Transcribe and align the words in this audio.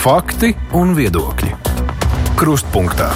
Fakti 0.00 0.54
un 0.72 0.94
viedokļi. 0.96 1.50
Krustpunktā. 2.40 3.10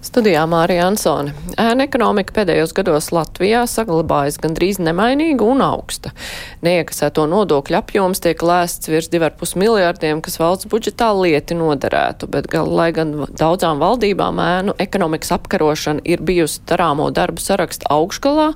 Studijā 0.00 0.46
Mārija 0.48 0.86
Ansone. 0.88 1.34
Ēna 1.60 1.84
ekonomika 1.84 2.32
pēdējos 2.38 2.70
gados 2.78 3.10
Latvijā 3.12 3.66
saglabājas 3.68 4.38
gandrīz 4.40 4.78
nemainīga 4.80 5.44
un 5.44 5.60
augsta. 5.60 6.14
Neiekasēto 6.64 7.26
nodokļu 7.28 7.76
apjoms 7.76 8.24
tiek 8.24 8.40
lēsts 8.40 8.88
virs 8.88 9.10
2,5 9.12 9.60
miljārdiem, 9.60 10.22
kas 10.24 10.40
valsts 10.40 10.70
budžetā 10.72 11.10
lieti 11.12 11.58
noderētu, 11.58 12.30
bet 12.32 12.48
gal, 12.48 12.72
lai 12.72 12.88
gan 12.96 13.12
daudzām 13.28 13.76
valdībām 13.84 14.40
ēnu 14.46 14.78
ekonomikas 14.80 15.34
apkarošana 15.36 16.06
ir 16.08 16.24
bijusi 16.24 16.64
darāmo 16.72 17.10
darbu 17.12 17.44
saraksta 17.44 17.92
augšgalā, 17.92 18.54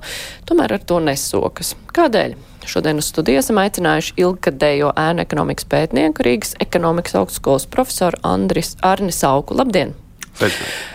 tomēr 0.49 0.79
ar 0.79 0.89
to 0.89 0.97
nesokas. 1.05 1.75
Kādēļ? 1.93 2.33
Šodien 2.69 3.01
uz 3.01 3.09
studiju 3.11 3.41
esam 3.41 3.59
aicinājuši 3.61 4.15
ilgadējo 4.23 4.93
ēnu 4.99 5.23
ekonomikas 5.25 5.67
pētnieku 5.69 6.25
Rīgas 6.25 6.55
ekonomikas 6.63 7.17
augstskolas 7.19 7.67
profesoru 7.69 8.19
Andris 8.23 8.75
Arnis 8.81 9.23
Auku. 9.27 9.57
Labdien! 9.59 9.95
Sveicināti! 10.33 10.93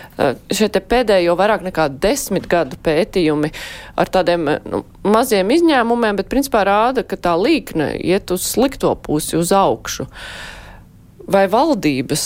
šie 0.51 0.67
pēdējo 0.67 1.35
vairāk 1.39 1.63
nekā 1.63 1.87
desmit 2.03 2.47
gadu 2.51 2.79
pētījumi 2.83 3.51
ar 3.99 4.11
tādiem 4.11 4.47
nu, 4.67 4.83
maziem 5.07 5.51
izņēmumiem, 5.55 6.19
bet 6.19 6.31
principā 6.31 6.65
rāda, 6.67 7.05
ka 7.07 7.19
tā 7.19 7.35
līkne 7.39 7.93
iet 7.97 8.31
uz 8.35 8.43
slikto 8.47 8.95
pusi, 8.99 9.37
uz 9.39 9.53
augšu. 9.55 10.09
Vai 11.29 11.43
valdības 11.51 12.23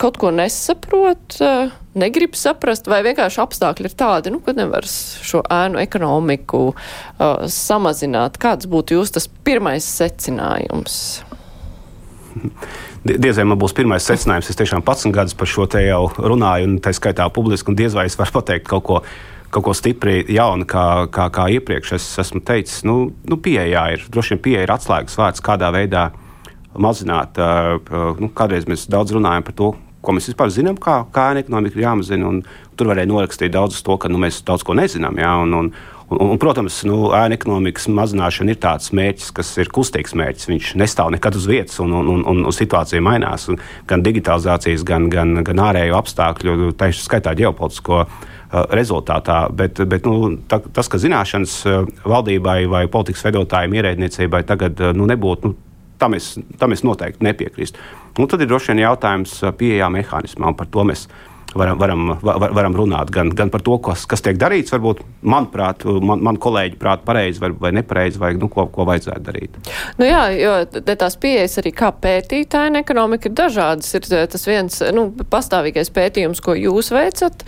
kaut 0.00 0.18
ko 0.20 0.28
nesaprot, 0.34 1.38
negrib 1.96 2.36
saprast, 2.36 2.88
vai 2.90 3.00
vienkārši 3.06 3.40
apstākļi 3.40 3.88
ir 3.88 3.96
tādi, 3.96 4.32
nu, 4.34 4.42
ka 4.44 4.52
nevar 4.56 4.84
šo 4.84 5.40
ēnu 5.48 5.80
ekonomiku 5.80 6.66
uh, 6.72 7.46
samazināt? 7.48 8.36
Kāds 8.42 8.68
būtu 8.68 8.98
jūs 8.98 9.14
tas 9.16 9.28
pirmais 9.46 9.88
secinājums? 9.88 10.98
diez 13.04 13.38
vai 13.38 13.46
man 13.48 13.60
būs 13.60 13.74
pirmais 13.76 14.04
secinājums. 14.06 14.50
Es 14.50 14.58
tiešām 14.58 14.84
pats 14.86 15.06
gadus 15.12 15.36
par 15.38 15.50
šo 15.50 15.66
te 15.70 15.82
jau 15.84 16.06
runāju, 16.16 16.68
un 16.68 16.80
tā 16.82 16.94
skaitā 16.96 17.28
publiski, 17.34 17.72
un 17.72 17.78
diez 17.78 17.96
vai 17.96 18.06
es 18.10 18.18
varu 18.18 18.40
pateikt 18.40 18.68
kaut 18.70 18.88
ko. 18.88 19.04
Kaut 19.52 19.66
ko 19.66 19.72
stipri 19.76 20.22
jaunu, 20.32 20.64
kā, 20.64 20.82
kā, 21.12 21.26
kā 21.28 21.42
iepriekš 21.52 21.90
es 21.98 22.04
esmu 22.22 22.40
teicis. 22.40 22.78
Nu, 22.88 23.10
nu, 23.28 23.36
pieejā 23.36 23.82
ir, 23.92 24.06
droši 24.08 24.32
vien 24.32 24.40
pieeja 24.46 24.62
ir 24.64 24.72
atslēgas 24.72 25.18
vārds, 25.20 25.42
kādā 25.44 25.68
veidā 25.74 26.06
mazināt. 26.74 27.40
Nu, 28.20 28.30
kādreiz 28.36 28.68
mēs 28.70 28.88
daudz 28.90 29.14
runājam 29.16 29.46
par 29.48 29.56
to, 29.58 29.72
ko 30.02 30.14
mēs 30.16 30.28
vispār 30.32 30.50
zinām, 30.50 30.78
kā, 30.82 31.02
kā 31.14 31.30
ekonomika 31.38 31.78
ir 31.78 31.86
jāmazina. 31.86 32.34
Tur 32.76 32.90
varēja 32.90 33.10
norakstīt 33.10 33.54
daudz 33.54 33.82
to, 33.86 33.96
ka 34.00 34.10
nu, 34.10 34.20
mēs 34.22 34.42
daudz 34.46 34.64
ko 34.66 34.76
nezinām. 34.78 35.20
Jā, 35.22 35.34
un, 35.44 35.58
un, 35.60 35.74
Un, 36.12 36.34
un, 36.34 36.38
protams, 36.40 36.82
nu, 36.84 36.96
ēna 37.16 37.36
ekonomikas 37.38 37.86
mazināšana 37.88 38.52
ir 38.52 38.58
tāds 38.60 38.90
mērķis, 38.92 39.30
kas 39.32 39.52
ir 39.62 39.70
kustīgs 39.72 40.12
mērķis. 40.18 40.48
Viņš 40.50 40.72
nestāv 40.80 41.08
nekad 41.14 41.38
uz 41.38 41.46
vietas, 41.48 41.78
un, 41.80 41.94
un, 41.96 42.10
un, 42.28 42.42
un 42.44 42.52
situācija 42.52 43.00
mainās. 43.04 43.46
Un 43.48 43.60
gan 43.88 44.04
digitalizācijas, 44.04 44.84
gan, 44.88 45.08
gan, 45.12 45.38
gan 45.46 45.62
ārējo 45.70 45.96
apstākļu, 45.96 46.74
tā 46.76 46.90
skaitā 46.96 47.32
ģeopolitisko 47.38 48.02
rezultātā. 48.76 49.46
Bet, 49.56 49.80
bet 49.88 50.08
nu, 50.08 50.34
ta, 50.50 50.60
tas, 50.60 50.90
ka 50.92 51.00
zināšanas 51.00 51.58
valdībai 52.04 52.58
vai 52.68 52.84
politikas 52.92 53.24
veidotājiem, 53.30 53.80
ierēdniecībai 53.80 54.44
tagad 54.48 54.84
nu, 54.98 55.08
nebūtu. 55.08 55.48
Nu, 55.48 55.71
Tam 56.02 56.16
es, 56.18 56.32
tam 56.58 56.74
es 56.74 56.82
noteikti 56.82 57.22
nepiekrīstu. 57.22 57.78
Un 58.18 58.26
tad 58.28 58.42
ir 58.42 58.48
droši 58.50 58.72
vien 58.72 58.82
jautājums 58.82 59.36
pieejā 59.58 59.86
mehānismā, 59.94 60.50
un 60.50 60.56
par 60.58 60.66
to 60.72 60.82
mēs 60.88 61.06
varam, 61.54 61.78
varam, 61.78 62.12
var, 62.22 62.52
varam 62.54 62.76
runāt 62.76 63.10
gan, 63.14 63.30
gan 63.36 63.50
par 63.52 63.62
to, 63.64 63.76
kas, 63.82 64.04
kas 64.08 64.24
tiek 64.24 64.38
darīts, 64.40 64.72
varbūt 64.74 65.02
manuprāt, 65.22 65.84
man, 65.84 66.22
man 66.24 66.38
kolēģi 66.40 66.78
prāt 66.80 67.04
pareizi 67.06 67.42
vai, 67.42 67.52
vai 67.58 67.72
nepareizi, 67.76 68.20
vai 68.20 68.32
nu, 68.38 68.48
ko, 68.52 68.66
ko 68.72 68.86
vajadzētu 68.88 69.24
darīt. 69.26 69.58
Nu 70.00 70.08
jā, 70.08 70.22
jo 70.36 70.54
tās 70.88 71.16
pieejas 71.20 71.58
arī 71.62 71.74
kā 71.76 71.92
pētītāja 72.02 72.72
ekonomika 72.80 73.28
ir 73.28 73.36
dažādas. 73.38 73.90
Ir 73.98 74.08
eh, 74.10 74.26
tas 74.30 74.46
viens 74.48 74.78
nu, 74.94 75.06
pastāvīgais 75.32 75.92
pētījums, 75.94 76.42
ko 76.44 76.56
jūs 76.58 76.92
veicat, 76.94 77.44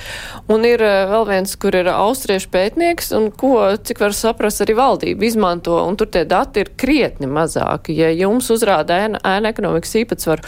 un 0.53 0.67
ir 0.69 0.83
eh, 0.85 1.05
vēl 1.11 1.29
viens, 1.31 1.57
kur 1.61 1.77
ir 1.79 1.91
austriešu 1.93 2.51
pētnieks, 2.55 3.13
un 3.17 3.31
ko, 3.35 3.57
cik 3.85 4.03
var 4.05 4.17
saprast, 4.17 4.65
arī 4.65 4.77
valdība 4.79 5.29
izmanto, 5.29 5.79
un 5.85 5.99
tur 6.01 6.11
tie 6.15 6.25
dati 6.29 6.65
ir 6.65 6.75
krietni 6.81 7.31
mazāki. 7.31 7.97
Ja 7.99 8.13
jums 8.15 8.51
uzrāda 8.55 9.05
ēna, 9.07 9.23
ēna 9.35 9.55
ekonomikas 9.55 9.97
īpatsvaru 10.03 10.45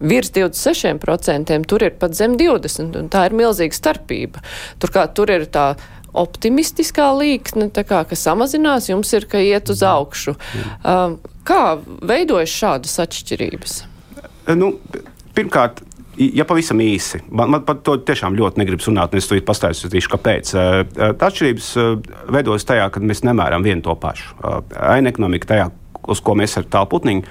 virs 0.00 0.32
26%, 0.34 1.58
tur 1.68 1.84
ir 1.86 1.96
pat 2.00 2.16
zem 2.16 2.36
20%, 2.40 2.98
un 3.00 3.10
tā 3.12 3.26
ir 3.28 3.36
milzīga 3.36 3.76
starpība. 3.76 4.42
Turklāt 4.82 5.14
tur 5.16 5.32
ir 5.32 5.46
tā 5.52 5.72
optimistiskā 6.16 7.10
līkne, 7.16 7.68
kā, 7.76 8.02
ka 8.08 8.16
samazinās, 8.16 8.90
jums 8.90 9.12
ir, 9.16 9.26
ka 9.30 9.40
iet 9.42 9.70
uz 9.72 9.82
augšu. 9.84 10.36
Um, 10.80 11.18
kā 11.46 11.76
veidojas 11.84 12.52
šādas 12.52 12.96
atšķirības? 13.04 13.76
Nu, 14.56 14.72
pirmkārt, 15.36 15.82
ja 16.16 16.46
pavisam 16.48 16.80
īsi, 16.80 17.20
man, 17.28 17.52
man 17.52 17.66
par 17.68 17.82
to 17.84 17.98
tiešām 18.08 18.36
ļoti 18.38 18.62
negribas 18.62 18.88
runāt, 18.88 19.12
un 19.12 19.20
es 19.20 19.28
to 19.28 19.38
pastāstīšu, 19.48 20.12
kāpēc. 20.14 20.54
Uh, 20.54 21.10
tā 21.18 21.28
atšķirības 21.28 21.72
uh, 21.82 21.92
veidojas 22.32 22.68
tajā, 22.68 22.88
ka 22.94 23.04
mēs 23.04 23.24
nemēram 23.26 23.66
vienu 23.66 23.84
to 23.84 23.96
pašu. 24.00 24.32
Uh, 24.40 24.62
Aina 24.94 25.12
ekonomika 25.12 25.52
tajā, 25.52 25.68
uz 26.08 26.22
ko 26.24 26.36
mēs 26.38 26.56
ar 26.60 26.68
tālu 26.70 26.88
putniņu 26.94 27.26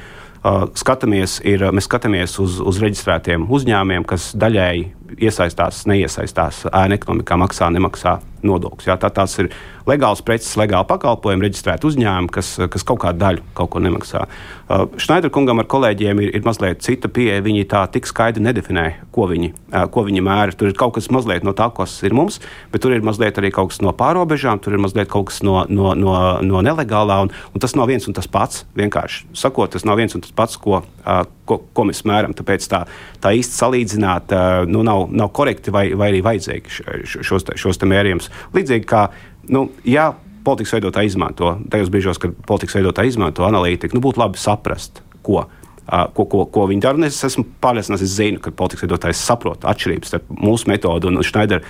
skatāmies, 0.78 1.39
ir, 1.47 1.66
mēs 1.73 1.88
skatāmies 1.89 2.38
uz, 2.44 2.59
uz 2.61 2.79
reģistrētiem 2.83 3.47
uzņēmumiem, 3.50 4.06
kas 4.07 4.31
daļēji 4.38 4.85
iesaistās, 5.25 5.85
neiesaistās 5.89 6.66
ēna 6.72 7.00
ekonomikā, 7.00 7.38
maksā, 7.41 7.69
nemaksā 7.73 8.19
nodokļus. 8.46 8.90
Tā 9.00 9.09
tās 9.13 9.38
ir 9.41 9.51
legāls 9.88 10.23
preces, 10.25 10.56
legāli 10.59 10.88
pakalpojumi, 10.90 11.46
reģistrēti 11.46 11.88
uzņēmumi, 11.90 12.31
kas, 12.34 12.56
kas 12.72 12.85
kaut 12.88 13.01
kādu 13.03 13.22
daļu 13.22 13.44
kaut 13.57 13.72
ko 13.73 13.81
nemaksā. 13.84 14.25
Uh, 14.66 14.88
Šnaiderkungam 15.01 15.62
ar 15.62 15.69
kolēģiem 15.69 16.23
ir, 16.25 16.31
ir 16.40 16.45
mazliet 16.47 16.81
cita 16.85 17.12
pieeja. 17.12 17.44
Viņi 17.45 17.68
tā 17.69 17.84
tik 17.94 18.09
skaidri 18.09 18.44
nedefinē, 18.45 18.85
ko 19.16 19.29
viņi, 19.29 19.51
uh, 19.53 19.85
ko 19.94 20.06
viņi 20.07 20.25
mēra. 20.25 20.56
Tur 20.57 20.72
ir 20.72 20.78
kaut 20.79 20.95
kas 20.97 21.12
mazliet 21.13 21.45
no 21.45 21.53
tā, 21.57 21.69
kas 21.75 22.00
ir 22.07 22.18
mums, 22.18 22.41
bet 22.74 22.84
tur 22.85 22.95
ir 22.95 23.06
mazliet 23.06 23.38
arī 23.41 23.53
kaut 23.56 23.74
kas 23.74 23.81
no 23.85 23.94
pārobežām, 23.95 24.62
tur 24.63 24.78
ir 24.78 24.84
mazliet 24.84 25.12
kaut 25.12 25.29
kas 25.29 25.44
no, 25.45 25.62
no, 25.69 25.94
no, 25.97 26.18
no 26.41 26.66
nelegālā. 26.66 27.22
Un, 27.28 27.34
un 27.53 27.63
tas 27.63 27.78
nav 27.78 27.91
viens 27.91 28.09
un 28.09 28.18
tas 28.18 28.29
pats. 28.31 28.66
Vienkārši 28.78 29.29
sakot, 29.38 29.75
tas 29.75 29.85
nav 29.88 30.01
viens 30.01 30.18
un 30.18 30.25
tas 30.25 30.34
pats, 30.35 30.57
ko, 30.62 30.81
uh, 30.81 31.25
ko, 31.45 31.59
ko 31.73 31.88
mēs 31.89 32.03
mēram. 32.07 32.35
Tāpēc 32.38 32.67
tā, 32.72 32.83
tā 33.23 33.33
īsti 33.38 33.59
salīdzināt 33.61 34.35
nu, 34.72 34.83
nav, 34.85 35.07
nav 35.13 35.31
korekti 35.35 35.73
vai, 35.73 35.88
vai 35.97 36.11
arī 36.13 36.22
vajadzīgi 36.25 37.16
šos, 37.25 37.50
šos 37.61 37.81
mērījumus. 37.85 38.31
Līdzīgi 38.56 38.88
kā, 38.89 39.07
nu, 39.53 39.67
ja 39.88 40.11
politikas 40.45 40.75
veidotāji 40.78 41.13
izmanto, 41.13 41.56
tajos 41.73 41.91
brīžos, 41.94 42.22
kad 42.22 42.35
politikas 42.47 42.78
veidotāji 42.78 43.16
izmanto 43.16 43.45
analītiku, 43.47 43.97
nu, 43.97 44.03
būtu 44.06 44.22
labi 44.22 44.41
saprast, 44.41 45.01
ko. 45.25 45.47
Uh, 45.85 46.07
ko, 46.18 46.23
ko, 46.25 46.40
ko 46.50 46.63
viņi 46.66 46.81
dara. 46.81 46.97
Es 47.06 47.19
esmu 47.28 47.44
pārliecināts, 47.62 48.01
es 48.01 48.16
zinu, 48.18 48.40
ka 48.41 48.50
politikas 48.57 48.88
veidotājs 48.88 49.19
saprot 49.22 49.68
atšķirības 49.69 50.09
starp 50.09 50.31
mūsu 50.34 50.72
metodu 50.72 51.12
un 51.12 51.22
Šneidera 51.22 51.62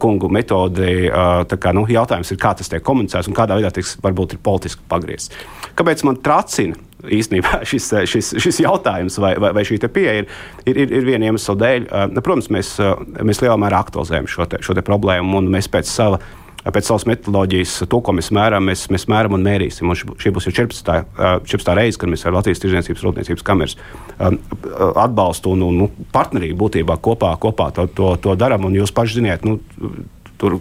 kungu 0.00 0.30
metodi. 0.32 1.10
Uh, 1.10 1.42
kā, 1.44 1.74
nu, 1.76 1.82
jautājums 1.92 2.32
ir, 2.32 2.38
kā 2.40 2.54
tas 2.56 2.72
tiek 2.72 2.80
komunicēts 2.86 3.28
un 3.28 3.36
kādā 3.36 3.58
veidā 3.58 3.68
tiks 3.76 3.98
varbūt 4.00 4.38
ir 4.38 4.40
politiski 4.48 4.86
pagriezts. 4.88 5.36
Kāpēc 5.76 6.06
man 6.08 6.16
tracina 6.24 6.80
īstenībā 7.04 7.60
šis, 7.68 7.90
šis, 8.08 8.32
šis 8.40 8.62
jautājums 8.64 9.20
vai, 9.20 9.34
vai, 9.36 9.52
vai 9.58 9.66
šī 9.68 9.76
pieeja 9.92 10.22
ir, 10.22 10.32
ir, 10.64 10.80
ir, 10.86 10.96
ir 10.96 11.08
viena 11.12 11.28
iemesla 11.28 11.58
dēļ? 11.60 11.90
Uh, 11.90 12.16
protams, 12.24 12.48
mēs, 12.56 12.72
mēs 13.20 13.44
lielā 13.44 13.60
mērā 13.60 13.84
aktualizējam 13.84 14.30
šo, 14.38 14.48
te, 14.48 14.64
šo 14.64 14.78
te 14.78 14.86
problēmu 14.88 15.36
un 15.36 15.52
mēs 15.52 15.68
pēc 15.68 15.92
sava 15.92 16.22
pēc 16.64 16.90
savas 16.90 17.06
metodoloģijas, 17.08 17.78
to, 17.88 18.00
ko 18.04 18.14
mēs 18.16 18.30
mēram, 18.36 18.66
mēs, 18.68 18.84
mēs 18.92 19.06
mēram 19.10 19.36
un 19.38 19.44
mērīsim. 19.46 19.88
Un 19.88 19.96
šī 19.96 20.32
būs 20.34 20.48
jau 20.50 20.54
14. 20.60 21.00
14. 21.48 21.74
reize, 21.78 22.00
kad 22.00 22.12
mēs 22.12 22.26
ar 22.28 22.36
Latvijas 22.36 22.60
Tirzniecības 22.62 23.04
Rūpniecības 23.06 23.46
kameras 23.46 23.76
atbalstu 24.20 25.54
un, 25.56 25.66
un 25.70 25.82
nu, 25.84 25.90
partnerību 26.12 26.60
būtībā 26.66 26.98
kopā, 27.00 27.32
kopā 27.40 27.70
to, 27.76 27.88
to, 27.96 28.14
to 28.20 28.36
darām. 28.38 28.68
Jūs 28.76 28.92
paši 28.96 29.20
ziniet, 29.20 29.46
nu, 29.48 29.58
tur, 30.40 30.56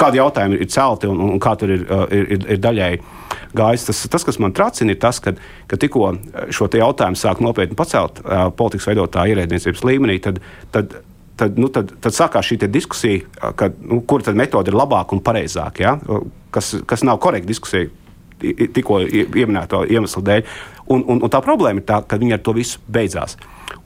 kādi 0.00 0.20
jautājumi 0.20 0.60
ir 0.60 0.70
celti 0.72 1.08
un, 1.10 1.20
un 1.28 1.40
kā 1.42 1.54
tur 1.60 1.72
ir, 1.76 1.84
ir, 2.12 2.28
ir, 2.36 2.46
ir 2.56 2.62
daļēji 2.62 3.02
gājis. 3.56 3.86
Tas, 3.88 4.02
tas, 4.12 4.26
kas 4.28 4.40
man 4.42 4.54
tracina, 4.56 4.92
ir 4.92 5.00
tas, 5.02 5.20
ka, 5.22 5.34
ka 5.70 5.80
tikko 5.80 6.12
šo 6.54 6.68
jautājumu 6.72 7.20
sāk 7.20 7.42
nopietni 7.44 7.78
pacelt 7.78 8.22
politikas 8.58 8.88
veidotāju 8.90 9.36
ierēdniecības 9.36 9.84
līmenī, 9.86 10.18
tad, 10.24 10.40
tad 10.74 10.98
tad, 11.36 11.58
nu, 11.60 11.68
tad, 11.72 11.92
tad 12.02 12.16
sākās 12.16 12.48
šī 12.48 12.58
diskusija, 12.66 13.52
ka, 13.58 13.70
nu, 13.80 14.00
kur 14.08 14.24
tad 14.24 14.38
metode 14.38 14.72
ir 14.72 14.78
labāka 14.78 15.16
un 15.16 15.22
pareizāka, 15.24 15.82
ja? 15.82 16.22
kas, 16.54 16.74
kas 16.88 17.04
nav 17.06 17.20
korekta 17.22 17.52
diskusija 17.52 17.90
tikko 18.40 19.00
pieminēto 19.32 19.84
iemeslu 19.88 20.22
dēļ. 20.24 20.56
Un, 20.92 21.02
un, 21.08 21.22
un 21.24 21.32
tā 21.32 21.40
problēma 21.42 21.82
ir 21.82 21.86
tā, 21.88 22.02
ka 22.06 22.18
viņi 22.20 22.36
ar 22.36 22.42
to 22.44 22.54
visu 22.56 22.82
beidzās. 22.92 23.36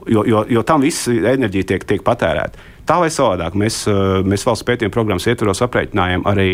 Jo, 0.08 0.24
jo, 0.28 0.42
jo 0.48 0.62
tam 0.66 0.82
viss 0.84 1.08
enerģija 1.08 1.72
tiek, 1.72 1.86
tiek 1.88 2.02
patērēta. 2.04 2.60
Tā 2.88 2.96
vai 2.98 3.10
savādāk, 3.12 3.54
mēs, 3.60 3.84
mēs 4.26 4.42
valsts 4.48 4.66
pētījuma 4.66 4.92
programmas 4.92 5.26
ietvaros 5.30 5.60
aprēķinājām 5.62 6.24
arī 6.26 6.48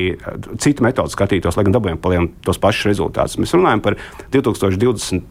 citu 0.61 0.85
metodu 0.85 1.15
skatītos, 1.15 1.57
lai 1.57 1.65
gan 1.65 1.77
dabūjām 1.79 2.01
palielināt 2.03 2.35
tos 2.45 2.61
pašus 2.61 2.91
rezultātus. 2.91 3.39
Mēs 3.41 3.55
runājam 3.57 3.83
par 3.87 3.97
2020. 4.35 5.23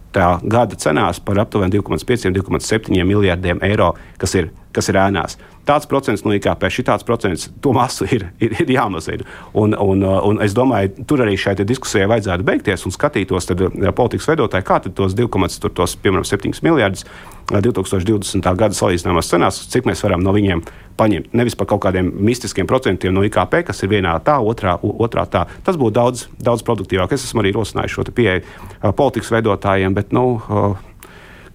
gada 0.50 0.80
cenās 0.82 1.22
par 1.22 1.44
aptuveni 1.44 1.78
2,5-2,7 1.78 3.06
miljardiem 3.06 3.62
eiro, 3.68 3.92
kas 4.22 4.34
ir, 4.40 4.50
kas 4.76 4.90
ir 4.90 5.00
ēnās. 5.04 5.38
Tāds 5.66 5.90
procents 5.90 6.24
no 6.26 6.34
IKP, 6.36 6.68
šitāds 6.72 7.06
procents, 7.08 7.50
to 7.62 7.74
masu 7.76 8.08
ir, 8.10 8.28
ir, 8.44 8.56
ir 8.62 8.74
jāmazina. 8.78 9.26
Un, 9.58 9.76
un, 9.76 10.04
un 10.04 10.42
es 10.46 10.56
domāju, 10.58 11.06
tur 11.10 11.26
arī 11.26 11.36
šai 11.40 11.58
diskusijai 11.64 12.10
vajadzētu 12.12 12.46
beigties 12.48 12.86
un 12.86 12.96
skatītos 12.96 13.50
tad, 13.50 13.64
politikas 13.98 14.30
veidotāji, 14.32 14.68
kā 14.68 14.80
tos 14.88 15.18
2,7 15.18 16.64
miljardus 16.66 17.06
2020. 17.52 18.42
gada 18.58 18.74
salīdzināmās 18.74 19.30
cenās, 19.30 19.60
cik 19.70 19.86
mēs 19.86 20.02
varam 20.06 20.24
no 20.26 20.34
viņiem 20.34 20.64
paņemt. 20.98 21.34
Nevis 21.38 21.58
par 21.58 21.70
kaut 21.70 21.84
kādiem 21.86 22.10
mistiskiem 22.26 22.68
procentiem 22.68 23.14
no 23.14 23.24
IKP, 23.28 23.62
kas 23.68 23.84
ir 23.84 23.92
vienā 23.92 24.16
tā, 24.26 24.40
otrā, 24.42 24.78
otrā 24.82 25.28
tā. 25.30 25.46
Tas 25.66 25.78
būtu 25.78 25.98
daudz, 25.98 26.26
daudz 26.42 26.66
produktīvāk. 26.66 27.14
Es 27.14 27.28
esmu 27.28 27.44
arī 27.44 27.54
rosinājis 27.56 27.98
šo 27.98 28.08
pieeju 28.16 28.94
politikas 28.98 29.34
veidotājiem, 29.36 29.94
bet, 29.98 30.16
nu, 30.16 30.40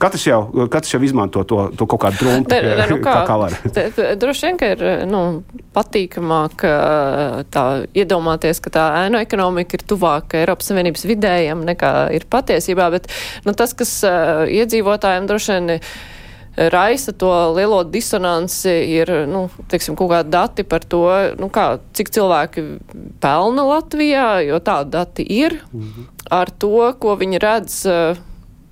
Katrs 0.01 0.23
jau, 0.25 0.39
katrs 0.73 0.95
jau 0.95 1.01
izmanto 1.05 1.43
to, 1.45 1.59
to 1.77 1.87
kaut 1.91 2.01
kādu 2.07 2.23
trumpu, 2.23 2.55
ne, 2.55 2.87
nu 2.89 2.99
kā, 3.05 3.17
kā, 3.19 3.25
kā 3.29 3.37
var. 3.43 3.57
Droši 4.21 4.47
vien, 4.47 4.61
ka 4.61 4.71
ir 4.73 4.85
nu, 5.11 5.21
patīkamāk 5.77 6.65
tā 7.53 7.65
iedomāties, 7.93 8.63
ka 8.65 8.73
tā 8.73 8.87
ēnu 9.03 9.21
ekonomika 9.21 9.77
ir 9.77 9.85
tuvāk 9.91 10.39
Eiropas 10.41 10.71
Savienības 10.71 11.05
vidējam 11.11 11.67
nekā 11.69 11.93
ir 12.17 12.25
patiesībā, 12.33 12.89
bet 12.95 13.11
nu, 13.45 13.53
tas, 13.57 13.77
kas 13.77 13.99
uh, 14.09 14.47
iedzīvotājiem 14.49 15.29
droši 15.29 15.59
vien 15.59 15.83
raisa 16.73 17.13
to 17.13 17.29
lielo 17.55 17.83
disonanci, 17.85 18.73
ir 18.97 19.13
nu, 19.31 19.45
teiksim, 19.71 19.99
kaut 20.01 20.11
kādi 20.15 20.33
dati 20.33 20.65
par 20.67 20.85
to, 20.85 21.05
nu, 21.41 21.51
kā, 21.53 21.67
cik 21.97 22.11
cilvēki 22.17 22.65
pelna 23.21 23.69
Latvijā, 23.69 24.27
jo 24.49 24.59
tādi 24.65 24.97
dati 24.97 25.29
ir, 25.29 25.61
-hmm. 25.71 26.11
ar 26.31 26.51
to, 26.51 26.93
ko 26.99 27.17
viņi 27.21 27.45
redz. 27.45 27.85
Uh, 27.87 28.27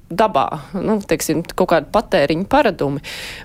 dabā, 0.09 0.47
nu, 0.73 0.97
teiksim, 1.05 1.43
kaut 1.53 1.69
kādi 1.73 1.91
patēriņa 1.93 2.47
paradumi. 2.49 3.03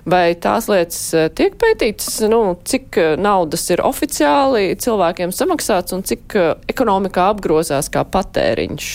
Vai 0.08 0.32
tās 0.40 0.68
lietas 0.72 1.00
eh, 1.16 1.26
tiek 1.36 1.58
pētītas, 1.60 2.22
nu, 2.32 2.56
cik 2.64 2.98
eh, 3.00 3.10
naudas 3.20 3.66
ir 3.74 3.84
oficiāli 3.84 4.72
cilvēkiem 4.80 5.34
samaksāts 5.34 5.96
un 5.96 6.04
cik 6.08 6.36
eh, 6.40 6.52
ekonomikā 6.72 7.28
apgrozās 7.34 7.90
kā 7.92 8.06
patēriņš? 8.08 8.88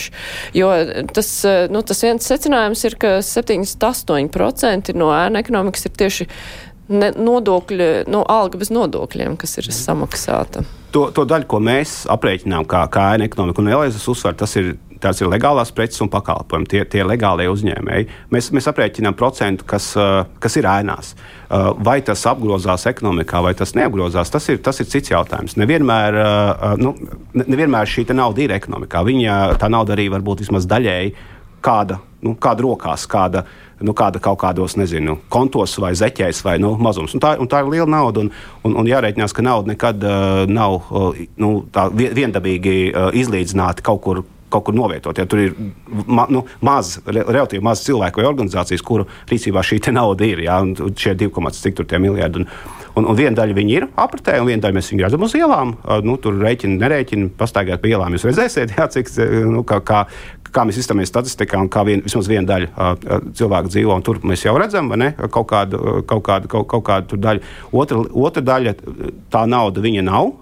Jo 0.58 0.72
tas, 1.14 1.30
nu, 1.70 1.84
tas 1.86 2.02
viens 2.06 2.26
secinājums 2.26 2.82
ir, 2.90 2.98
ka 3.00 3.14
78% 3.24 4.96
no 4.98 5.12
ēna 5.14 5.44
ekonomikas 5.44 5.86
ir 5.86 5.96
tieši 6.02 6.28
ne, 6.90 7.14
nodokļi, 7.14 7.90
no 8.10 8.24
alga 8.26 8.60
bez 8.60 8.74
nodokļiem, 8.74 9.38
kas 9.40 9.60
ir 9.62 9.70
samaksāta. 9.74 10.66
To, 10.90 11.06
to 11.14 11.22
daļu, 11.22 11.46
ko 11.46 11.62
mēs 11.62 12.00
aprēķinām 12.10 12.66
kā, 12.70 12.82
kā 12.90 13.12
ēna 13.14 13.30
ekonomika, 13.30 13.62
un 13.62 13.70
vēlreiz 13.70 14.08
uzsver, 14.10 14.34
tas 14.34 14.58
ir 14.58 14.74
tās 15.02 15.20
ir 15.22 15.30
legālās 15.32 15.72
preces 15.74 16.02
un 16.04 16.10
pakalpojumi, 16.12 16.68
tie, 16.70 16.84
tie 16.88 17.04
legālie 17.06 17.48
uzņēmēji. 17.52 18.08
Mēs, 18.34 18.50
mēs 18.56 18.68
aprēķinām 18.70 19.16
procentu, 19.18 19.66
kas, 19.68 19.90
uh, 19.98 20.22
kas 20.42 20.58
ir 20.60 20.68
ēnās. 20.70 21.14
Uh, 21.50 21.72
vai 21.82 21.98
tas 22.06 22.22
apgrozās 22.30 22.86
ekonomikā, 22.90 23.42
vai 23.44 23.54
tas 23.58 23.74
neapgrozās, 23.78 24.30
tas 24.32 24.46
ir, 24.52 24.62
tas 24.64 24.80
ir 24.82 24.88
cits 24.92 25.12
jautājums. 25.12 25.56
Nevienmēr, 25.60 26.20
uh, 26.20 26.78
nu, 26.80 26.94
nevienmēr 27.40 27.90
šī 27.90 28.06
nauda 28.14 28.44
ir 28.44 28.56
ekonomikā. 28.56 29.04
Viņa 29.06 29.36
tā 29.60 29.70
nauda 29.72 29.96
arī 29.96 30.08
var 30.12 30.24
būt 30.26 30.44
vismaz 30.44 30.68
daļēji 30.70 31.14
kāda, 31.64 32.00
nu, 32.24 32.34
kāda 32.40 32.64
rokās, 32.64 33.04
kāda, 33.10 33.44
nu, 33.84 33.94
kāda 33.96 34.20
kaut 34.22 34.40
kādos, 34.42 34.76
nezinu, 34.80 35.18
kontos 35.32 35.76
vai 35.82 35.92
zeķēs 35.98 36.42
vai 36.46 36.56
nu, 36.62 36.72
mazums. 36.80 37.14
Un 37.16 37.22
tā, 37.22 37.34
un 37.40 37.48
tā 37.50 37.62
ir 37.62 37.70
liela 37.72 37.88
nauda, 37.90 38.24
un, 38.24 38.32
un, 38.64 38.76
un 38.82 38.90
jārēķinās, 38.90 39.34
ka 39.36 39.44
nauda 39.44 39.72
nekad 39.74 40.04
uh, 40.04 40.42
nav 40.50 40.80
uh, 40.80 41.24
nu, 41.40 41.52
viendabīgi 41.94 42.76
uh, 42.90 43.08
izlīdzināta 43.16 43.84
kaut 43.86 44.04
kur 44.06 44.22
kaut 44.50 44.66
kur 44.66 44.76
novietot. 44.76 45.18
Ja 45.18 45.26
tur 45.30 45.42
ir 45.42 45.54
ma, 46.06 46.26
nu, 46.32 46.42
maz, 46.66 46.96
relatīvi 47.06 47.62
maz 47.64 47.84
cilvēku 47.86 48.22
vai 48.22 48.28
organizācijas, 48.28 48.84
kuru 48.86 49.06
rīcībā 49.30 49.62
šī 49.66 49.80
nauda 49.94 50.26
ir, 50.26 50.44
ja, 50.46 50.60
šie 50.98 51.14
2,5 51.18 51.98
miljardi. 52.02 52.42
Un, 52.42 52.48
un, 52.96 53.08
un 53.12 53.18
viena 53.18 53.34
daļa 53.38 53.56
viņi 53.56 53.76
ir 53.78 53.88
apritē, 54.00 54.38
un 54.40 54.50
viena 54.50 54.64
daļa 54.66 54.78
mēs 54.78 54.90
viņu 54.92 55.06
redzam 55.06 55.26
uz 55.26 55.36
ielām. 55.38 55.74
Nu, 56.06 56.16
tur 56.22 56.38
rēķina, 56.40 56.78
nerēķina, 56.82 57.32
pastaigāt 57.40 57.82
pa 57.82 57.90
ielām. 57.90 58.14
Jūs 58.16 58.28
redzēsiet, 58.30 58.74
jā, 58.78 58.88
cik, 58.92 59.12
nu, 59.50 59.64
kā, 59.68 59.80
kā, 59.86 60.04
kā 60.50 60.66
mēs 60.68 60.80
izstāmies 60.82 61.10
statistikā, 61.12 61.60
un 61.62 61.70
kā 61.72 61.84
vien, 61.88 62.04
vismaz 62.06 62.30
viena 62.30 62.46
daļa 62.50 62.90
cilvēku 63.38 63.72
dzīvo. 63.72 64.00
Tur 64.06 64.22
mēs 64.26 64.46
jau 64.46 64.56
redzam, 64.60 64.90
ne, 65.00 65.12
kaut 65.28 65.50
kādu, 65.52 66.02
kaut 66.10 66.26
kādu, 66.26 66.50
kaut, 66.50 66.68
kaut 66.70 66.86
kādu 66.86 67.20
daļu. 67.20 67.46
Otra, 67.82 68.02
otra 68.26 68.44
daļa, 68.52 68.76
tā 69.32 69.46
nauda 69.50 69.84
viņa 69.84 70.06
nav 70.10 70.34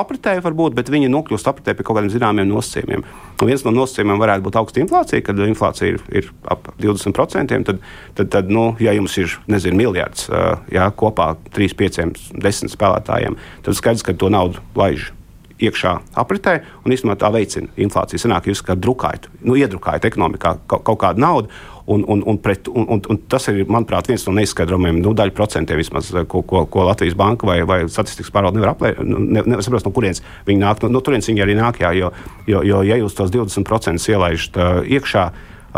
apritē, 0.00 0.36
varbūt, 0.44 0.76
bet 0.78 0.90
viņi 0.92 1.10
nokļūst 1.12 1.50
apritē 1.50 1.74
pie 1.76 1.86
kaut 1.86 1.98
kādiem 1.98 2.12
zināmiem 2.14 2.48
nosacījumiem. 2.50 3.04
Un 3.38 3.50
viens 3.50 3.64
no 3.66 3.74
nosacījumiem 3.74 4.22
varētu 4.22 4.46
būt 4.46 4.58
augsta 4.60 4.82
inflācija, 4.82 5.24
kad 5.26 5.42
inflācija 5.44 5.94
ir, 5.94 6.00
ir 6.22 6.32
ap 6.50 6.70
20%. 6.80 7.60
Tad, 7.68 7.84
tad, 8.18 8.32
tad 8.32 8.50
nu, 8.52 8.70
ja 8.82 8.94
jums 8.96 9.14
ir 9.20 9.36
nezinu, 9.50 9.78
miljards 9.78 10.28
jā, 10.72 10.88
kopā 10.98 11.32
3, 11.54 11.76
5, 11.78 12.02
10 12.38 12.74
spēlētājiem, 12.74 13.38
tad 13.66 13.78
skaidrs, 13.78 14.06
ka 14.06 14.16
to 14.18 14.32
naudu 14.32 14.62
laiž 14.78 15.12
iekšā 15.58 15.94
apritē 16.18 16.60
un 16.84 16.94
īstenībā 16.94 17.18
tā 17.18 17.30
veicina 17.34 17.70
inflāciju. 17.80 18.22
Sanāk, 18.22 18.48
jūs 18.50 18.62
kā 18.64 18.76
drukājat, 18.78 19.28
nu, 19.42 19.56
iedrukājat 19.58 20.06
ekonomikā 20.10 20.54
kaut, 20.70 20.84
kaut 20.86 21.00
kādu 21.02 21.24
naudu. 21.24 21.50
Un, 21.88 22.02
un, 22.04 22.20
un, 22.28 22.36
pret, 22.36 22.68
un, 22.68 22.84
un, 22.92 23.00
un 23.08 23.18
tas 23.32 23.46
ir, 23.48 23.62
manuprāt, 23.64 24.10
viens 24.10 24.26
no 24.26 24.34
neizskaidrojumiem, 24.36 24.98
nu, 25.00 25.14
daļa 25.16 25.32
procentiem 25.32 25.78
vismaz, 25.80 26.10
ko, 26.28 26.42
ko, 26.44 26.66
ko 26.68 26.84
Latvijas 26.84 27.16
banka 27.16 27.48
vai, 27.48 27.62
vai 27.64 27.78
statistikas 27.88 28.28
pārvalde 28.34 28.60
nevar 28.60 28.74
aplēst. 28.74 29.00
Nu, 29.08 29.22
ne, 29.24 29.40
nevar 29.46 29.64
saprast, 29.64 29.88
no 29.88 29.94
kurienes 29.96 30.20
viņi 30.44 30.60
nāk. 30.60 30.82
No, 30.84 30.92
no 30.98 31.00
turienes 31.04 31.30
viņi 31.30 31.44
arī 31.46 31.56
nāk, 31.56 31.80
jā, 31.80 31.94
jo, 31.96 32.10
jo, 32.50 32.60
jo 32.68 32.82
ja 32.84 32.98
jūs 33.00 33.16
tos 33.16 33.32
20% 33.32 34.04
ielaižat 34.12 34.60
uh, 34.60 34.82
iekšā, 34.84 35.24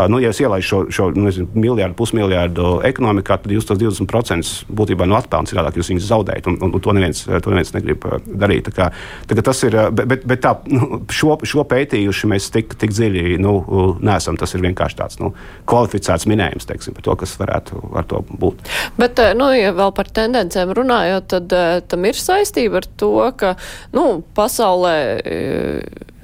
Nu, 0.07 0.19
ja 0.23 0.29
es 0.31 0.39
ielaidu 0.39 0.63
šo, 0.63 0.77
šo 0.93 1.09
nu, 1.11 1.25
nezinu, 1.27 1.49
miljardu, 1.53 1.95
pusmiljardu 1.99 2.67
ekonomikā, 2.87 3.35
tad 3.43 3.51
jūs 3.51 3.67
tos 3.67 3.79
20% 3.81 4.71
būtībā 4.71 5.07
no 5.09 5.17
atpelniem 5.19 5.49
citādāk 5.51 5.79
jūs 5.79 5.91
viņus 5.91 6.07
zaudējat. 6.07 6.47
Un, 6.47 6.57
un, 6.63 6.75
un 6.77 6.83
to, 6.83 6.93
neviens, 6.95 7.23
to 7.27 7.51
neviens 7.51 7.73
negrib 7.75 8.07
darīt. 8.25 8.69
Tā 8.69 8.73
kā, 8.77 8.87
tā 9.27 9.37
kā 9.37 9.43
tas 9.45 9.63
ir, 9.67 9.75
bet, 9.97 10.23
bet 10.27 10.43
tā, 10.45 10.53
nu, 10.71 11.01
šo, 11.11 11.35
šo 11.47 11.65
pētījuši 11.67 12.31
mēs 12.31 12.47
tik, 12.55 12.77
tik 12.79 12.95
dziļi 12.95 13.35
nu, 13.43 13.57
neesam. 13.99 14.39
Tas 14.39 14.55
ir 14.55 14.63
vienkārši 14.63 14.99
tāds 15.01 15.19
nu, 15.21 15.33
kvalificēts 15.69 16.27
minējums 16.31 16.69
teiksim, 16.69 16.95
par 16.95 17.07
to, 17.09 17.17
kas 17.23 17.35
varētu 17.41 17.83
ar 17.99 18.07
to 18.07 18.23
būt. 18.31 18.63
Bet, 19.01 19.19
nu, 19.37 19.51
ja 19.57 19.75
vēl 19.75 19.91
par 19.97 20.11
tendencēm 20.15 20.71
runājot, 20.77 21.27
tad 21.35 21.57
tam 21.91 22.07
ir 22.07 22.17
saistība 22.17 22.79
ar 22.79 22.87
to, 22.95 23.13
ka 23.37 23.55
nu, 23.95 24.07
pasaulē 24.37 24.95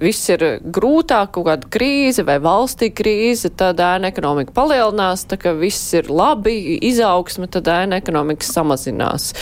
viss 0.01 0.29
ir 0.33 0.43
grūtāk, 0.63 1.31
kaut 1.35 1.47
kāda 1.49 1.69
krīze 1.73 2.25
vai 2.27 2.37
valstī 2.43 2.91
krīze, 2.93 3.51
tad 3.53 3.81
ēna 3.83 4.11
ekonomika 4.11 4.53
palielinās, 4.55 5.25
tā 5.29 5.39
ka 5.41 5.55
viss 5.57 5.93
ir 5.97 6.11
labi, 6.13 6.77
izaugsme, 6.89 7.49
tad 7.51 7.69
ēna 7.71 7.99
ekonomika 8.01 8.45
samazinās. 8.47 9.33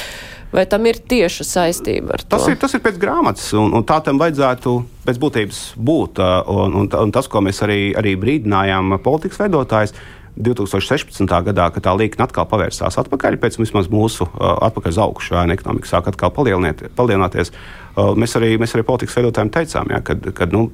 Vai 0.55 0.63
tam 0.71 0.85
ir 0.87 1.01
tieša 1.03 1.43
saistība 1.43 2.15
ar 2.15 2.21
to? 2.23 2.37
Tas 2.37 2.45
ir, 2.47 2.55
tas 2.61 2.75
ir 2.77 2.83
pēc 2.83 2.99
grāmatas, 3.01 3.49
un, 3.59 3.73
un 3.75 3.83
tā 3.87 3.97
tam 4.05 4.21
vajadzētu 4.21 4.75
pēc 5.03 5.17
būtības 5.19 5.63
būt. 5.75 6.21
Un, 6.53 6.77
un, 6.79 6.87
un 6.87 7.11
tas, 7.11 7.27
ko 7.27 7.41
mēs 7.43 7.59
arī, 7.65 7.79
arī 7.97 8.13
brīdinājām 8.21 8.95
politikas 9.03 9.41
veidotājs, 9.43 9.95
2016. 10.35 11.23
gadā, 11.47 11.69
kad 11.71 11.85
tā 11.85 11.93
līnija 11.95 12.25
atkal 12.27 12.47
pavērsās 12.51 12.97
atpakaļ, 12.99 13.37
pēc 13.39 13.57
vismaz 13.61 13.87
mūsu 13.91 14.27
uh, 14.27 14.55
atpakaļ 14.67 14.91
uz 14.91 14.99
augšu, 15.05 15.35
ja 15.37 15.45
ekonomika 15.55 15.89
sāk 15.89 16.09
atkal 16.11 16.33
palielināties, 16.35 17.53
uh, 17.95 18.11
mēs 18.19 18.35
arī, 18.39 18.55
mēs 18.59 18.75
arī 18.75 18.83
politikas 18.87 19.15
veidotājiem 19.15 19.53
teicām, 19.55 19.95
ja, 19.95 20.01
kad, 20.03 20.27
kad 20.35 20.55
nu, 20.55 20.67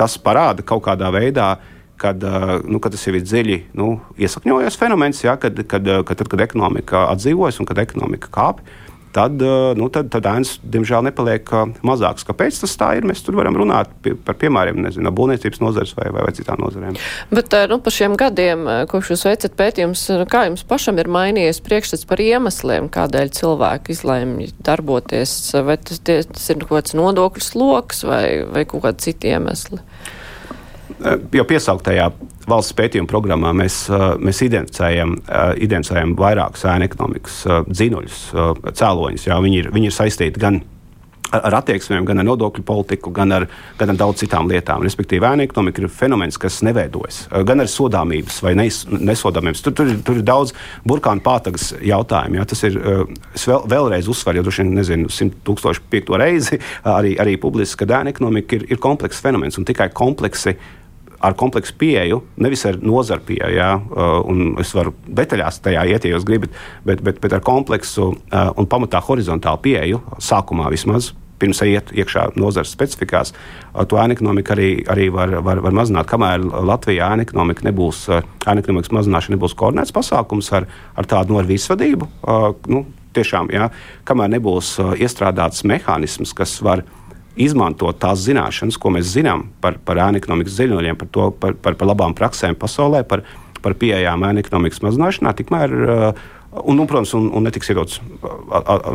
tas 0.00 0.16
parāda 0.16 0.64
kaut 0.64 0.84
kādā 0.86 1.12
veidā, 1.12 1.50
kad, 2.00 2.24
uh, 2.24 2.54
nu, 2.64 2.80
kad 2.82 2.96
tas 2.96 3.04
jau 3.04 3.14
ir 3.14 3.26
dziļi 3.26 3.58
nu, 3.78 3.92
iesakņojies 4.16 4.80
fenomens, 4.80 5.20
ja, 5.26 5.36
kad, 5.40 5.60
kad, 5.68 5.92
kad, 6.08 6.22
tad, 6.22 6.32
kad 6.32 6.46
ekonomika 6.48 7.06
atdzīvojas 7.12 7.60
un 7.60 7.68
kad 7.68 7.82
ekonomika 7.84 8.32
kāpj 8.32 8.80
tad, 9.12 9.42
eh, 9.42 9.72
nu, 9.78 9.88
tad, 9.92 10.08
tad 10.12 10.26
ēnas, 10.28 10.56
diemžēl, 10.64 11.04
nepaliek 11.08 11.52
eh, 11.52 11.74
mazākas. 11.86 12.24
Kāpēc 12.28 12.62
tas 12.62 12.76
tā 12.80 12.92
ir? 12.98 13.06
Mēs 13.08 13.22
tur 13.24 13.36
varam 13.38 13.56
runāt 13.58 13.92
par 14.26 14.38
piemēriem, 14.40 14.80
nezinu, 14.86 15.06
no 15.06 15.12
būvniecības 15.16 15.62
nozares 15.62 15.94
vai, 15.98 16.08
vai, 16.14 16.24
vai 16.26 16.32
citām 16.36 16.62
nozarēm. 16.62 16.98
Bet 17.32 17.56
eh, 17.58 17.66
nu, 17.70 17.78
par 17.84 17.96
šiem 17.96 18.16
gadiem, 18.20 18.64
kopš 18.90 19.12
jūs 19.14 19.26
veicat 19.28 19.56
pētījumus, 19.58 20.06
kā 20.32 20.46
jums 20.48 20.64
pašam 20.68 21.00
ir 21.02 21.12
mainījies 21.12 21.62
priekšstats 21.66 22.08
par 22.08 22.22
iemesliem, 22.24 22.90
kādēļ 22.92 23.32
cilvēki 23.38 23.96
izlēma 23.96 24.48
darboties? 24.64 25.36
Vai 25.66 25.78
tas, 25.80 26.02
tie, 26.04 26.22
tas 26.28 26.48
ir 26.52 26.62
kaut 26.64 26.80
kāds 26.80 26.96
nodokļu 26.98 27.46
sloks 27.46 28.04
vai, 28.08 28.26
vai 28.48 28.66
kaut 28.68 28.86
kādi 28.86 29.10
citi 29.10 29.32
iemesli? 29.32 29.82
Jau 31.02 31.44
piesauktajā 31.48 32.10
valsts 32.50 32.76
pētījuma 32.78 33.10
programmā 33.10 33.52
mēs, 33.56 33.84
mēs 34.22 34.42
identificējam, 34.48 35.16
identificējam 35.56 36.16
vairākus 36.18 36.66
ēnu 36.72 36.88
ekonomikas 36.88 37.40
dzinuļus, 37.70 38.20
cēloņus. 38.78 39.26
Jā, 39.30 39.40
viņi, 39.42 39.64
ir, 39.64 39.72
viņi 39.74 39.90
ir 39.90 39.96
saistīti 39.96 40.42
gan 40.42 40.62
ar 41.32 41.56
attieksmēm, 41.60 42.04
gan 42.08 42.20
ar 42.20 42.26
nodokļu 42.26 42.64
politiku, 42.66 43.12
gan 43.14 43.32
ar, 43.32 43.46
gan 43.80 43.92
ar 43.92 43.98
daudz 43.98 44.22
citām 44.22 44.50
lietām. 44.50 44.84
Respektīvi, 44.84 45.24
ēna 45.26 45.46
ekonomika 45.46 45.82
ir 45.82 45.92
fenomens, 45.92 46.38
kas 46.40 46.60
neveidojas 46.66 47.24
gan 47.48 47.64
ar 47.64 47.70
sodāmības 47.70 48.40
vai 48.44 48.54
nes, 48.58 48.82
nesodāmības. 48.92 49.64
Tur, 49.64 49.76
tur, 49.78 49.94
tur 50.04 50.20
ir 50.20 50.26
daudz 50.28 50.54
burkānu 50.88 51.24
pātagas 51.24 51.70
jautājumu. 51.80 52.40
Ja? 52.40 52.46
Tas 52.48 52.64
ir, 52.68 52.76
vēl, 52.82 53.64
vēlreiz 53.72 54.10
uzsveru, 54.12 54.40
jo 54.40 54.46
droši 54.48 54.66
vien 54.66 54.76
nezinu, 54.80 55.12
simt 55.12 55.40
tūkstošu 55.46 55.86
piekto 55.92 56.20
reizi 56.20 56.60
arī, 56.88 57.16
arī 57.22 57.38
publiski, 57.40 57.82
ka 57.82 58.02
ēna 58.02 58.12
ekonomika 58.12 58.58
ir, 58.58 58.68
ir 58.72 58.82
komplekss 58.82 59.24
fenomens 59.24 59.58
un 59.60 59.68
tikai 59.68 59.88
kompleksi 59.96 60.56
ar 61.22 61.36
kompleksu 61.38 61.74
pieeju, 61.78 62.20
nevis 62.42 62.64
ar 62.66 62.78
nozaru 62.82 63.24
pieeju. 63.26 63.54
Ja, 63.54 63.72
un 64.28 64.54
es 64.60 64.72
varu 64.74 64.94
detaļās 65.06 65.62
tajā 65.64 65.86
iet, 65.92 66.06
ja 66.06 66.16
jūs 66.16 66.26
gribat, 66.28 66.54
bet, 66.86 67.02
bet, 67.04 67.20
bet 67.22 67.36
ar 67.36 67.42
kompleksu 67.46 68.12
un 68.12 68.70
pamatā 68.70 69.02
horizontālu 69.06 69.62
pieeju, 69.66 70.02
sākumā 70.22 70.70
vismaz. 70.72 71.12
Pirms 71.42 71.58
iet 71.66 71.88
iekšā 71.98 72.28
nozares 72.38 72.70
specifikās, 72.70 73.32
to 73.90 73.98
ēnu 73.98 74.14
ekonomiku 74.14 74.52
arī, 74.54 74.68
arī 74.92 75.08
var, 75.10 75.32
var, 75.42 75.58
var 75.64 75.74
mazināt. 75.74 76.06
Kamēr 76.10 76.44
Latvijā 76.70 77.08
ēnu 77.10 77.24
ekonomika 77.26 77.66
nebūs, 77.66 78.04
ēnu 78.12 78.62
ekonomikas 78.62 78.94
mazināšana 78.94 79.34
nebūs 79.34 79.56
koordinēts 79.58 79.94
pasākums 79.96 80.52
ar, 80.54 80.68
ar 80.94 81.10
tādu 81.10 81.34
no 81.34 81.42
ar 81.42 81.50
visvadību, 81.50 82.10
nu, 82.70 82.84
tiešām, 83.12 83.50
jā, 83.52 83.66
kamēr 84.08 84.30
nebūs 84.36 84.76
iestrādāts 85.02 85.66
mehānisms, 85.68 86.30
kas 86.36 86.54
var 86.64 86.84
uh, 86.86 87.01
izmantot 87.40 87.98
tās 88.02 88.24
zināšanas, 88.26 88.78
ko 88.80 88.92
mēs 88.96 89.14
zinām 89.14 89.48
par, 89.62 89.78
par 89.84 90.00
ēnu 90.08 90.20
ekonomikas 90.20 90.58
dziļuļiem, 90.58 90.98
par, 91.00 91.10
to, 91.14 91.30
par, 91.40 91.56
par, 91.56 91.78
par 91.80 91.90
labām 91.92 92.16
praksēm 92.18 92.58
pasaulē, 92.60 93.02
par, 93.08 93.24
par 93.64 93.76
pieejām 93.80 94.24
ēnu 94.28 94.44
ekonomikas 94.44 94.84
mazināšanā, 94.84 95.34
tikmēr. 95.40 95.76
Uh, 95.82 96.30
Un, 96.52 96.76
nu, 96.76 96.84
protams, 96.84 97.14
un, 97.16 97.30
un 97.32 97.46
netiks 97.48 97.70
iedots 97.72 97.94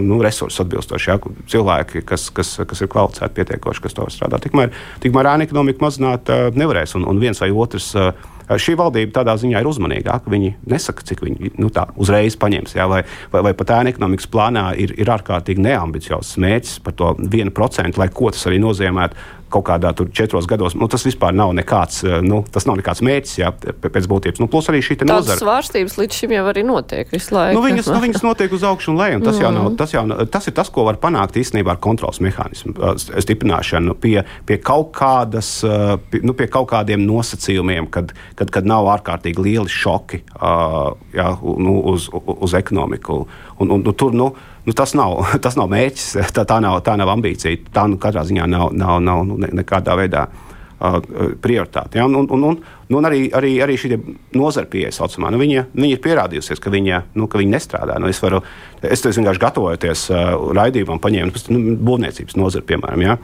nu, 0.06 0.20
resursi 0.22 0.60
atbilstoši. 0.62 1.08
Ja, 1.10 1.16
cilvēki, 1.50 2.04
kas, 2.06 2.28
kas, 2.30 2.52
kas 2.70 2.84
ir 2.86 2.90
kvalificēti, 2.94 3.34
pietiekoši, 3.40 3.82
kas 3.82 3.98
to 3.98 4.06
strādā. 4.14 4.38
Tikmēr, 4.44 4.70
tikmēr 5.02 5.32
ēna 5.32 5.48
ekonomika 5.48 5.82
mazināt 5.82 6.30
uh, 6.30 6.52
nevarēs. 6.54 6.94
Un, 7.00 7.08
un 7.10 7.18
viens 7.18 7.42
vai 7.42 7.50
otrs 7.50 7.90
uh, 7.98 8.12
Šī 8.48 8.78
valdība 8.80 9.12
tādā 9.20 9.34
ziņā 9.40 9.60
ir 9.60 9.68
uzmanīgāka. 9.68 10.32
Viņi 10.32 10.54
nesaka, 10.72 11.04
cik 11.08 11.24
viņi 11.26 11.52
nu, 11.60 11.68
tā, 11.74 11.84
uzreiz 12.00 12.38
paņems. 12.40 12.78
Jā, 12.78 12.86
vai, 12.88 13.02
vai, 13.34 13.42
vai 13.50 13.54
pat 13.60 13.74
ēna 13.80 13.92
ekonomikas 13.92 14.30
plānā 14.32 14.70
ir, 14.80 14.94
ir 14.96 15.12
ārkārtīgi 15.12 15.66
neambiciozs 15.66 16.38
mērķis 16.40 16.78
par 16.86 16.96
to 16.96 17.12
1%, 17.28 18.00
lai 18.00 18.08
ko 18.16 18.32
tas 18.32 18.48
arī 18.48 18.62
nozīmētu 18.64 19.20
kaut 19.54 19.66
kādā 19.68 19.94
tur 19.96 20.10
četros 20.14 20.48
gados. 20.50 20.76
Nu, 20.78 20.90
tas 20.92 21.06
vispār 21.08 21.36
nav 21.36 21.54
nekāds, 21.58 22.02
eh, 22.04 22.20
nu, 22.26 22.42
tas 22.52 22.68
nav 22.68 22.78
nekāds 22.80 23.02
mērķis, 23.06 23.36
jā, 23.40 23.52
pēc 23.84 24.08
būtības. 24.12 24.42
Nu, 24.44 24.50
plus 24.52 24.70
arī 24.72 24.82
šī 24.84 25.00
nozara. 25.02 25.24
Tādas 25.24 25.44
svārstības 25.44 25.98
līdz 26.02 26.20
šim 26.22 26.36
jau 26.36 26.46
arī 26.52 26.64
notiek 26.68 27.12
visu 27.14 27.36
laiku. 27.36 27.58
Nu, 27.58 27.64
viņas, 27.66 27.92
nu, 27.94 28.02
viņas 28.06 28.26
notiek 28.26 28.56
uz 28.58 28.66
augšu 28.68 28.92
un 28.94 29.00
leju, 29.02 29.20
un 29.20 29.28
tas, 29.28 29.38
mm. 29.38 29.46
jau 29.46 29.52
nav, 29.56 29.70
tas, 29.80 29.96
jau, 29.96 30.04
tas 30.36 30.50
ir 30.50 30.58
tas, 30.58 30.72
ko 30.74 30.88
var 30.88 31.00
panākt 31.02 31.40
īstenībā 31.40 31.76
ar 31.76 31.82
kontrols 31.84 32.20
mehānismu 32.24 32.76
stiprināšanu 32.98 33.96
pie, 34.02 34.18
pie, 34.48 34.60
kaut 34.64 34.92
kādas, 34.98 35.52
pie, 36.12 36.22
nu, 36.26 36.36
pie 36.38 36.50
kaut 36.52 36.70
kādiem 36.72 37.04
nosacījumiem, 37.08 37.90
kad, 37.94 38.14
kad, 38.40 38.52
kad 38.54 38.68
nav 38.68 38.90
ārkārtīgi 38.98 39.48
lieli 39.48 39.72
šoki 39.72 40.24
jā, 41.16 41.32
nu, 41.42 41.80
uz, 41.94 42.10
uz 42.14 42.58
ekonomiku. 42.58 43.24
Un, 43.58 43.72
un, 43.72 43.82
un, 43.82 43.96
tur, 43.98 44.14
nu, 44.16 44.32
nu, 44.68 44.74
tas, 44.74 44.94
nav, 44.94 45.22
tas 45.46 45.56
nav 45.60 45.72
mērķis, 45.72 46.10
tā, 46.36 46.44
tā, 46.44 46.60
nav, 46.64 46.82
tā 46.86 46.98
nav 47.00 47.14
ambīcija. 47.16 47.72
Tā 47.74 47.88
nu, 47.90 48.00
katrā 48.02 48.26
ziņā 48.28 48.50
nav, 48.52 48.74
nav, 48.76 49.00
nav 49.04 49.24
nu, 49.30 49.40
ne, 49.42 49.50
nekādā 49.62 49.96
veidā 49.98 50.28
uh, 50.28 50.98
prioritāte. 51.42 52.02
Ja? 52.02 52.08
Un, 52.10 52.18
un, 52.20 52.28
un, 52.36 52.58
nu, 52.90 53.00
un 53.00 53.08
arī, 53.08 53.28
arī, 53.38 53.54
arī 53.64 53.78
šī 53.80 53.96
nozara 54.36 54.68
pieeja 54.70 54.92
saucamā, 55.00 55.32
nu, 55.34 55.40
viņa, 55.42 55.70
viņa 55.72 55.96
ir 55.96 56.02
pierādījusies, 56.04 56.62
ka 56.64 56.74
viņa, 56.74 57.04
nu, 57.18 57.30
ka 57.32 57.40
viņa 57.40 57.56
nestrādā. 57.56 58.00
Nu, 58.04 58.12
es, 58.12 58.20
varu, 58.24 58.44
es, 58.82 59.06
vienkārši 59.08 59.44
gatavojoties 59.46 60.08
uh, 60.12 60.34
raidījumam, 60.58 61.00
paņēmu 61.04 61.46
nu, 61.56 61.78
būvniecības 61.88 62.40
nozari, 62.40 62.68
piemēram. 62.74 63.06
Ja? 63.08 63.18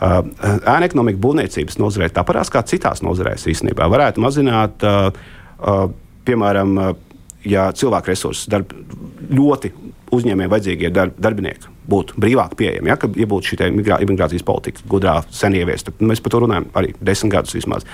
Uh, 0.00 0.18
ēna 0.64 0.88
ekonomika 0.88 1.20
būvniecības 1.22 1.78
nozarē 1.78 2.08
tāpat 2.16 2.50
kā 2.50 2.64
citās 2.66 3.04
nozarēs 3.04 3.46
īstenībā 3.52 3.86
varētu 3.92 4.22
mazināt, 4.24 4.82
uh, 4.82 5.12
uh, 5.60 5.86
piemēram, 6.26 6.76
uh, 6.80 7.09
ja 7.44 7.70
cilvēku 7.76 8.12
resursus 8.12 8.48
darb, 8.50 8.72
ļoti 9.30 9.72
uzņēmējiem 10.14 10.52
vajadzīgie 10.52 10.90
darb, 10.94 11.18
darbinieki 11.22 11.70
būtu 11.90 12.18
brīvāk 12.20 12.56
pieejami. 12.58 12.90
Ja, 12.90 12.96
ja 12.98 13.28
būtu 13.30 13.52
šī 13.52 13.68
imigrācijas 13.70 14.46
politika 14.46 14.84
gudrā 14.90 15.20
sen 15.34 15.56
ieviesta, 15.58 15.94
mēs 16.00 16.22
par 16.22 16.34
to 16.34 16.42
runājam 16.44 16.68
arī 16.78 16.94
desmit 17.00 17.34
gadus 17.34 17.56
vismaz. 17.56 17.86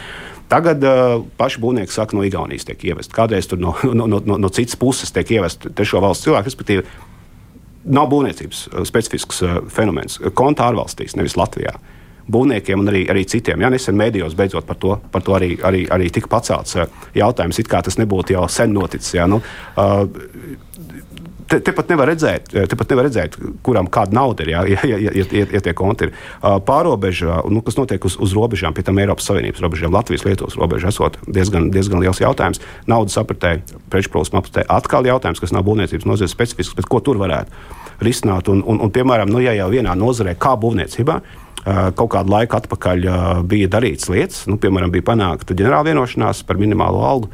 Tagad 0.50 0.84
uh, 0.86 1.24
paši 1.38 1.60
būvnieki 1.62 1.90
saka, 1.90 2.14
no 2.14 2.22
Igaunijas 2.26 2.68
tiek 2.68 2.84
ievest. 2.86 3.14
Kādreiz 3.14 3.48
tur 3.50 3.58
no, 3.58 3.74
no, 3.82 4.06
no, 4.06 4.20
no, 4.22 4.50
citas 4.54 4.78
puses 4.78 5.10
tiek 5.14 5.32
ievest 5.38 5.66
trešo 5.74 6.02
valstu 6.04 6.28
cilvēku, 6.28 6.50
respektīvi, 6.52 6.84
nav 7.96 8.06
būvniecības 8.12 8.62
uh, 8.68 8.84
specifisks 8.86 9.42
uh, 9.42 9.58
fenomens. 9.72 10.20
Konta 10.38 10.68
ārvalstīs, 10.68 11.16
nevis 11.18 11.34
Latvijā. 11.38 11.74
Būvniekiem 12.32 12.82
un 12.82 12.90
arī, 12.90 13.04
arī 13.12 13.22
citiem. 13.30 13.62
Jā, 13.62 13.70
nesen 13.70 13.98
mēdījos 13.98 14.34
beidzot 14.38 14.66
par 14.66 14.78
to, 14.82 14.96
par 15.12 15.22
to 15.22 15.36
arī, 15.36 15.52
arī, 15.62 15.84
arī 15.94 16.10
tika 16.10 16.30
pacelts 16.32 16.74
uh, 16.78 16.88
jautājums, 17.14 17.60
it 17.62 17.70
kā 17.70 17.82
tas 17.86 18.00
nebūtu 18.00 18.34
jau 18.34 18.48
sen 18.50 18.74
noticis. 18.74 19.14
Jā, 19.14 19.28
nu, 19.30 19.38
uh, 19.78 20.08
te, 21.50 21.58
te 21.62 21.72
pat 21.74 21.90
redzēt, 21.90 22.50
te 22.50 22.78
pat 22.78 22.90
nevar 22.90 23.06
redzēt 23.06 23.36
kuram 23.64 23.88
kāda 23.92 24.16
nauda 24.16 24.44
ir, 24.44 24.52
ja, 24.54 24.62
ja, 24.66 24.82
ja, 24.86 25.12
ja, 25.14 25.46
ja 25.54 25.62
tie 25.62 25.74
konti 25.76 26.08
ir. 26.08 26.14
Pārobežā, 26.42 27.38
nu, 27.52 27.62
kas 27.66 27.78
notiek 27.78 28.02
uz, 28.08 28.18
uz 28.22 28.34
robežām, 28.36 28.74
pie 28.76 28.84
tam 28.86 28.98
Eiropas 29.02 29.28
Savienības 29.30 29.62
robežām, 29.64 29.94
Latvijas, 29.94 30.26
Lietuvas 30.26 30.58
robežā, 30.58 30.90
esot 30.92 31.18
diezgan, 31.26 31.70
diezgan 31.74 32.02
liels 32.02 32.20
jautājums. 32.22 32.62
Naudas 32.90 33.18
apritē, 33.22 33.56
preču 33.92 34.12
plūsma 34.14 34.42
apritē, 34.42 34.66
atkal 34.72 35.06
jautājums, 35.08 35.42
kas 35.42 35.54
nav 35.54 35.66
būvniecības 35.68 36.08
nozares 36.08 36.34
specifisks, 36.34 36.76
bet 36.78 36.90
ko 36.90 37.02
tur 37.04 37.20
varētu 37.22 38.04
risināt. 38.04 38.50
Un, 38.52 38.62
un, 38.66 38.82
un, 38.82 38.92
piemēram, 38.92 39.30
nu, 39.32 39.42
ja 39.44 39.54
jau 39.56 39.70
vienā 39.72 39.94
nozarē, 39.98 40.36
kā 40.40 40.56
būvniecībā, 40.60 41.20
kaut 41.66 42.12
kādu 42.14 42.30
laiku 42.30 42.56
atpakaļ 42.60 43.06
bija 43.50 43.68
darīts 43.72 44.06
lietas, 44.12 44.44
nu, 44.46 44.54
piemēram, 44.62 44.92
bija 44.94 45.08
panākta 45.08 45.56
ģenerāla 45.56 45.88
vienošanās 45.90 46.44
par 46.46 46.60
minimālo 46.62 47.02
algu. 47.02 47.30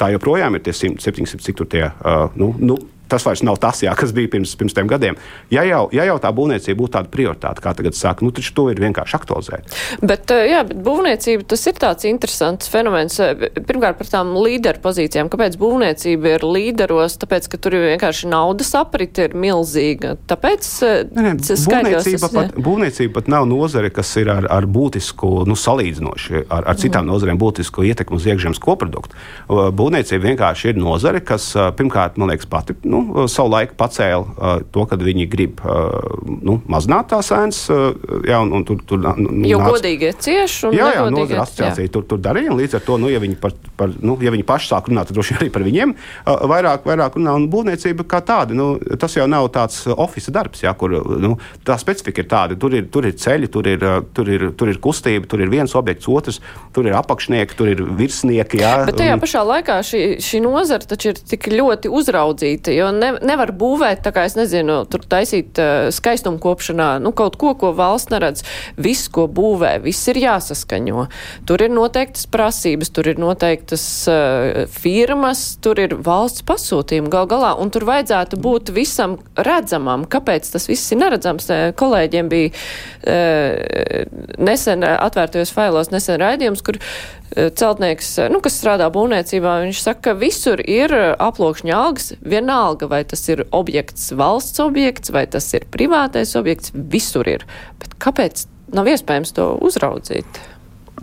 Tā 0.00 0.10
joprojām 0.14 0.56
ir 0.56 0.64
tie 0.64 0.74
100, 0.76 1.00
700, 1.00 1.44
cik 1.44 1.56
tur 1.58 1.68
tie 1.68 1.86
uh, 1.88 2.28
nu, 2.40 2.50
nu, 2.60 2.76
tas 3.10 3.26
vairs 3.26 3.42
nav 3.46 3.58
tas, 3.62 3.82
jā, 3.84 3.92
kas 3.98 4.14
bija 4.16 4.30
pirms, 4.32 4.54
pirms 4.58 4.76
tiem 4.76 4.88
gadiem. 4.90 5.18
Ja 5.52 5.64
jau, 5.66 5.86
ja 5.94 6.06
jau 6.08 6.16
tā 6.22 6.30
būvniecība 6.34 6.78
būtu 6.80 6.94
tāda 6.96 7.10
prioritāte, 7.12 7.62
kā 7.64 7.72
tagad 7.76 7.96
saka, 7.98 8.24
nu, 8.26 8.32
taču 8.34 8.54
to 8.56 8.66
ir 8.72 8.80
vienkārši 8.82 9.16
aktualizēt. 9.18 9.76
Bet, 10.02 10.30
eh, 10.30 10.46
jā, 10.52 10.62
bet 10.68 10.80
būvniecība 10.86 11.46
tas 11.50 11.66
ir 11.66 11.78
tāds 11.80 12.06
interesants 12.08 12.70
fenomens. 12.70 13.18
Eh, 13.20 13.48
pirmkārt, 13.66 13.98
par 13.98 14.10
tām 14.10 14.32
līderu 14.38 14.82
pozīcijām. 14.84 15.30
Kāpēc 15.32 15.58
būvniecība 15.60 16.36
ir 16.36 16.46
līderos? 16.46 17.18
Tāpēc, 17.20 17.50
ka 17.50 17.58
tur 17.58 17.76
ir 17.78 17.86
vienkārši 17.94 18.30
naudas 18.30 18.72
aprite 18.78 19.28
ir 19.28 19.34
milzīga. 19.34 20.16
Tāpēc 20.30 20.70
eh, 20.86 21.02
ne, 21.10 21.22
ne, 21.22 21.34
būvniecība, 21.40 22.20
tas, 22.20 22.36
pat, 22.36 22.54
būvniecība 22.56 23.18
pat 23.18 23.32
nav 23.32 23.48
nozare, 23.50 23.90
kas 23.94 24.14
ir 24.20 24.30
ar, 24.32 24.46
ar 24.50 24.68
būtisku, 24.70 25.44
nu, 25.50 25.58
salīdzinoši 25.58 26.46
ar, 26.46 26.68
ar 26.70 26.80
citām 26.80 27.06
mm. 27.06 27.12
nozarēm 27.12 27.40
būtisku 27.40 27.84
ietekmu 27.90 28.20
uz 28.20 28.28
iekšzemes 28.30 28.62
koproduktu. 28.62 29.18
Būvniecība 29.50 30.30
vienkārši 30.30 30.72
ir 30.72 30.80
nozare, 30.80 31.22
kas 31.24 31.50
pirmkārt, 31.76 32.18
man 32.20 32.32
liekas, 32.32 32.48
pati. 32.50 32.76
Nu, 32.84 32.99
nu, 33.00 33.26
savu 33.30 33.52
laiku 33.54 33.76
pacēla 33.80 34.20
uh, 34.22 34.62
to, 34.72 34.84
ka 34.88 34.98
viņi 35.00 35.26
grib 35.30 35.60
uh, 35.64 35.96
nu, 36.28 36.58
mazināt 36.70 37.10
tās 37.12 37.32
ēnas. 37.34 37.62
Uh, 37.72 37.90
jā, 38.28 38.40
un, 38.44 38.52
un 38.60 38.66
tur, 38.68 38.80
tur, 38.86 39.02
nu, 39.18 39.32
jo 39.48 39.60
nāc... 39.60 39.74
godīgi 39.74 40.12
cieši. 40.20 40.72
Jā, 40.76 40.92
jā 40.96 41.06
nozara 41.12 41.44
asociācija 41.46 41.92
tur, 41.92 42.06
tur 42.10 42.22
darīja. 42.22 42.54
Līdz 42.56 42.78
ar 42.78 42.86
to, 42.86 42.98
nu, 43.02 43.10
ja 43.12 43.20
viņi, 43.22 43.38
par, 43.40 43.56
par, 43.80 43.92
nu, 44.04 44.16
ja 44.22 44.32
viņi 44.34 44.46
paši 44.48 44.72
sāk 44.72 44.90
runāt, 44.92 45.10
tad 45.10 45.18
droši 45.18 45.38
arī 45.40 45.50
par 45.54 45.64
viņiem 45.66 45.94
vairāk, 46.26 46.86
vairāk 46.88 47.18
runā. 47.18 47.34
Un 47.38 47.48
būvniecība 47.52 48.06
kā 48.10 48.22
tāda, 48.26 48.56
nu, 48.56 48.72
tas 49.00 49.16
jau 49.16 49.26
nav 49.30 49.48
tāds 49.54 49.82
oficiāls 49.90 50.34
darbs, 50.34 50.64
jā, 50.64 50.72
kur 50.78 50.92
nu, 51.20 51.34
tā 51.66 51.76
specifika 51.80 52.22
ir 52.22 52.28
tāda. 52.30 52.58
Tur 52.60 52.76
ir, 52.76 52.86
tur 52.92 53.08
ir 53.08 53.16
ceļi, 53.18 53.50
tur 53.52 53.68
ir, 53.70 53.84
tur, 54.16 54.28
ir, 54.30 54.50
tur 54.58 54.70
ir 54.70 54.80
kustība, 54.82 55.28
tur 55.30 55.42
ir 55.42 55.52
viens 55.52 55.74
objekts, 55.78 56.08
otrs, 56.10 56.40
tur 56.76 56.88
ir 56.88 56.96
apakšnieki, 56.98 57.56
tur 57.58 57.72
ir 57.72 57.82
virsnieki. 57.98 58.60
Jā. 58.60 58.74
Bet 58.88 58.98
tajā 59.00 59.16
pašā 59.22 59.44
laikā 59.46 59.80
šī, 59.86 60.02
šī 60.24 60.42
nozara 60.44 60.86
taču 60.90 61.12
ir 61.12 61.20
tik 61.32 61.48
ļoti 61.52 61.90
uzraudzīta. 62.00 62.74
Jo 62.76 62.89
ne, 62.94 63.12
nevar 63.26 63.52
būvēt, 63.56 64.02
tā 64.04 64.12
kā 64.14 64.24
es 64.28 64.36
nezinu, 64.38 64.82
tur 64.90 65.04
taisīt 65.10 65.58
uh, 65.60 65.88
skaistumu 65.94 66.40
kopšanā, 66.42 66.92
nu, 67.02 67.12
kaut 67.16 67.36
ko, 67.40 67.52
ko 67.58 67.72
valsts 67.76 68.12
neredz. 68.12 68.44
Viss, 68.80 69.10
ko 69.12 69.26
būvē, 69.30 69.76
viss 69.84 70.08
ir 70.12 70.20
jāsaskaņo. 70.22 71.06
Tur 71.48 71.64
ir 71.64 71.72
noteiktas 71.74 72.26
prasības, 72.30 72.92
tur 72.94 73.12
ir 73.12 73.20
noteiktas 73.22 73.84
uh, 74.10 74.64
firmas, 74.70 75.44
tur 75.62 75.80
ir 75.82 75.96
valsts 76.06 76.44
pasūtījumi 76.48 77.12
gal 77.12 77.30
galā, 77.30 77.54
un 77.60 77.72
tur 77.74 77.86
vajadzētu 77.88 78.40
būt 78.40 78.74
visam 78.76 79.18
redzamam. 79.38 80.08
Kāpēc 80.10 80.50
tas 80.54 80.68
viss 80.70 80.92
ir 80.94 81.02
neredzams? 81.04 81.50
Kolēģiem 81.80 82.32
bija 82.32 82.50
uh, 82.50 84.26
nesen 84.40 84.86
atvērtajos 84.90 85.54
failos 85.54 85.92
nesen 85.94 86.20
raidījums, 86.22 86.64
kur 86.66 86.80
Eh, 86.80 87.19
celtnieks, 87.36 88.10
eh, 88.18 88.28
nu, 88.32 88.40
kas 88.42 88.58
strādā 88.58 88.90
būvniecībā, 88.92 89.56
viņš 89.66 89.82
saka, 89.84 90.10
ka 90.10 90.16
visur 90.18 90.62
ir 90.66 90.94
eh, 90.94 91.10
aploksņa 91.18 91.74
algas, 91.76 92.12
vienalga, 92.20 92.88
vai 92.90 93.02
tas 93.04 93.22
ir 93.30 93.44
objekts, 93.56 94.10
valsts 94.18 94.62
objekts, 94.62 95.12
vai 95.14 95.26
tas 95.30 95.46
ir 95.54 95.68
privātais 95.70 96.34
objekts, 96.38 96.74
visur 96.74 97.28
ir. 97.30 97.46
Bet 97.82 97.94
kāpēc 98.02 98.46
nav 98.74 98.90
iespējams 98.90 99.34
to 99.36 99.52
uzraudzīt? 99.62 100.42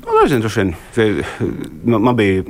Nu, 0.07 0.13
nezinu, 0.21 0.43
droši 0.43 0.61
vien. 0.61 0.73
Man, 1.83 2.03
man 2.05 2.15
bija 2.15 2.43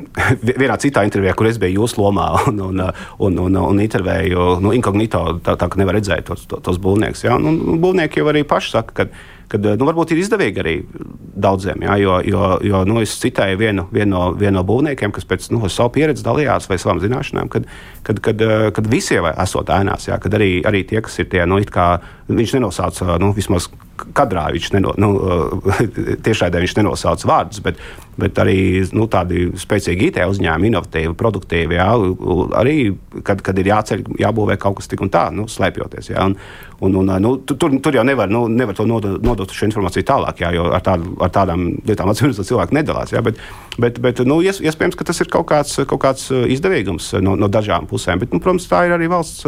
vienā 0.46 0.75
citā 0.81 1.01
intervijā, 1.07 1.34
kur 1.38 1.48
es 1.50 1.57
biju 1.62 1.81
jūsu 1.81 2.01
lomā 2.03 2.27
un, 2.50 2.60
un, 2.67 2.84
un, 3.24 3.39
un, 3.46 3.57
un 3.62 3.81
intervēju 3.81 4.60
nu, 4.62 4.74
inkognito, 4.77 5.24
tā, 5.46 5.55
tā 5.57 5.69
ka 5.69 5.79
nevar 5.79 5.98
redzēt 5.98 6.27
tos, 6.29 6.46
tos 6.50 6.77
būvniekus. 6.81 7.24
Ja? 7.25 7.38
Un, 7.39 7.57
un 7.57 7.81
būvnieki 7.81 8.22
jau 8.22 8.29
arī 8.29 8.43
paši 8.48 8.75
saka, 8.75 8.93
ka, 9.00 9.07
ka 9.51 9.59
nu, 9.63 9.87
varbūt 9.87 10.11
ir 10.13 10.21
izdevīgi 10.21 10.61
arī 10.63 10.75
daudziem. 11.37 11.83
Jā, 11.85 11.95
jo, 12.01 12.17
jo, 12.27 12.49
jo 12.65 12.81
nu, 12.89 12.99
es 13.05 13.15
citēju 13.21 13.59
vienu, 13.61 13.87
vienu, 13.93 14.11
no, 14.13 14.23
vienu 14.37 14.57
no 14.59 14.65
būvniekiem, 14.67 15.13
kas 15.15 15.27
pēc 15.29 15.49
nu, 15.53 15.61
savu 15.71 15.93
pieredzi 15.97 16.25
dalījās 16.25 16.67
vai 16.69 16.79
savām 16.81 17.01
zināšanām, 17.03 17.51
kad, 17.53 17.67
kad, 18.07 18.21
kad, 18.25 18.43
kad 18.75 18.89
visi 18.91 19.15
jau 19.15 19.27
esot 19.31 19.71
ēnās, 19.73 20.09
jā, 20.09 20.19
kad 20.23 20.35
arī, 20.37 20.51
arī 20.67 20.83
tie, 20.89 21.01
kas 21.05 21.19
ir 21.21 21.29
tie, 21.31 21.45
nu, 21.49 21.61
kā, 21.71 21.89
viņš 22.27 22.57
nenosauca, 22.57 23.15
nu, 23.22 23.31
vismaz 23.36 23.69
kadrā 24.17 24.48
viņš 24.53 24.72
neno, 24.75 24.93
nu, 25.00 25.10
tiešraidē 26.25 26.62
viņš 26.62 26.75
nenosauc 26.77 27.24
vārdus, 27.27 27.62
bet, 27.65 27.79
bet 28.19 28.38
arī 28.41 28.57
nu, 28.96 29.07
tādi 29.12 29.48
spēcīgi 29.57 30.12
IT 30.12 30.19
uzņēmumi, 30.27 30.69
inovatīvi, 30.72 31.15
produktīvi, 31.17 31.77
jā, 31.79 31.88
arī, 32.60 32.75
kad, 33.25 33.41
kad 33.46 33.57
ir 33.57 33.72
jāceļ, 33.72 34.03
jābūvē 34.22 34.57
kaut 34.62 34.79
kas 34.81 34.91
tik 34.91 35.01
un 35.05 35.12
tā, 35.13 35.27
nu, 35.34 35.48
slēpjoties. 35.51 36.12
Jā, 36.12 36.27
un, 36.27 36.38
un, 36.84 37.00
un, 37.01 37.13
nu, 37.24 37.34
tur, 37.48 37.79
tur 37.84 37.98
jau 37.98 38.05
nevar, 38.07 38.29
nu, 38.34 38.46
nevar 38.51 38.77
to 38.77 38.86
nodot, 38.89 39.17
nodot 39.24 39.55
šo 39.55 39.69
informāciju 39.69 40.05
tālāk, 40.12 40.43
jā, 40.43 40.53
jo 40.57 40.67
ar, 40.69 40.84
tādu, 40.86 41.15
ar 41.24 41.34
tādām 41.34 41.69
lietām 41.88 42.13
atsevišķi 42.13 42.48
cilvēki 42.51 42.79
nedalās. 42.81 43.15
Jā, 43.15 43.24
bet, 43.25 43.41
bet, 43.81 44.01
bet 44.03 44.24
nu, 44.27 44.41
iespējams, 44.46 45.00
ka 45.00 45.07
tas 45.07 45.24
ir 45.24 45.31
kaut 45.34 45.50
kāds, 45.50 45.79
kaut 45.89 46.03
kāds 46.03 46.29
izdevīgums 46.29 47.13
no, 47.24 47.38
no 47.39 47.50
dažām 47.51 47.89
pusēm. 47.89 48.22
Bet, 48.22 48.36
nu, 48.36 48.43
protams, 48.43 48.69
tā 48.69 48.86
ir 48.88 48.98
arī 48.98 49.10
valsts 49.12 49.48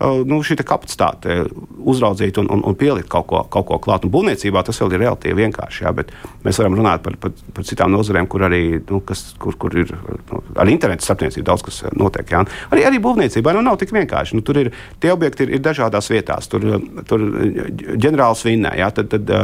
nu, 0.00 0.40
šī 0.44 0.56
kapacitāte 0.66 1.44
uzraudzīt 1.84 2.38
un, 2.42 2.48
un, 2.50 2.62
un 2.66 2.76
pielikt 2.78 3.08
kaut 3.12 3.28
ko, 3.30 3.42
kaut 3.50 3.66
ko 3.68 3.78
klāt. 3.82 4.04
Un 4.06 4.12
būvniecībā 4.14 4.64
tas 4.66 4.80
vēl 4.82 4.94
ir 4.96 5.04
relatīvi 5.04 5.44
vienkārši, 5.44 5.84
jā, 5.86 5.92
bet 5.96 6.10
mēs 6.44 6.58
varam 6.60 6.76
runāt 6.78 7.04
par, 7.04 7.16
par, 7.20 7.34
par 7.54 7.66
citām 7.68 7.92
nozarēm, 7.94 8.28
kur 8.30 8.46
arī 8.48 8.62
nu, 8.90 9.00
kas, 9.06 9.26
kur, 9.40 9.56
kur 9.60 9.76
ir 9.84 9.94
nu, 9.94 10.42
ar 10.60 10.70
internetu 10.72 11.06
starpniecību 11.06 11.46
daudz 11.46 11.66
kas 11.66 11.82
notiek. 11.94 12.34
Jā. 12.34 12.42
Arī, 12.74 12.86
arī 12.90 13.00
būvniecībā 13.04 13.54
nu, 13.54 13.64
nav 13.64 13.78
tik 13.80 13.94
vienkārši. 13.94 14.38
Nu, 14.38 14.44
tur 14.46 14.62
ir 14.64 14.72
tie 15.02 15.12
objekti 15.14 15.46
ir, 15.46 15.56
ir 15.58 15.64
dažādās 15.64 16.10
vietās. 16.12 16.50
Tur, 16.50 16.66
tur 17.08 17.24
ģenerālis 17.94 18.44
vinnē, 18.48 18.74
jā, 18.80 18.90
tad, 18.98 19.14
tad, 19.14 19.34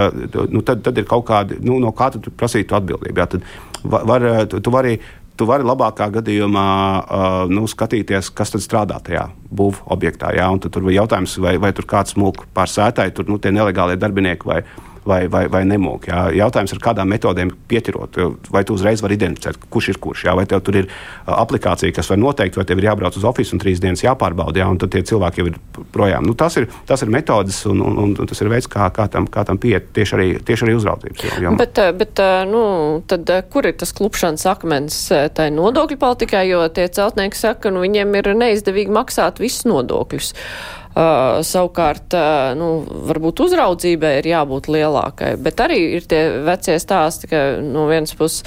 nu, 0.50 0.64
tad, 0.66 0.85
tad 0.87 0.99
ir 0.99 1.09
kaut 1.11 1.26
kādi, 1.30 1.61
nu, 1.64 1.78
no 1.83 1.95
kā 1.97 2.11
tu 2.14 2.23
prasītu 2.30 2.78
atbildību. 2.78 3.23
Jā, 3.23 3.28
tad 3.37 3.47
var, 3.85 4.04
var, 4.09 4.28
tu, 4.50 4.61
tu 4.61 4.75
vari 4.75 4.99
tu 5.41 5.49
vari 5.49 5.65
labākā 5.65 6.11
gadījumā 6.19 6.69
uh, 7.01 7.41
nu, 7.49 7.65
skatīties, 7.71 8.29
kas 8.37 8.53
tad 8.53 8.65
strādā 8.67 9.01
tajā 9.01 9.31
būvniecības 9.49 9.89
objektā. 9.91 10.35
Jā, 10.37 10.47
tur 10.67 10.85
bija 10.87 11.03
jautājums, 11.03 11.39
vai, 11.43 11.57
vai 11.63 11.73
tur 11.77 11.89
kāds 11.89 12.17
mūk 12.21 12.47
pār 12.57 12.71
sētāju, 12.71 13.17
tur 13.17 13.33
nu, 13.33 13.41
tie 13.43 13.53
nelegālie 13.55 13.99
darbinieki 14.01 14.49
vai 14.49 14.61
ne 14.63 14.90
vai, 15.04 15.28
vai, 15.28 15.45
vai 15.50 15.62
nemūk. 15.69 16.09
Jā. 16.11 16.25
Jautājums 16.42 16.75
ir, 16.75 16.80
kādām 16.83 17.11
metodēm 17.11 17.52
pieķirot, 17.71 18.19
vai 18.52 18.62
tu 18.66 18.76
uzreiz 18.76 19.02
vari 19.04 19.16
identificēt, 19.19 19.59
kurš 19.73 19.92
ir 19.92 20.00
kurš. 20.02 20.25
Jā. 20.28 20.35
Vai 20.38 20.47
tev 20.50 20.62
tur 20.66 20.80
ir 20.83 20.90
aplikācija, 21.30 21.95
kas 21.97 22.11
var 22.11 22.21
noteikt, 22.21 22.59
vai 22.59 22.66
tev 22.69 22.80
ir 22.80 22.90
jābrauc 22.90 23.16
uz 23.16 23.26
oficiālu 23.26 23.59
un 23.59 23.62
trīs 23.62 23.83
dienas 23.83 24.04
jāpārbauda, 24.04 24.62
jā, 24.62 24.69
un 24.71 24.80
tad 24.80 24.92
tie 24.95 25.02
cilvēki 25.11 25.42
jau 25.42 25.49
ir 25.50 25.59
projām. 25.95 26.26
Nu, 26.28 26.37
tas, 26.38 26.57
ir, 26.61 26.69
tas 26.88 27.04
ir 27.04 27.12
metodas 27.12 27.62
un, 27.71 27.80
un, 27.85 28.00
un, 28.04 28.16
un 28.21 28.30
tas 28.30 28.42
ir 28.45 28.52
veids, 28.52 28.69
kā, 28.71 28.90
kā 28.95 29.09
tam, 29.12 29.28
kā 29.30 29.45
tam 29.49 29.61
pieiet 29.61 29.90
tieši 29.97 30.16
arī, 30.19 30.28
tieši 30.47 30.66
arī 30.66 30.76
uzraudzības. 30.78 31.26
Jā. 31.40 31.54
Bet, 31.61 31.80
bet 32.00 32.25
nu, 32.50 32.64
tad, 33.11 33.33
kur 33.52 33.69
ir 33.69 33.78
tas 33.80 33.95
klupšanas 33.97 34.47
akmens 34.52 35.00
tai 35.37 35.50
nodokļu 35.54 36.00
politikai, 36.00 36.45
jo 36.50 36.66
tie 36.75 36.88
celtnieki 36.92 37.38
saka, 37.38 37.66
ka 37.66 37.75
nu, 37.75 37.83
viņiem 37.85 38.14
ir 38.21 38.33
neizdevīgi 38.40 38.92
maksāt 38.95 39.40
visus 39.42 39.66
nodokļus. 39.69 40.30
Uh, 40.35 40.80
savukārt, 40.95 42.13
uh, 42.19 42.51
nu, 42.59 42.71
varbūt 43.11 43.45
uzraudzībai 43.47 44.17
ir 44.19 44.31
jābūt 44.33 44.71
lielākai, 44.73 45.37
bet 45.43 45.63
arī 45.63 45.81
ir 46.01 46.07
tie 46.11 46.25
vecie 46.47 46.79
stāsti, 46.83 47.31
ka 47.31 47.43
no 47.63 47.87
vienas 47.91 48.17
puses 48.19 48.43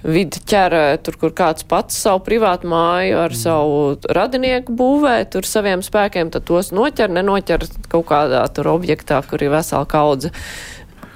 vidi 0.00 0.40
ķera 0.48 0.96
tur, 1.04 1.16
kur 1.20 1.32
kāds 1.36 1.66
pats 1.68 1.98
savu 2.06 2.22
privātu 2.24 2.68
māju 2.70 3.18
ar 3.20 3.34
mm. 3.34 3.40
savu 3.42 3.80
radinieku 4.16 4.72
būvē, 4.76 5.16
tur 5.32 5.48
saviem 5.48 5.84
spēkiem, 5.84 6.30
tad 6.32 6.46
tos 6.48 6.72
noķer, 6.72 7.12
nenoķer 7.12 7.66
kaut 7.92 8.06
kādā 8.08 8.42
tur 8.54 8.70
objektā, 8.72 9.20
kur 9.28 9.42
ir 9.44 9.52
vesela 9.52 9.84
kaudze 9.90 10.32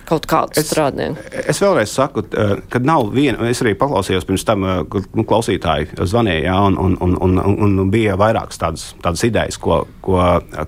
kaut 0.09 0.27
kādu 0.31 0.61
es, 0.61 0.69
strādnieku. 0.71 1.23
Es 1.49 1.61
vēlreiz 1.63 1.93
saku, 1.95 2.25
ka 2.71 2.81
nav 2.85 3.09
viena, 3.15 3.49
es 3.51 3.63
arī 3.65 3.75
paklausījos 3.79 4.27
pirms 4.29 4.45
tam, 4.47 4.67
kad 4.93 5.07
nu, 5.17 5.25
klausītāji 5.29 5.97
zvanīja, 5.99 6.47
jā, 6.49 6.57
un, 6.69 6.79
un, 6.81 6.97
un, 7.25 7.39
un, 7.41 7.63
un 7.67 7.93
bija 7.93 8.17
vairākas 8.21 8.61
tādas, 8.61 8.87
tādas 9.05 9.25
idejas, 9.27 9.59
ko, 9.61 9.83
ko, 10.05 10.21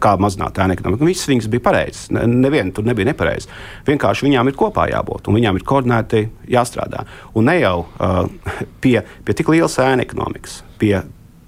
kā 0.03 0.15
mazināt 0.23 0.61
ēnu 0.63 0.77
ekonomiku. 0.77 1.09
Visas 1.09 1.31
viņas 1.31 1.51
bija 1.53 1.67
pareizas, 1.69 2.07
neviena 2.13 2.75
tur 2.75 2.87
nebija 2.89 3.11
nepareiza. 3.11 3.53
Vienkārši 3.89 4.29
viņām 4.29 4.51
ir 4.51 4.59
kopā 4.59 4.89
jābūt, 4.93 5.29
un 5.29 5.39
viņām 5.39 5.61
ir 5.61 5.67
koordinēti 5.69 6.25
jāstrādā. 6.53 7.05
Un 7.37 7.51
ne 7.51 7.59
jau 7.61 7.77
uh, 7.85 8.25
pie, 8.83 8.99
pie 9.27 9.37
tik 9.37 9.53
lielas 9.53 9.79
ēnu 9.83 10.07
ekonomikas, 10.07 10.61
pie, 10.81 10.95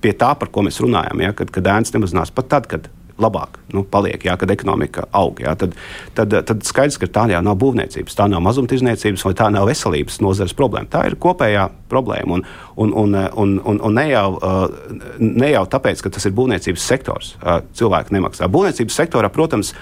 pie 0.05 0.15
tā, 0.19 0.35
par 0.39 0.53
ko 0.53 0.67
mēs 0.67 0.81
runājam, 0.85 1.25
ja, 1.25 1.35
kad, 1.37 1.53
kad 1.55 1.75
ēnas 1.77 1.95
nemazinās 1.95 2.35
pat 2.35 2.53
tad, 2.53 2.71
kad 2.71 2.93
labāk 3.19 3.59
nu, 3.75 3.83
paliek, 3.85 4.23
jā, 4.25 4.37
kad 4.41 4.51
ekonomika 4.53 5.07
aug. 5.17 5.41
Jā, 5.43 5.55
tad, 5.59 5.75
tad, 6.17 6.35
tad 6.49 6.63
skaidrs, 6.67 6.99
ka 7.01 7.09
tā 7.13 7.27
jau 7.33 7.41
nav 7.45 7.59
būvniecības, 7.61 8.17
tā 8.19 8.29
nav 8.31 8.43
mazumtirdzniecības 8.47 9.25
vai 9.27 9.35
tā 9.39 9.49
nav 9.55 9.69
veselības 9.69 10.21
nozares 10.25 10.57
problēma. 10.59 10.91
Tā 10.93 11.05
ir 11.09 11.19
kopējā 11.21 11.69
problēma. 11.91 12.39
Un, 12.39 12.47
un, 12.77 12.95
un, 13.03 13.19
un, 13.43 13.57
un, 13.73 13.83
un 13.89 13.99
ne, 13.99 14.07
jau, 14.13 14.29
ne 15.19 15.53
jau 15.53 15.67
tāpēc, 15.75 16.05
ka 16.05 16.15
tas 16.15 16.29
ir 16.29 16.37
būvniecības 16.39 16.89
sektors, 16.93 17.35
cilvēki 17.79 18.17
nemaksā. 18.17 18.49
Būvniecības 18.53 19.03
sektorā, 19.03 19.33
protams, 19.35 19.75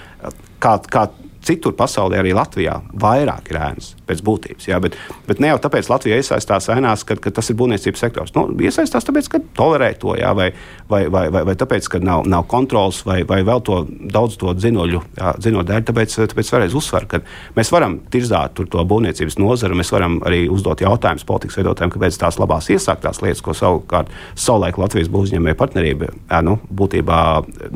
kā, 0.63 0.77
kā 0.91 1.07
citur 1.47 1.75
pasaulē, 1.77 2.19
arī 2.21 2.33
Latvijā, 2.35 2.77
vairāk 2.99 3.51
ir 3.51 3.59
ēnas 3.61 3.93
pēc 4.07 4.23
būtības. 4.25 4.67
Jā, 4.69 4.79
bet, 4.83 4.97
bet 5.27 5.41
ne 5.43 5.51
jau 5.51 5.59
tāpēc 5.63 5.89
Latvija 5.91 6.19
iesaistās 6.19 6.69
ēnās, 6.73 7.05
ka, 7.07 7.17
ka 7.21 7.31
tas 7.33 7.51
ir 7.51 7.57
būvniecības 7.59 8.03
sektors. 8.03 8.33
Nu, 8.35 8.47
iesaistās 8.63 9.07
tāpēc, 9.07 9.29
ka 9.31 9.41
tolerē 9.57 9.91
to, 9.99 10.15
jā, 10.19 10.31
vai, 10.37 10.49
vai, 10.91 11.05
vai, 11.13 11.25
vai, 11.33 11.43
vai 11.49 11.55
tāpēc, 11.59 11.89
ka 11.93 12.01
nav, 12.03 12.25
nav 12.29 12.47
kontrols, 12.51 13.03
vai, 13.07 13.21
vai 13.27 13.41
vēl 13.47 13.63
to 13.67 13.81
daudz 14.13 14.39
to 14.41 14.53
dzinuļu, 14.57 15.03
jā, 15.19 15.35
dēļ. 15.43 15.85
Tāpēc, 15.87 16.17
tāpēc 16.33 16.53
vēlreiz 16.55 16.75
uzsver, 16.77 17.07
ka 17.09 17.21
mēs 17.57 17.71
varam 17.73 17.99
tirzāt 18.13 18.57
to 18.57 18.87
būvniecības 18.91 19.39
nozaru, 19.41 19.77
mēs 19.79 19.93
varam 19.93 20.19
arī 20.27 20.45
uzdot 20.51 20.83
jautājumus 20.83 21.27
politikas 21.27 21.59
veidotājiem, 21.59 21.93
kāpēc 21.95 22.19
tās 22.19 22.39
labās 22.41 22.71
iesāktās 22.73 23.21
lietas, 23.23 23.43
ko 23.45 23.55
savukārt 23.57 24.11
savulaik 24.35 24.79
Latvijas 24.81 25.11
būvniecības 25.13 25.59
partnerība 25.59 26.11
jā, 26.11 26.43
nu, 26.45 26.57
būtībā. 26.71 27.21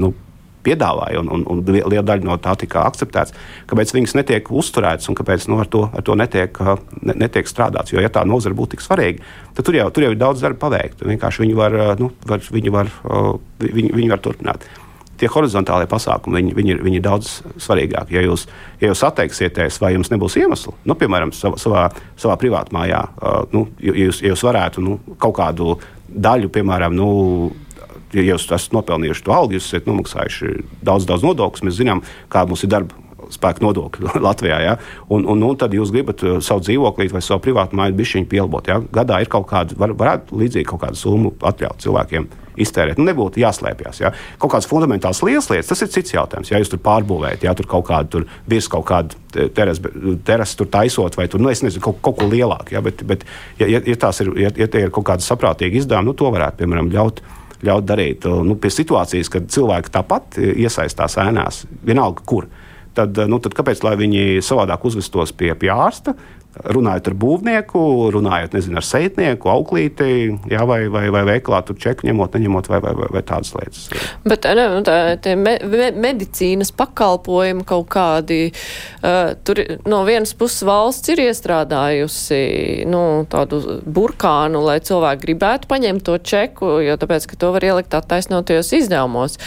Nu, 0.02 0.14
piedāvāja, 0.66 1.22
un, 1.22 1.32
un, 1.34 1.46
un 1.50 1.64
liela 1.72 2.04
daļa 2.06 2.28
no 2.28 2.38
tā 2.42 2.56
tika 2.60 2.86
akceptēts, 2.90 3.36
kāpēc 3.70 3.96
viņas 3.96 4.18
netiek 4.20 4.52
uzturētas 4.52 5.10
un 5.12 5.18
kāpēc 5.18 5.48
nu, 5.52 5.60
ar, 5.64 5.70
to, 5.72 5.88
ar 5.90 6.06
to 6.06 6.18
netiek, 6.20 6.62
ne, 7.02 7.18
netiek 7.26 7.50
strādāts. 7.50 7.94
Jo, 7.96 8.04
ja 8.04 8.12
tā 8.14 8.26
nozara 8.28 8.58
būtu 8.58 8.76
tik 8.76 8.86
svarīga, 8.86 9.26
tad 9.58 9.68
tur 9.68 9.78
jau, 9.78 9.90
tur 9.94 10.08
jau 10.08 10.14
ir 10.14 10.22
daudz 10.22 10.44
darba 10.46 10.68
paveikt. 10.68 11.04
Vienkārši 11.08 11.46
viņi 11.46 11.58
var, 11.58 11.82
nu, 12.02 12.12
var, 12.30 12.46
viņi 12.58 12.74
var, 12.74 12.94
viņi, 13.66 13.92
viņi 13.98 14.14
var 14.14 14.24
turpināt. 14.24 14.70
Tie 15.22 15.30
horizontālie 15.30 15.86
pasākumi 15.86 16.40
viņi, 16.40 16.54
viņi, 16.58 16.72
ir, 16.74 16.80
viņi 16.82 16.98
ir 16.98 17.04
daudz 17.06 17.34
svarīgāki. 17.62 18.16
Ja 18.18 18.24
jūs, 18.26 18.48
ja 18.82 18.90
jūs 18.90 19.04
atteiksieties, 19.06 19.78
vai 19.84 19.92
jums 19.94 20.10
nebūs 20.10 20.40
iemesli, 20.42 20.74
nu, 20.90 20.96
piemēram, 20.98 21.34
savā, 21.38 21.60
savā, 21.62 21.84
savā 22.18 22.38
privātmājā, 22.42 23.04
nu, 23.54 23.68
ja 23.86 23.94
jūs, 24.08 24.24
ja 24.26 24.32
jūs 24.34 24.46
varētu 24.48 24.82
nu, 24.82 24.98
kaut 25.22 25.36
kādu 25.38 25.76
daļu, 26.10 26.50
piemēram, 26.56 26.98
nu, 26.98 27.12
ja 28.16 28.26
jūs 28.32 28.48
esat 28.50 28.76
nopelnījuši 28.76 29.26
to 29.28 29.36
algu, 29.36 29.58
jūs 29.58 29.70
esat 29.70 29.88
nomaksājuši 29.90 30.58
daudz, 30.84 31.08
daudz 31.10 31.26
nodokļus, 31.28 31.66
mēs 31.68 31.80
zinām, 31.80 32.04
kāda 32.32 32.52
mums 32.52 32.66
ir 32.66 32.74
darba 32.74 33.02
spēku 33.32 33.64
nodokļi 33.66 34.16
Latvijā. 34.28 34.60
Ja? 34.66 34.76
Un, 35.12 35.26
un, 35.30 35.42
un 35.48 35.58
tad 35.60 35.76
jūs 35.76 35.94
gribat 35.94 36.24
uh, 36.26 36.40
savu 36.44 36.64
dzīvokli 36.66 37.12
vai 37.14 37.24
savu 37.26 37.44
privātu 37.46 37.80
māju 37.80 37.98
bišķiņu 38.00 38.30
pielabot. 38.32 38.70
Ja? 38.72 38.80
Gadā 38.94 39.22
ir 39.24 39.32
kaut 39.32 39.50
kāda, 39.52 39.78
var, 39.80 39.96
varētu 39.98 40.38
līdzīgi 40.42 40.70
kaut 40.70 40.84
kādu 40.86 41.00
summu 41.00 41.34
atļaut 41.40 41.84
cilvēkiem 41.84 42.30
iztērēt. 42.62 43.00
Nu, 43.00 43.08
nebūtu 43.08 43.40
jāslēpjas. 43.42 44.02
Ja? 44.04 44.12
Kaut 44.42 44.54
kādas 44.54 44.68
fundamentālas 44.70 45.22
lielas 45.26 45.48
lietas, 45.52 45.72
tas 45.72 45.84
ir 45.86 45.92
cits 45.94 46.16
jautājums. 46.16 46.52
Ja 46.52 46.60
jūs 46.62 46.72
tur 46.74 46.82
pārbūvējat, 46.84 47.46
ja 47.48 47.56
tur 47.58 47.70
kaut 47.72 47.88
kādu 47.88 48.12
tur 48.18 48.28
virs 48.52 48.68
kaut 48.72 48.88
kādu 48.90 49.16
terasu 49.56 50.18
teras, 50.28 50.56
tur 50.60 50.68
taisot, 50.72 51.16
vai 51.18 51.30
tur, 51.32 51.42
nu, 51.42 51.52
nezinu, 51.52 51.84
kaut, 51.84 52.02
kaut 52.04 52.20
ko 52.20 52.28
lielāku. 52.32 52.76
Ja? 52.76 52.84
Bet, 52.86 53.06
bet 53.08 53.24
ja, 53.62 53.68
ja, 53.68 53.80
ja, 53.80 53.96
ir, 53.96 54.34
ja, 54.44 54.56
ja 54.66 54.72
tie 54.72 54.88
ir 54.88 54.92
kaut 54.94 55.08
kādi 55.08 55.26
saprātīgi 55.26 55.80
izdevumi, 55.82 56.12
nu, 56.12 56.18
to 56.18 56.34
varētu, 56.34 56.60
piemēram, 56.62 56.92
ļaut 56.92 57.24
ļaut 57.68 57.88
darīt. 57.88 58.28
Nu, 58.46 58.58
pie 58.60 58.72
situācijas, 58.74 59.30
kad 59.32 59.50
cilvēki 59.54 59.94
tāpat 59.94 60.40
iesaistās 60.42 61.18
ēnās, 61.22 61.64
vienalga 61.86 62.26
kur, 62.28 62.48
tad, 62.98 63.18
nu, 63.30 63.40
tad 63.44 63.56
kāpēc 63.58 63.84
viņi 64.02 64.44
savādāk 64.46 64.86
uzvestos 64.90 65.34
pie, 65.38 65.54
pie 65.60 65.72
ārsta? 65.74 66.16
Runājot 66.52 67.08
ar 67.12 67.16
būvnieku, 67.16 67.82
runājot 68.12 68.56
nezinu, 68.58 68.78
ar 68.82 68.86
seitnieku, 68.86 69.50
auklīti, 69.52 70.08
jā, 70.52 70.64
vai, 70.68 70.84
vai, 70.92 71.06
vai 71.14 71.24
veiklā 71.30 71.62
tur 71.68 71.78
čeku 71.80 72.08
ņemot, 72.08 72.36
neņemot, 72.36 72.70
vai, 72.72 72.82
vai, 72.84 72.94
vai, 72.98 73.08
vai 73.16 73.22
tādas 73.28 73.54
lietas. 73.56 73.86
Bet 74.28 74.48
ne, 74.50 74.66
nu, 74.76 74.82
tā, 74.88 74.98
tie 75.24 75.38
me, 75.40 75.56
me, 75.72 75.90
medicīnas 76.08 76.74
pakalpojumi 76.76 77.66
kaut 77.68 77.88
kādi, 77.94 78.42
uh, 78.52 79.34
tur 79.48 79.64
no 79.90 80.04
vienas 80.08 80.36
puses 80.38 80.66
valsts 80.68 81.14
ir 81.14 81.24
iestrādājusi 81.28 82.42
nu, 82.92 83.04
tādu 83.32 83.62
burkānu, 83.88 84.64
lai 84.68 84.80
cilvēki 84.84 85.26
gribētu 85.28 85.72
paņemt 85.72 86.08
to 86.08 86.18
čeku, 86.20 86.78
jo 86.84 86.98
tāpēc, 87.00 87.30
ka 87.32 87.40
to 87.40 87.54
var 87.56 87.70
ielikt 87.72 87.96
attaisnotajos 87.96 88.76
izdevumos. 88.82 89.40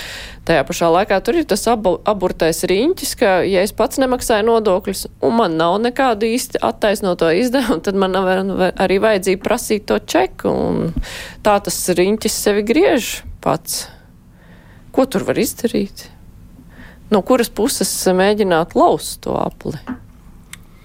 Tajā 0.44 0.64
pašā 0.68 0.90
laikā 0.92 1.18
tur 1.24 1.38
ir 1.40 1.46
tas 1.48 1.62
abu, 1.72 1.94
aburtais 2.04 2.60
riņķis, 2.68 3.14
ka, 3.16 3.30
ja 3.48 3.62
es 3.64 3.72
pats 3.76 4.00
nemaksāju 4.02 4.44
nodokļus 4.44 5.06
un 5.24 5.38
man 5.38 5.56
nav 5.56 5.78
nekādu 5.80 6.28
īsti 6.28 6.60
attaisnoto 6.64 7.30
izdevumu, 7.32 7.80
tad 7.84 7.96
man 7.96 8.12
nav 8.12 8.28
arī 8.68 9.00
vajadzīga 9.00 9.40
prasīt 9.44 9.88
to 9.88 9.98
čeku. 10.04 10.52
Tā 11.46 11.56
tas 11.64 11.80
riņķis 11.96 12.38
sevi 12.46 12.66
griež 12.68 13.14
pats. 13.44 13.86
Ko 14.94 15.08
tur 15.08 15.24
var 15.26 15.40
izdarīt? 15.40 16.10
No 17.08 17.24
kuras 17.24 17.48
puses 17.48 17.90
mēģināt 18.12 18.76
laust 18.76 19.22
to 19.24 19.36
apli? 19.40 19.78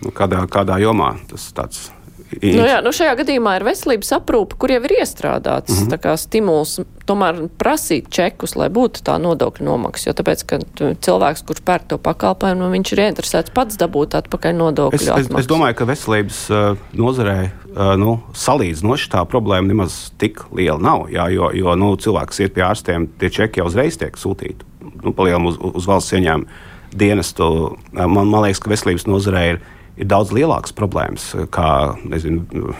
nu, 0.03 0.11
kādā, 0.15 0.41
kādā 0.51 0.79
jomā 0.81 1.13
tas 1.29 1.49
tāds 1.55 1.89
Nu, 2.37 2.61
jā, 2.67 2.77
nu 2.85 2.91
šajā 2.93 3.15
gadījumā 3.23 3.55
ir 3.57 3.65
veselības 3.65 4.11
aprūpe, 4.19 4.57
kur 4.61 4.69
jau 4.69 4.79
ir 4.85 4.93
iestrādāts 4.99 5.73
mm 5.73 5.87
-hmm. 5.89 6.17
stimuls 6.21 6.75
tomēr 7.09 7.47
prasīt 7.57 8.09
čekus, 8.13 8.53
lai 8.55 8.69
būtu 8.69 9.01
tā 9.01 9.17
nodokļu 9.17 9.65
nomaksa. 9.65 10.09
Jo 10.09 10.13
tāpēc, 10.13 10.43
ka 10.45 10.59
cilvēks, 11.01 11.43
kurš 11.47 11.63
pērk 11.65 11.87
to 11.89 11.97
pakalpojumu, 11.97 12.61
nu, 12.61 12.69
viņš 12.75 12.93
ir 12.93 13.01
interesēts 13.07 13.53
pats 13.53 13.79
dabūt 13.81 14.13
atpakaļ 14.19 14.53
nodokļu. 14.53 14.99
Es, 15.01 15.25
es, 15.25 15.31
es 15.41 15.49
domāju, 15.49 15.79
ka 15.79 15.89
veselības 15.89 16.41
uh, 16.53 16.77
nozarē 16.93 17.49
uh, 17.49 17.95
nu, 17.97 18.19
salīdzinoši 18.33 19.09
tā 19.09 19.25
problēma 19.25 19.67
nemaz 19.67 20.11
tik 20.21 20.45
liela 20.53 20.77
nav. 20.77 21.09
Jā, 21.09 21.29
jo 21.33 21.49
jo 21.53 21.75
nu, 21.75 21.95
cilvēks 21.97 22.45
iet 22.45 22.53
pie 22.53 22.63
ārstiem, 22.63 23.09
tie 23.19 23.29
čeki 23.29 23.63
jau 23.63 23.69
uzreiz 23.71 23.97
tiek 23.97 24.17
sūtīti 24.17 24.65
nu, 25.03 25.13
palielinām 25.13 25.49
uz, 25.49 25.57
uz 25.57 25.89
valsts 25.89 26.13
ieņēmumu 26.13 26.45
dienestu. 26.93 27.77
Man, 27.93 28.27
man 28.27 28.43
liekas, 28.45 28.61
ka 28.61 28.71
veselības 28.71 29.05
nozarē 29.09 29.43
ir 29.53 29.61
ir 29.99 30.09
daudz 30.09 30.33
lielākas 30.35 30.75
problēmas, 30.75 31.31
kā 31.53 31.69
nezinu, 32.07 32.73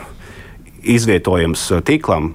izvietojums 0.82 1.66
tīklam 1.86 2.32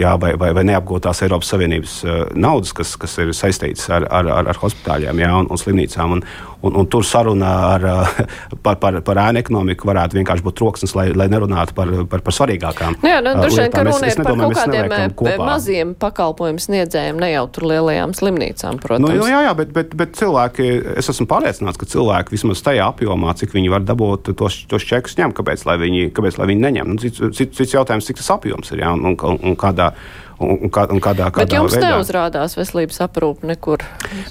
jā, 0.00 0.16
vai, 0.20 0.34
vai, 0.40 0.52
vai 0.56 0.66
neapgūtās 0.72 1.22
Eiropas 1.26 1.52
Savienības 1.54 1.98
naudas, 2.34 2.74
kas, 2.76 2.96
kas 3.00 3.18
ir 3.22 3.32
saistītas 3.36 3.88
ar, 3.94 4.08
ar, 4.10 4.30
ar, 4.40 4.52
ar 4.54 4.62
hospitāļiem 4.62 5.24
jā, 5.24 5.32
un, 5.42 5.50
un 5.52 5.66
slimnīcām. 5.66 6.18
Un, 6.18 6.28
Un, 6.58 6.74
un 6.74 6.88
tur 6.90 7.04
saruna 7.06 7.48
ar, 7.68 7.84
par, 8.66 8.80
par, 8.82 8.96
par 9.06 9.18
ēnu 9.28 9.38
ekonomiku 9.38 9.86
varētu 9.86 10.18
vienkārši 10.18 10.42
būt 10.42 10.56
troksnis, 10.58 10.94
lai, 10.98 11.04
lai 11.14 11.28
nerunātu 11.30 11.70
par, 11.76 11.92
par, 12.10 12.24
par 12.26 12.34
svarīgākām 12.34 12.88
lietām. 12.88 12.96
Jā, 13.08 13.18
nu, 13.22 13.34
droši 13.42 13.60
vien, 13.62 13.72
ka 13.72 13.84
runa 13.86 14.08
ir 14.08 14.20
par 14.20 14.38
kaut 14.38 14.56
kādiem 14.58 15.42
maziem 15.42 15.94
pakalpojumu 15.98 16.62
sniedzējiem, 16.62 17.18
ne 17.20 17.30
jau 17.32 17.44
tur 17.54 17.68
lielajām 17.72 18.14
slimnīcām, 18.16 18.80
protams. 18.82 19.14
Nu, 19.18 19.28
jā, 19.28 19.42
jā, 19.46 19.54
bet, 19.58 19.72
bet, 19.74 19.94
bet 19.98 20.14
cilvēki, 20.18 20.68
es 21.00 21.10
esmu 21.12 21.28
pārliecināts, 21.30 21.80
ka 21.80 21.88
cilvēki 21.88 22.34
vismaz 22.34 22.62
tajā 22.64 22.88
apjomā, 22.92 23.34
cik 23.38 23.54
viņi 23.56 23.72
var 23.72 23.86
dabūt 23.88 24.32
tos, 24.38 24.60
tos 24.70 24.86
čekus 24.88 25.18
ņem, 25.18 25.34
kāpēc, 25.36 25.64
lai 25.68 25.78
viņi, 25.82 26.10
kāpēc, 26.16 26.40
lai 26.40 26.50
viņi 26.52 26.64
neņem. 26.66 26.92
Nu, 26.94 27.02
cits, 27.02 27.22
cits, 27.36 27.56
cits 27.58 27.76
jautājums, 27.88 28.08
cik 28.08 28.20
tas 28.20 28.32
apjoms 28.36 28.72
ir 28.74 28.82
jā, 28.84 28.94
un, 28.94 29.14
un, 29.16 29.38
un 29.50 29.56
kādā 29.58 29.92
un, 30.38 30.70
kā, 30.70 30.84
un 30.92 31.00
kādā, 31.02 31.28
kādā 31.34 31.46
Bet 31.46 31.54
jums 31.56 31.74
veidā. 31.74 31.90
neuzrādās 31.94 32.54
veselības 32.58 33.00
aprūpe 33.04 33.48
nekur? 33.48 33.82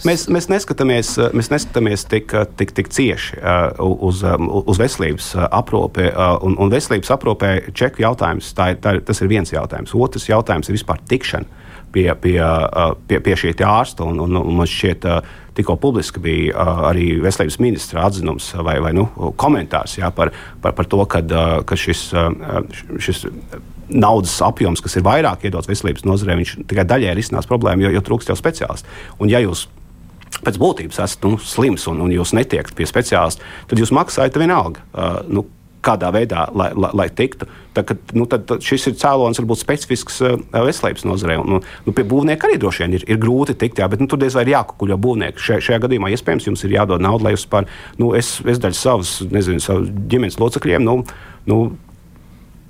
Mēs, 0.07 0.27
mēs 0.31 0.49
neskatāmies, 0.51 1.13
mēs 1.35 1.51
neskatāmies 1.51 2.05
tik, 2.09 2.33
tik, 2.59 2.73
tik 2.77 2.91
cieši 2.93 3.41
uh, 3.41 3.81
uz, 4.07 4.23
um, 4.27 4.49
uz 4.63 4.79
veselības 4.81 5.33
uh, 5.35 5.47
aprūpi. 5.59 6.07
Uh, 6.13 6.37
un, 6.47 6.57
un 6.63 6.73
veselības 6.73 7.11
aprūpē 7.17 7.53
čeku 7.77 8.05
jautājums, 8.05 8.53
tā 8.57 8.71
ir, 8.73 8.81
tā, 8.83 8.97
tas 9.03 9.21
ir 9.23 9.31
viens 9.31 9.51
jautājums. 9.51 9.95
Otrs 9.97 10.29
jautājums 10.29 10.71
ir 10.71 10.77
vispār 10.79 11.03
tikšana 11.11 11.65
pie, 11.91 12.07
pie, 12.21 12.39
pie, 13.07 13.19
pie 13.23 13.35
šī 13.39 13.55
ārsta. 13.65 14.07
Un, 14.07 14.21
un, 14.23 14.39
un 14.41 14.57
man 14.61 14.69
šķiet, 14.69 15.07
tikko 15.57 15.77
publiski 15.81 16.21
bija 16.23 16.67
arī 16.89 17.09
veselības 17.23 17.59
ministra 17.63 18.05
atzinums 18.07 18.51
vai, 18.65 18.77
vai 18.83 18.93
nu, 18.97 19.07
komentārs 19.39 19.97
jā, 19.99 20.11
par, 20.15 20.33
par, 20.61 20.75
par 20.77 20.89
to, 20.89 21.01
kad, 21.09 21.33
ka 21.67 21.79
šis, 21.79 22.07
šis 23.03 23.25
naudas 23.87 24.35
apjoms, 24.43 24.83
kas 24.83 24.97
ir 24.99 25.05
vairāk 25.07 25.47
iedots 25.47 25.69
veselības 25.69 26.05
nozarē, 26.07 26.37
viņš 26.39 26.55
tikai 26.67 26.85
daļai 26.87 27.15
risinās 27.17 27.49
problēmu, 27.49 27.87
jo, 27.87 27.95
jo 27.95 28.05
trūkst 28.05 28.31
jau 28.31 28.37
speciālistu. 28.39 28.95
Un, 29.21 29.31
ja 29.31 29.41
jūs 29.43 29.67
pēc 30.43 30.59
būtības 30.61 30.99
esat 31.03 31.23
nu, 31.25 31.37
slims 31.41 31.87
un, 31.89 32.01
un 32.03 32.13
jūs 32.13 32.35
netiekat 32.37 32.75
pie 32.77 32.87
speciālista, 32.89 33.45
tad 33.69 33.79
jūs 33.81 33.93
maksājat 33.95 34.37
vienalga. 34.39 34.83
Uh, 34.91 35.21
nu, 35.31 35.45
kādā 35.87 36.11
veidā, 36.13 36.47
lai, 36.57 36.69
lai, 36.75 36.91
lai 36.97 37.07
tiktu. 37.13 37.47
Tā, 37.75 37.83
kad, 37.87 38.01
nu, 38.17 38.27
tad, 38.29 38.45
tad 38.49 38.63
šis 38.65 38.89
ir 38.91 38.97
cēlonis, 38.99 39.39
varbūt 39.41 39.61
specifisks 39.61 40.19
uh, 40.25 40.35
veselības 40.53 41.07
nozarē. 41.07 41.39
Un, 41.41 41.55
nu, 41.55 41.61
nu, 41.87 41.95
pie 41.95 42.05
būvnieka 42.07 42.49
arī 42.49 42.59
droši 42.61 42.85
vien 42.85 42.97
ir, 42.99 43.07
ir 43.07 43.21
grūti 43.21 43.57
tikt, 43.59 43.81
jā, 43.81 43.89
bet 43.91 44.03
nu, 44.03 44.09
tur 44.11 44.21
diez 44.21 44.37
vai 44.37 44.45
ir 44.47 44.53
jākukuļo 44.55 44.99
būvnieki. 45.07 45.43
Šajā, 45.47 45.65
šajā 45.69 45.81
gadījumā 45.87 46.11
iespējams 46.15 46.49
jums 46.49 46.65
ir 46.67 46.77
jādod 46.77 47.03
nauda, 47.03 47.29
lai 47.29 47.35
jūs 47.35 47.47
par, 47.51 47.69
nu, 48.01 48.13
es, 48.17 48.37
es 48.45 48.61
daļu 48.63 48.79
savas, 48.79 49.17
nezinu, 49.33 49.63
savu 49.63 49.87
ģimenes 50.11 50.39
locekļiem, 50.41 50.87
nu, 50.87 50.99
nu, 51.49 51.61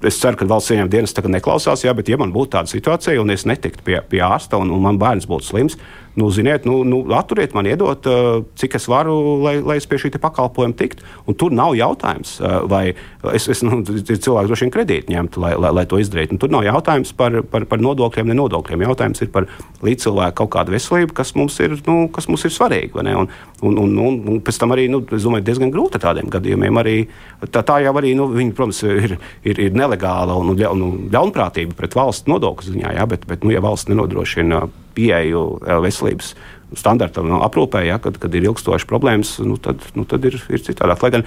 es 0.06 0.20
ceru, 0.22 0.38
ka 0.38 0.48
valsts 0.50 0.74
ieņēmuma 0.74 0.94
dienas 0.94 1.16
neklausās, 1.38 1.86
jā, 1.86 1.94
bet 1.98 2.10
ja 2.12 2.20
man 2.22 2.34
būtu 2.36 2.54
tāda 2.58 2.70
situācija 2.70 3.22
un 3.22 3.34
es 3.34 3.48
netiktu 3.50 3.86
pie, 3.86 3.98
pie 4.10 4.22
ārsta 4.26 4.60
un, 4.62 4.72
un 4.74 4.84
man 4.84 5.00
bērns 5.02 5.30
būtu 5.30 5.50
slims, 5.50 5.78
nu, 6.18 6.30
ziniet, 6.34 6.66
nu, 6.66 6.82
nu, 6.84 7.04
atturiet 7.14 7.54
man, 7.54 7.68
iedot, 7.70 8.08
uh, 8.10 8.42
cik 8.58 8.78
es 8.80 8.88
varu, 8.90 9.16
lai, 9.44 9.58
lai 9.62 9.78
es 9.78 9.86
pie 9.86 10.00
šī 10.02 10.10
pakalpojuma 10.18 10.74
tiktu. 10.78 11.06
Tur 11.38 11.54
nav 11.54 11.76
jautājums, 11.78 12.38
uh, 12.42 12.64
vai 12.70 12.96
es, 13.38 13.46
es 13.54 13.62
nu, 13.66 13.84
cilvēku 13.86 14.50
droši 14.50 14.66
vien 14.66 14.74
kredītu 14.74 15.14
ņemtu, 15.14 15.44
lai, 15.44 15.54
lai, 15.62 15.72
lai 15.78 15.86
to 15.90 16.00
izdarītu. 16.02 16.34
Un 16.34 16.42
tur 16.42 16.54
nav 16.54 16.66
jautājums 16.66 17.14
par, 17.18 17.38
par, 17.52 17.68
par 17.70 17.84
nodokļiem, 17.86 18.32
ne 18.32 18.38
nodokļiem. 18.40 18.86
Jautājums 18.88 19.22
ir 19.22 19.30
par 19.36 19.46
līdzcilvēku 19.86 20.40
kaut 20.42 20.52
kādu 20.56 20.74
veselību, 20.74 21.14
kas 21.18 21.36
mums 21.38 21.60
ir, 21.62 21.78
nu, 21.86 22.00
kas 22.14 22.30
mums 22.32 22.48
ir 22.50 22.56
svarīga. 22.56 23.04
Un, 23.04 23.30
un, 23.62 23.78
un, 23.84 23.94
un, 24.08 24.18
un 24.34 24.42
pēc 24.42 24.58
tam 24.64 24.74
arī, 24.74 24.88
nu, 24.90 25.04
es 25.14 25.28
domāju, 25.28 25.46
diezgan 25.52 25.74
grūti 25.74 26.02
tādiem 26.02 26.34
gadījumiem. 26.34 26.82
Arī, 26.82 26.98
tā, 27.46 27.62
tā 27.62 27.78
jau 27.86 27.94
arī, 28.02 28.16
nu, 28.18 28.26
viņi, 28.34 28.56
protams, 28.58 28.82
ir, 28.90 29.20
ir, 29.46 29.64
ir 29.70 29.78
nelegāla 29.78 30.34
un, 30.42 30.58
un 30.58 30.84
ļaunprātība 31.14 31.78
pret 31.78 31.98
valsts 31.98 32.26
nodokļu 32.32 32.74
ziņā, 32.74 32.98
jā, 32.98 33.08
bet, 33.14 33.30
bet 33.30 33.46
nu, 33.46 33.54
ja 33.54 33.62
valsts 33.62 33.94
nenodrošina 33.94 34.66
pieeju 34.98 35.44
veselības 35.84 36.34
standartam 36.76 37.30
no 37.30 37.44
aprūpē, 37.46 37.86
ja, 37.88 38.00
kad, 38.04 38.18
kad 38.20 38.34
ir 38.36 38.50
ilgstošas 38.50 38.88
problēmas, 38.90 39.38
nu, 39.46 39.56
tad, 39.62 39.86
nu, 39.96 40.04
tad 40.10 40.26
ir, 40.28 40.36
ir 40.52 40.64
citādāk. 40.66 41.06
Lai 41.06 41.14
gan 41.16 41.26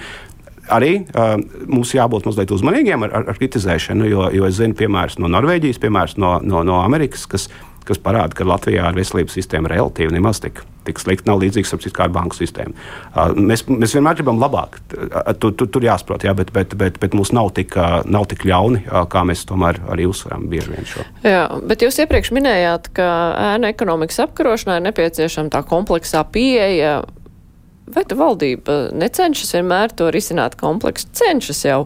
arī 0.71 0.91
uh, 1.01 1.33
mums 1.71 1.93
jābūt 1.95 2.27
mazliet 2.29 2.53
uzmanīgiem 2.53 3.07
ar, 3.07 3.15
ar, 3.17 3.27
ar 3.33 3.39
kritizēšanu, 3.39 4.07
jo, 4.11 4.27
jo 4.35 4.47
es 4.47 4.59
zinu 4.59 4.77
piemērus 4.77 5.17
no 5.21 5.31
Norvēģijas, 5.31 5.81
piemērs 5.81 6.17
no, 6.21 6.37
no, 6.45 6.61
no 6.67 6.81
Amerikas, 6.85 7.25
kas, 7.29 7.49
kas 7.87 7.99
parāda, 8.01 8.35
ka 8.37 8.47
Latvijā 8.47 8.85
ar 8.89 8.97
veselības 8.97 9.35
sistēmu 9.37 9.71
relatīvi 9.71 10.15
nemaz 10.15 10.41
tik, 10.43 10.61
tik 10.87 11.01
slikti 11.01 11.29
nav 11.29 11.41
līdzīgs 11.41 11.73
ar 11.75 11.93
kā 11.97 12.07
ar 12.07 12.13
banku 12.15 12.37
sistēmu. 12.37 12.75
Uh, 13.11 13.33
mēs, 13.37 13.65
mēs 13.69 13.95
vienmēr 13.97 14.19
gribam 14.19 14.41
labāk, 14.41 14.79
tur, 15.39 15.53
tur, 15.53 15.69
tur 15.69 15.85
jāsaprot, 15.85 16.25
jā, 16.27 16.33
bet, 16.37 16.53
bet, 16.55 16.75
bet, 16.77 16.99
bet 17.01 17.17
mums 17.17 17.33
nav 17.35 17.53
tik, 17.57 17.77
uh, 17.79 18.01
nav 18.05 18.27
tik 18.31 18.45
ļauni, 18.49 18.83
uh, 18.87 19.05
kā 19.11 19.23
mēs 19.27 19.45
tomēr 19.49 19.81
arī 19.91 20.09
uzsveram 20.09 20.47
bieži 20.51 20.75
vien 20.75 20.91
šo. 20.91 21.07
Jā, 21.25 21.45
bet 21.67 21.85
jūs 21.85 22.01
iepriekš 22.03 22.33
minējāt, 22.37 22.91
ka 22.97 23.07
ēna 23.53 23.73
ekonomikas 23.73 24.21
apkarošanai 24.27 24.81
ir 24.81 24.87
nepieciešama 24.89 25.53
tā 25.53 25.65
kompleksā 25.67 26.25
pieeja 26.33 27.01
Tu 27.91 28.15
valdība 28.17 28.77
necenšas 28.95 29.55
vienmēr 29.57 29.93
to 29.97 30.09
risināt 30.13 30.55
kompleksu? 30.59 31.09
Cenšas 31.17 31.63
jau 31.65 31.81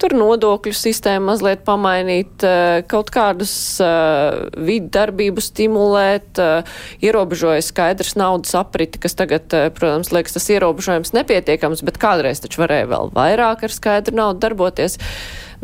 tur 0.00 0.12
nodokļu 0.16 0.74
sistēmu 0.76 1.30
mazliet 1.30 1.62
pamainīt, 1.66 2.44
eh, 2.44 2.82
kaut 2.88 3.08
kādus 3.14 3.52
uh, 3.80 4.46
vidu 4.56 4.90
darbību 4.92 5.40
stimulēt, 5.40 6.36
uh, 6.42 6.76
ierobežoja 7.04 7.64
skaidrs 7.64 8.16
naudas 8.20 8.52
apriti, 8.58 9.00
kas 9.00 9.16
tagad, 9.16 9.48
protams, 9.78 10.12
liekas 10.12 10.36
tas 10.36 10.50
ierobežojums 10.52 11.14
nepietiekams, 11.16 11.84
bet 11.86 12.00
kādreiz 12.02 12.44
taču 12.44 12.60
varēja 12.64 12.90
vēl 12.92 13.12
vairāk 13.16 13.64
ar 13.66 13.72
skaidru 13.72 14.20
naudu 14.20 14.44
darboties. 14.44 14.98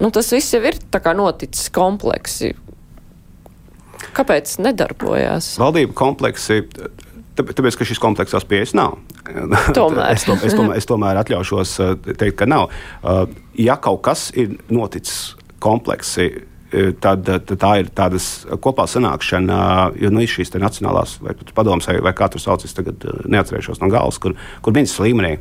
Nu, 0.00 0.08
tas 0.14 0.32
viss 0.32 0.54
jau 0.54 0.62
ir 0.64 0.80
tā 0.92 1.02
kā 1.04 1.12
noticis 1.16 1.68
kompleksi. 1.74 2.54
Kāpēc 4.16 4.56
nedarbojās? 4.60 5.54
Valdība 5.60 5.94
kompleksi 5.96 6.62
Tāpēc, 7.32 7.78
ka 7.80 7.88
šis 7.88 8.00
kompleksās 8.02 8.44
pieejas 8.48 8.74
nav. 8.76 8.98
Tomēr. 9.78 10.12
es, 10.12 10.26
to, 10.28 10.36
es, 10.44 10.56
tomēr, 10.56 10.76
es 10.76 10.88
tomēr 10.88 11.20
atļaušos 11.22 11.74
uh, 11.80 11.92
teikt, 12.12 12.36
ka 12.42 12.48
nav. 12.50 12.68
Uh, 13.00 13.24
ja 13.56 13.78
kaut 13.80 14.02
kas 14.04 14.28
ir 14.36 14.58
noticis 14.72 15.32
kompleksi, 15.62 16.28
uh, 16.28 16.92
tad, 17.00 17.24
tad 17.24 17.54
tā 17.60 17.70
ir 17.80 17.88
tādas 17.96 18.26
kopā 18.60 18.84
sanākšana, 18.88 19.56
jo 20.00 20.12
nu, 20.12 20.22
ir 20.24 20.28
šīs 20.28 20.52
nacionālās 20.60 21.16
vai 21.24 21.34
padomus, 21.56 21.88
vai, 21.88 21.98
vai 22.04 22.12
kā 22.16 22.28
tur 22.32 22.44
sauc, 22.44 22.64
es 22.68 22.76
tagad 22.76 23.04
neatcerēšos 23.32 23.80
no 23.80 23.88
galvas, 23.92 24.20
kur, 24.20 24.36
kur 24.64 24.76
ministrs 24.76 25.00
līmenī 25.04 25.34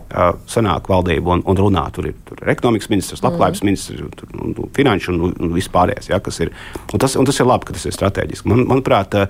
sanāk 0.51 0.88
valdība 0.91 1.36
un, 1.36 1.43
un 1.43 1.60
runā. 1.60 1.86
Tur 1.95 2.08
ir, 2.12 2.17
tur 2.27 2.39
ir 2.39 2.56
ekonomikas 2.56 2.91
ministrs, 2.91 3.23
labklājības 3.27 3.63
mm. 3.63 3.71
ministrs, 3.71 4.12
tur, 4.19 4.32
un, 4.39 4.56
un, 4.56 4.73
finanšu 4.75 5.15
un, 5.15 5.36
un 5.36 5.56
vispārējais. 5.56 6.12
Ja, 6.12 6.23
ir, 6.43 6.56
un 6.88 7.04
tas, 7.04 7.19
un 7.19 7.27
tas 7.27 7.43
ir 7.43 7.51
labi, 7.51 7.67
ka 7.67 7.75
tas 7.75 7.88
ir 7.88 7.99
strateģiski. 7.99 8.51
Man, 8.51 8.67
manuprāt, 8.71 9.12
tie 9.15 9.27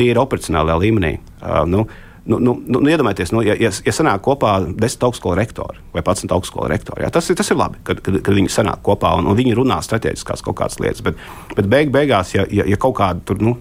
ir 0.00 0.20
operacionālajā 0.22 0.80
līmenī. 0.86 1.18
Uh, 1.42 1.62
nu, 1.68 1.86
Nu, 2.22 2.36
nu, 2.38 2.52
nu, 2.70 2.78
iedomājieties, 2.86 3.32
nu, 3.34 3.40
ja, 3.42 3.56
ja, 3.58 3.72
ja 3.82 3.90
sanāk 3.90 4.20
kopā 4.22 4.52
desmit 4.78 5.08
augstskolu 5.08 5.34
rektori 5.34 5.80
vai 5.90 6.04
pats 6.06 6.22
augstskolu 6.22 6.68
rektori, 6.70 7.02
jā, 7.02 7.08
tas, 7.10 7.26
tas 7.34 7.50
ir 7.50 7.58
labi, 7.58 7.80
kad, 7.82 7.98
kad, 7.98 8.20
kad 8.22 8.36
viņi 8.38 8.52
sanāk 8.54 8.78
kopā 8.86 9.10
un, 9.18 9.26
un 9.26 9.34
viņi 9.34 9.56
runā 9.58 9.80
strateģiskās 9.82 10.44
kaut 10.46 10.60
kādas 10.60 10.78
lietas. 10.78 11.02
Bet, 11.02 11.18
bet 11.56 11.66
beig, 11.66 11.90
beigās, 11.90 12.30
ja, 12.36 12.44
ja, 12.46 12.62
ja 12.70 12.78
kaut 12.78 12.94
kādu 13.00 13.26
tur, 13.26 13.42
nu, 13.42 13.56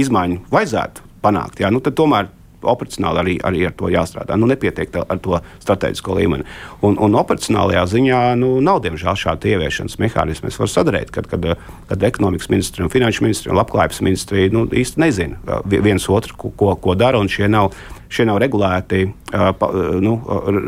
izmaiņu 0.00 0.46
vajadzētu 0.48 1.04
panākt, 1.20 1.60
jā, 1.60 1.68
nu, 1.74 1.82
tad 1.84 1.98
tomēr 2.00 2.32
operacionāli 2.62 3.22
arī, 3.22 3.34
arī 3.44 3.64
ar 3.68 3.74
to 3.78 3.90
jāstrādā. 3.92 4.36
Nu, 4.38 4.48
nepietiek 4.50 4.94
ar 5.00 5.20
to 5.22 5.40
strateģisko 5.62 6.16
līmeni. 6.18 6.46
Un, 6.86 6.98
un 7.02 7.18
operacionālajā 7.18 7.84
ziņā 7.94 8.22
nu, 8.40 8.54
nav 8.64 8.82
diemžēl 8.86 9.18
šāda 9.18 9.52
ieviešanas 9.52 9.98
mehānismi. 10.02 10.50
Es 10.52 10.58
varu 10.60 10.72
sadarīt, 10.72 11.12
kad, 11.14 11.28
kad, 11.30 11.46
kad 11.90 12.08
ekonomikas 12.10 12.50
ministri 12.52 12.84
un 12.86 12.92
finanšu 12.92 13.26
ministri 13.26 13.52
un 13.52 13.60
labklājības 13.60 14.02
ministri 14.06 14.48
nu, 14.54 14.66
īsti 14.68 15.04
nezina 15.04 15.62
viens 15.68 16.08
otru, 16.10 16.52
ko, 16.56 16.74
ko 16.80 16.98
dara, 16.98 17.20
un 17.20 17.30
šie 17.32 17.50
nav 17.50 17.72
šie 18.12 18.26
nav 18.28 18.40
regulēti, 18.42 19.04
pa, 19.30 19.68
nu, 20.00 20.14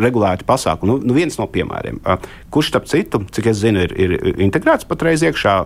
regulēti 0.02 0.46
pasākumi. 0.48 0.90
Nu, 0.90 0.98
nu 1.10 1.16
viens 1.16 1.38
no 1.40 1.46
piemēriem, 1.50 2.00
kurš, 2.52 2.70
starp 2.72 2.88
citu, 2.90 3.22
cik 3.32 3.50
es 3.52 3.62
zinu, 3.62 3.82
ir, 3.86 3.94
ir 3.96 4.44
integrēts 4.46 4.88
patreiz 4.90 5.24
iekšā 5.26 5.56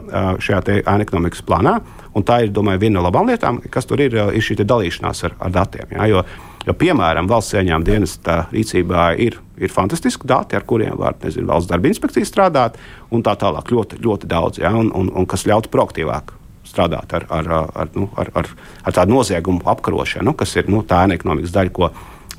šajā 0.45 0.63
ēna 0.81 1.07
ekonomikas 1.07 1.45
plānā. 1.47 1.79
Un 2.15 2.27
tā 2.27 2.45
ir, 2.45 2.55
domāju, 2.55 2.85
viena 2.85 3.01
no 3.01 3.09
labām 3.09 3.27
lietām, 3.31 3.59
kas 3.75 3.89
tur 3.91 4.03
ir, 4.05 4.15
ir 4.15 4.45
šī 4.45 4.61
dalīšanās 4.63 5.25
ar, 5.27 5.39
ar 5.43 5.55
datiem. 5.63 5.97
Ja, 5.97 6.11
jo, 6.11 6.27
Jo, 6.65 6.73
piemēram, 6.81 7.27
valsts 7.29 7.59
ieņēmuma 7.59 7.85
dienesta 7.85 8.37
rīcībā 8.49 9.11
ir, 9.21 9.35
ir 9.61 9.73
fantastiski 9.73 10.25
dati, 10.31 10.57
ar 10.57 10.65
kuriem 10.65 10.97
var 10.97 11.19
nezinu, 11.21 11.51
valsts 11.51 11.69
darba 11.69 11.91
inspekcija 11.91 12.25
strādāt, 12.25 12.79
un 13.13 13.21
tā 13.25 13.35
tālāk 13.37 13.69
ļoti, 13.69 13.99
ļoti 14.01 14.31
daudz, 14.31 14.63
ja, 14.63 14.73
un, 14.73 14.89
un, 14.97 15.11
un 15.13 15.29
kas 15.29 15.45
ļautu 15.45 15.69
proaktīvāk 15.75 16.33
strādāt 16.75 17.15
ar, 17.17 17.29
ar, 17.31 17.53
ar, 17.71 17.95
nu, 17.95 18.11
ar, 18.21 18.33
ar, 18.43 18.51
ar 18.83 18.99
tādu 18.99 19.17
noziegumu 19.17 19.65
apkarošanu, 19.73 20.33
nu, 20.33 20.37
kas 20.39 20.57
ir 20.59 20.69
nu, 20.73 20.83
tā 20.87 21.07
ekonomikas 21.15 21.55
daļa, 21.55 21.75
ko 21.75 21.95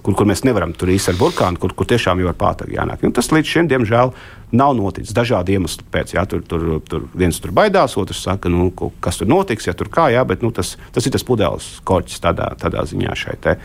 kur, 0.06 0.14
kur 0.14 0.28
mēs 0.30 0.44
nevaram 0.46 0.74
tur 0.78 0.92
īstenībā 0.94 1.16
ar 1.16 1.22
burkānu, 1.22 1.62
kur, 1.62 1.74
kur 1.78 1.88
tiešām 1.90 2.22
jau 2.22 2.30
ir 2.30 2.38
pātagi 2.38 2.78
jānāk. 2.78 3.04
Un 3.08 3.14
tas 3.16 3.32
līdz 3.34 3.52
šim, 3.52 3.70
diemžēl, 3.72 4.14
nav 4.56 4.76
noticis 4.78 5.16
dažādu 5.18 5.56
iemeslu 5.56 5.88
pēc. 5.94 6.14
Jā, 6.18 6.26
tur, 6.30 6.44
tur, 6.46 6.68
tur 6.86 7.08
viens 7.18 7.40
tur 7.42 7.54
baidās, 7.56 7.98
otrs 7.98 8.22
saka, 8.28 8.52
nu, 8.52 8.70
kas 9.04 9.22
tur 9.22 9.30
notiks, 9.32 9.68
ja 9.70 9.74
tur 9.78 9.90
kā, 9.94 10.12
jā, 10.14 10.22
bet 10.28 10.46
nu, 10.46 10.54
tas, 10.56 10.76
tas 10.96 11.08
ir 11.08 11.16
tas 11.16 11.26
pudeles 11.26 11.72
korķis 11.88 12.22
tādā, 12.24 12.52
tādā 12.62 12.86
ziņā 12.90 13.18
šeit. 13.18 13.42
Te 13.46 13.58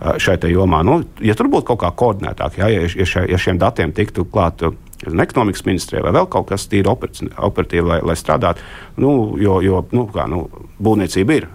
šai 0.00 0.36
jomā. 0.52 0.82
Nu, 0.84 1.00
ja 1.24 1.34
tur 1.36 1.48
būtu 1.52 1.70
kaut 1.70 1.80
kā 1.82 1.92
koordinētāk, 1.96 2.58
ja, 2.60 2.68
ja, 2.68 3.06
šai, 3.08 3.26
ja 3.32 3.38
šiem 3.40 3.60
datiem 3.60 3.94
tiktu 3.96 4.26
klāta 4.28 4.72
ekonomikas 5.04 5.64
ministrijai 5.66 6.04
vai 6.06 6.14
vēl 6.16 6.28
kaut 6.32 6.48
kas 6.50 6.68
tīri 6.72 6.88
operatīvi, 6.88 7.84
lai, 7.84 8.00
lai 8.04 8.16
strādātu, 8.16 8.64
nu, 9.02 9.36
jo, 9.40 9.60
jo 9.64 9.84
nu, 9.92 10.06
kā, 10.12 10.28
nu, 10.30 10.46
būvniecība 10.82 11.36
ir 11.36 11.48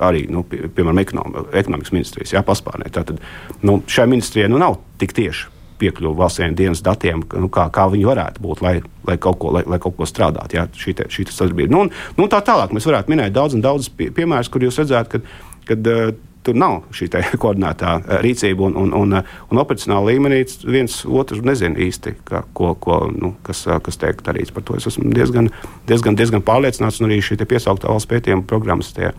arī, 0.00 0.26
nu, 0.32 0.44
pie, 0.46 0.66
piemēram, 0.72 1.00
ekonom, 1.02 1.40
ekonomikas 1.58 1.92
ministrijas 1.92 2.36
jā, 2.36 2.44
paspārnē. 2.46 2.88
Tātad 2.92 3.20
nu, 3.66 3.80
šai 3.90 4.06
ministrijai 4.12 4.50
nu, 4.52 4.60
nav 4.62 4.78
tik 5.00 5.14
tieši 5.16 5.50
piekļuvi 5.82 6.18
valsts 6.18 6.56
dienas 6.56 6.82
datiem, 6.84 7.24
nu, 7.42 7.48
kā, 7.52 7.66
kā 7.74 7.88
viņi 7.90 8.06
varētu 8.06 8.42
būt, 8.44 8.62
lai, 8.64 8.76
lai, 9.08 9.16
kaut, 9.20 9.40
ko, 9.42 9.50
lai, 9.56 9.64
lai 9.66 9.80
kaut 9.82 9.96
ko 9.98 10.06
strādātu. 10.08 10.56
Jā, 10.58 10.68
šī, 10.78 10.94
te, 10.98 11.08
šī 11.10 11.26
sadarbība. 11.30 11.72
Nu, 11.74 11.86
un, 11.86 11.94
nu, 12.18 12.28
tā 12.30 12.38
tālāk 12.46 12.74
mēs 12.76 12.86
varētu 12.88 13.12
minēt 13.12 13.34
daudz 13.34 13.56
un 13.58 13.64
daudz 13.64 13.90
pie, 13.96 14.12
piemērus, 14.14 14.52
kur 14.52 14.62
jūs 14.62 14.78
redzētu, 14.84 15.16
kad, 15.16 15.32
kad 15.72 15.90
uh, 15.90 16.12
tur 16.46 16.58
nav 16.58 16.78
šī 16.94 17.08
koordinētā 17.42 17.94
uh, 17.98 18.14
rīcība 18.24 18.68
un, 18.68 18.76
un, 18.78 18.94
un, 18.98 19.18
uh, 19.18 19.34
un 19.50 19.62
operacionāla 19.62 20.12
līmenī 20.12 20.42
viens 20.64 21.02
otru 21.06 21.42
nezina 21.46 21.78
īsti, 21.78 22.16
ka, 22.28 22.44
ko, 22.56 22.74
ko, 22.74 23.02
nu, 23.14 23.34
kas, 23.46 23.64
uh, 23.68 23.78
kas 23.84 24.00
tiek 24.00 24.22
darīts 24.26 24.54
par 24.54 24.66
to. 24.66 24.78
Es 24.78 24.88
esmu 24.90 25.12
diezgan, 25.14 25.50
diezgan, 25.90 26.18
diezgan 26.18 26.44
pārliecināts, 26.46 27.02
arī 27.04 27.20
šī 27.24 27.40
piesauktā 27.42 27.90
valsts 27.90 28.10
pētījuma 28.10 28.46
programmas 28.48 28.92
tie 28.96 29.12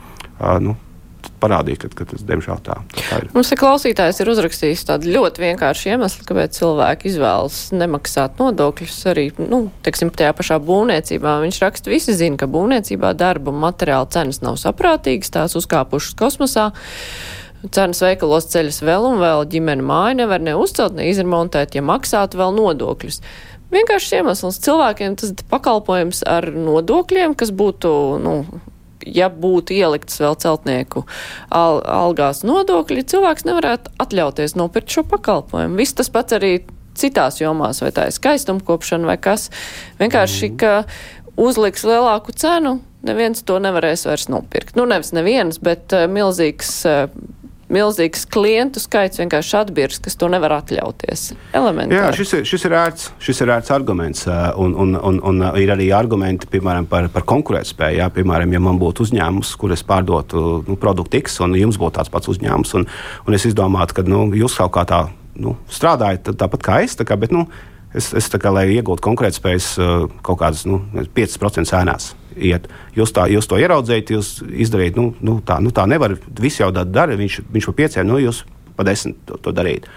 nu, 0.63 0.75
parādīja, 1.43 1.83
ka, 1.83 1.89
ka 1.99 2.07
tas 2.13 2.23
diemžēl 2.27 2.61
tā, 2.65 2.77
tā 2.95 3.19
ir. 3.21 3.29
Mums 3.35 3.51
ir 3.53 3.59
klausītājs 3.59 4.21
ir 4.23 4.31
uzrakstījis 4.33 4.85
tādu 4.89 5.11
ļoti 5.13 5.43
vienkāršu 5.43 5.91
iemeslu, 5.93 6.25
kāpēc 6.29 6.57
cilvēki 6.59 7.09
izvēlas 7.11 7.59
nemaksāt 7.75 8.41
nodokļus 8.41 8.97
arī, 9.11 9.27
nu, 9.41 9.65
teiksim, 9.85 10.11
tajā 10.13 10.33
pašā 10.37 10.59
būvniecībā. 10.63 11.37
Viņš 11.45 11.61
raksta, 11.63 11.93
visi 11.93 12.15
zina, 12.17 12.39
ka 12.39 12.49
būvniecībā 12.51 13.13
darba 13.19 13.53
un 13.53 13.61
materiāla 13.63 14.09
cenas 14.13 14.43
nav 14.45 14.59
saprātīgas, 14.61 15.33
tās 15.33 15.57
uzkāpušas 15.59 16.17
kosmosā. 16.19 16.71
Cenas 17.63 18.01
veikalos 18.03 18.49
ceļas 18.51 18.81
vēl 18.83 19.07
un 19.07 19.21
vēl, 19.21 19.45
ģimene 19.47 19.85
māja 19.87 20.17
nevar 20.19 20.43
ne 20.43 20.57
uzcelt, 20.59 20.97
ne 20.97 21.07
izremontēt, 21.07 21.77
ja 21.77 21.83
maksātu 21.85 22.41
vēl 22.41 22.51
nodokļus. 22.57 23.21
Vienkārši 23.73 24.19
iemesls 24.19 24.59
cilvēkiem 24.61 25.15
tas 25.17 25.31
pakalpojums 25.49 26.21
ar 26.29 26.49
nodokļiem, 26.53 27.33
kas 27.39 27.53
būtu, 27.55 27.93
nu, 28.21 28.35
ja 29.05 29.29
būtu 29.29 29.75
ieliktas 29.75 30.21
vēl 30.21 30.37
celtnieku 30.43 31.05
al 31.53 31.81
algās 31.87 32.43
nodokļi, 32.47 33.05
cilvēks 33.13 33.47
nevarētu 33.49 33.93
atļauties 34.03 34.57
nopirkt 34.59 34.95
šo 34.95 35.05
pakalpojumu. 35.11 35.79
Viss 35.79 35.97
tas 35.97 36.11
pats 36.13 36.37
arī 36.37 36.55
citās 36.97 37.41
jomās, 37.41 37.81
vai 37.83 37.91
tā 37.95 38.07
ir 38.07 38.15
skaistumkopšana 38.15 39.09
vai 39.09 39.17
kas. 39.21 39.49
Vienkārši, 40.01 40.51
mhm. 40.53 40.57
ka 40.61 41.39
uzliks 41.41 41.85
lielāku 41.87 42.35
cenu, 42.37 42.77
neviens 43.05 43.43
to 43.45 43.57
nevarēs 43.61 44.05
vairs 44.07 44.29
nopirkt. 44.31 44.77
Nu, 44.77 44.85
nevis 44.89 45.13
neviens, 45.15 45.59
bet 45.63 45.95
uh, 45.95 46.05
milzīgs 46.11 46.75
uh, 46.89 47.07
milzīgs 47.73 48.25
klientu 48.31 48.81
skaits 48.81 49.19
vienkārši 49.21 49.55
atbirs, 49.59 49.99
kas 50.03 50.17
to 50.19 50.29
nevar 50.31 50.57
atļauties. 50.59 51.25
Elementāri. 51.55 51.97
Jā, 51.97 52.11
šis 52.17 52.33
ir, 52.37 52.45
šis 52.49 52.67
ir 52.69 52.75
ērts, 52.77 53.09
šis 53.23 53.43
ir 53.43 53.53
ērts 53.55 53.73
arguments, 53.75 54.25
un, 54.61 54.75
un, 54.79 54.95
un, 54.99 55.19
un 55.31 55.43
ir 55.59 55.73
arī 55.73 55.89
argumenti, 55.95 56.49
piemēram, 56.53 56.87
par, 56.91 57.09
par 57.13 57.27
konkurētspēju. 57.29 57.99
Jā, 58.01 58.09
piemēram, 58.13 58.55
ja 58.55 58.63
man 58.63 58.79
būtu 58.81 59.07
uzņēmums, 59.07 59.55
kur 59.59 59.75
es 59.75 59.85
pārdotu 59.87 60.63
nu, 60.67 60.79
produktu 60.79 61.21
X, 61.23 61.39
un 61.45 61.57
jums 61.59 61.79
būtu 61.81 61.97
tāds 61.99 62.13
pats 62.13 62.31
uzņēmums, 62.33 62.73
un, 62.79 62.87
un 63.27 63.37
es 63.37 63.47
izdomātu, 63.49 63.99
ka 63.99 64.07
nu, 64.07 64.25
jūs 64.37 64.57
kaut 64.61 64.73
kā 64.77 64.87
tā 64.89 65.03
nu, 65.39 65.57
strādājat 65.71 66.33
tāpat 66.39 66.65
kā 66.65 66.81
es, 66.85 66.97
tā 66.99 67.07
kā, 67.09 67.17
bet, 67.19 67.33
nu, 67.33 67.47
es, 67.93 68.11
es 68.17 68.29
kā, 68.33 68.53
lai 68.53 68.67
iegūtu 68.77 69.05
konkurētspējas 69.05 69.69
kaut 70.25 70.41
kādas 70.41 70.67
nu, 70.69 70.83
5% 71.15 71.73
ēnās 71.81 72.13
iet. 72.37 72.69
Jūs, 72.97 73.13
tā, 73.15 73.27
jūs 73.31 73.47
to 73.49 73.59
ieraudzījāt, 73.61 74.13
jūs 74.15 74.33
izdarījāt, 74.65 74.97
nu, 74.99 75.11
nu, 75.25 75.37
tā, 75.45 75.59
nu, 75.63 75.73
tā 75.75 75.85
nevar. 75.89 76.15
Visi 76.39 76.63
jau 76.63 76.71
tā 76.75 76.85
dara, 76.87 77.17
viņš, 77.19 77.43
viņš 77.53 77.69
pa 77.69 77.77
pieciem, 77.83 78.09
nu, 78.09 78.19
jūs 78.21 78.43
pa 78.77 78.85
desmit 78.87 79.19
to, 79.29 79.39
to 79.41 79.53
darīt. 79.55 79.87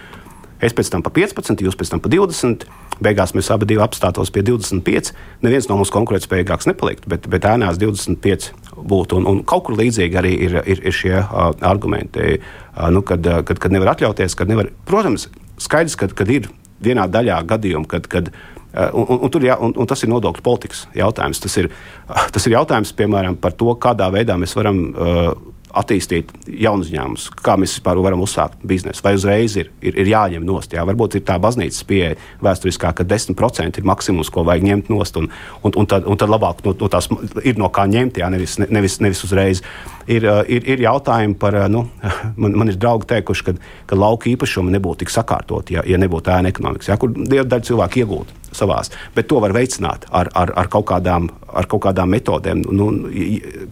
Es 0.57 0.73
pēc 0.73 0.89
tam 0.89 1.03
pa 1.05 1.13
15, 1.13 1.61
jūs 1.61 1.77
pēc 1.77 1.93
tam 1.93 2.01
pa 2.01 2.09
20. 2.13 2.65
Beigās 3.05 3.35
mēs 3.37 3.51
abi 3.53 3.77
apstātos 3.77 4.31
pie 4.33 4.41
25. 4.47 5.11
Neviens 5.45 5.69
no 5.69 5.77
mums 5.77 5.93
konkurētspējīgāks 5.93 6.71
nepaliktu, 6.71 7.11
bet, 7.13 7.29
bet 7.29 7.45
ēnās 7.45 7.77
25 7.81 8.49
būtu. 8.73 9.21
Un, 9.21 9.29
un 9.29 9.43
kaut 9.45 9.67
kur 9.67 9.77
līdzīgi 9.77 10.17
arī 10.17 10.33
ir, 10.47 10.57
ir, 10.65 10.81
ir 10.81 10.97
šie 10.97 11.19
uh, 11.21 11.51
argumenti, 11.61 12.39
uh, 12.39 12.89
nu, 12.89 13.05
kad, 13.05 13.21
uh, 13.29 13.43
kad, 13.45 13.61
kad 13.61 13.77
nevar 13.77 13.93
atļauties. 13.93 14.39
Kad 14.39 14.49
nevar, 14.49 14.73
protams, 14.89 15.29
skaidrs, 15.61 15.99
ka 16.01 16.09
ir 16.25 16.49
vienā 16.81 17.05
daļā 17.13 17.43
gadījumu, 17.53 17.85
kad, 17.93 18.09
kad 18.09 18.33
uh, 18.33 18.56
un, 18.77 19.07
un, 19.09 19.29
un, 19.29 19.45
jā, 19.49 19.57
un, 19.63 19.75
un 19.77 19.89
tas 19.89 20.03
ir 20.05 20.13
nodokļu 20.13 20.45
politikas 20.45 20.87
jautājums. 20.97 21.41
Tas 21.43 21.57
ir, 21.63 21.71
tas 22.07 22.47
ir 22.47 22.57
jautājums, 22.59 22.95
piemēram, 22.97 23.39
par 23.41 23.57
to, 23.57 23.73
kādā 23.81 24.11
veidā 24.13 24.37
mēs 24.41 24.57
varam 24.59 24.83
uh, 24.93 25.31
attīstīt 25.77 26.31
jaunu 26.63 26.85
uzņēmumus, 26.87 27.27
kā 27.45 27.57
mēs 27.61 27.77
vispār 27.77 27.99
varam 28.05 28.23
uzsākt 28.25 28.63
biznesu. 28.67 29.03
Vai 29.05 29.15
uzreiz 29.19 29.57
ir, 29.61 29.71
ir, 29.85 29.99
ir 30.03 30.11
jāņem 30.13 30.47
nost? 30.47 30.73
Jā? 30.77 30.85
Varbūt 30.89 31.19
ir 31.19 31.25
tā 31.27 31.37
baznīcas 31.43 31.85
pieeja 31.89 32.15
vēsturiskā, 32.45 32.93
ka 32.97 33.05
10% 33.09 33.81
ir 33.81 33.89
maksimums, 33.89 34.31
ko 34.33 34.47
vajag 34.47 34.67
ņemt 34.71 34.91
nost, 34.93 35.19
un, 35.21 35.29
un, 35.63 35.75
un, 35.75 35.91
tad, 35.91 36.09
un 36.09 36.21
tad 36.21 36.33
labāk 36.33 36.63
no, 36.67 36.73
no 36.81 36.91
tās 36.93 37.11
ir 37.45 37.61
no 37.61 37.71
kā 37.75 37.87
ņemt, 37.93 38.23
jā? 38.23 38.31
nevis, 38.33 38.57
nevis, 38.63 38.99
nevis 39.05 39.25
uzreiz. 39.27 39.63
Ir, 40.07 40.25
uh, 40.25 40.43
ir, 40.49 40.65
ir 40.77 40.87
jautājumi 40.87 41.37
par, 41.41 41.59
nu, 41.73 41.87
man, 42.41 42.57
man 42.63 42.73
ir 42.73 42.81
draugi 42.81 43.11
teikuši, 43.13 43.49
ka, 43.51 43.57
ka 43.91 44.01
lauka 44.01 44.31
īpašumi 44.33 44.75
nebūtu 44.79 45.05
tik 45.05 45.15
sakārtoti, 45.15 45.77
ja, 45.77 45.87
ja 45.87 46.01
nebūtu 46.01 46.33
ēna 46.33 46.55
ekonomikas, 46.55 46.93
jā? 46.93 47.01
kur 47.01 47.13
daļa 47.17 47.65
cilvēku 47.67 48.05
iegūtu 48.05 48.43
savās. 48.57 48.91
Bet 49.15 49.29
to 49.31 49.41
var 49.43 49.55
veicināt 49.57 50.07
ar, 50.11 50.31
ar, 50.35 50.53
ar, 50.57 50.71
kaut, 50.73 50.87
kādām, 50.91 51.29
ar 51.47 51.69
kaut 51.71 51.85
kādām 51.87 52.11
metodēm, 52.13 52.65
nu, 52.77 52.89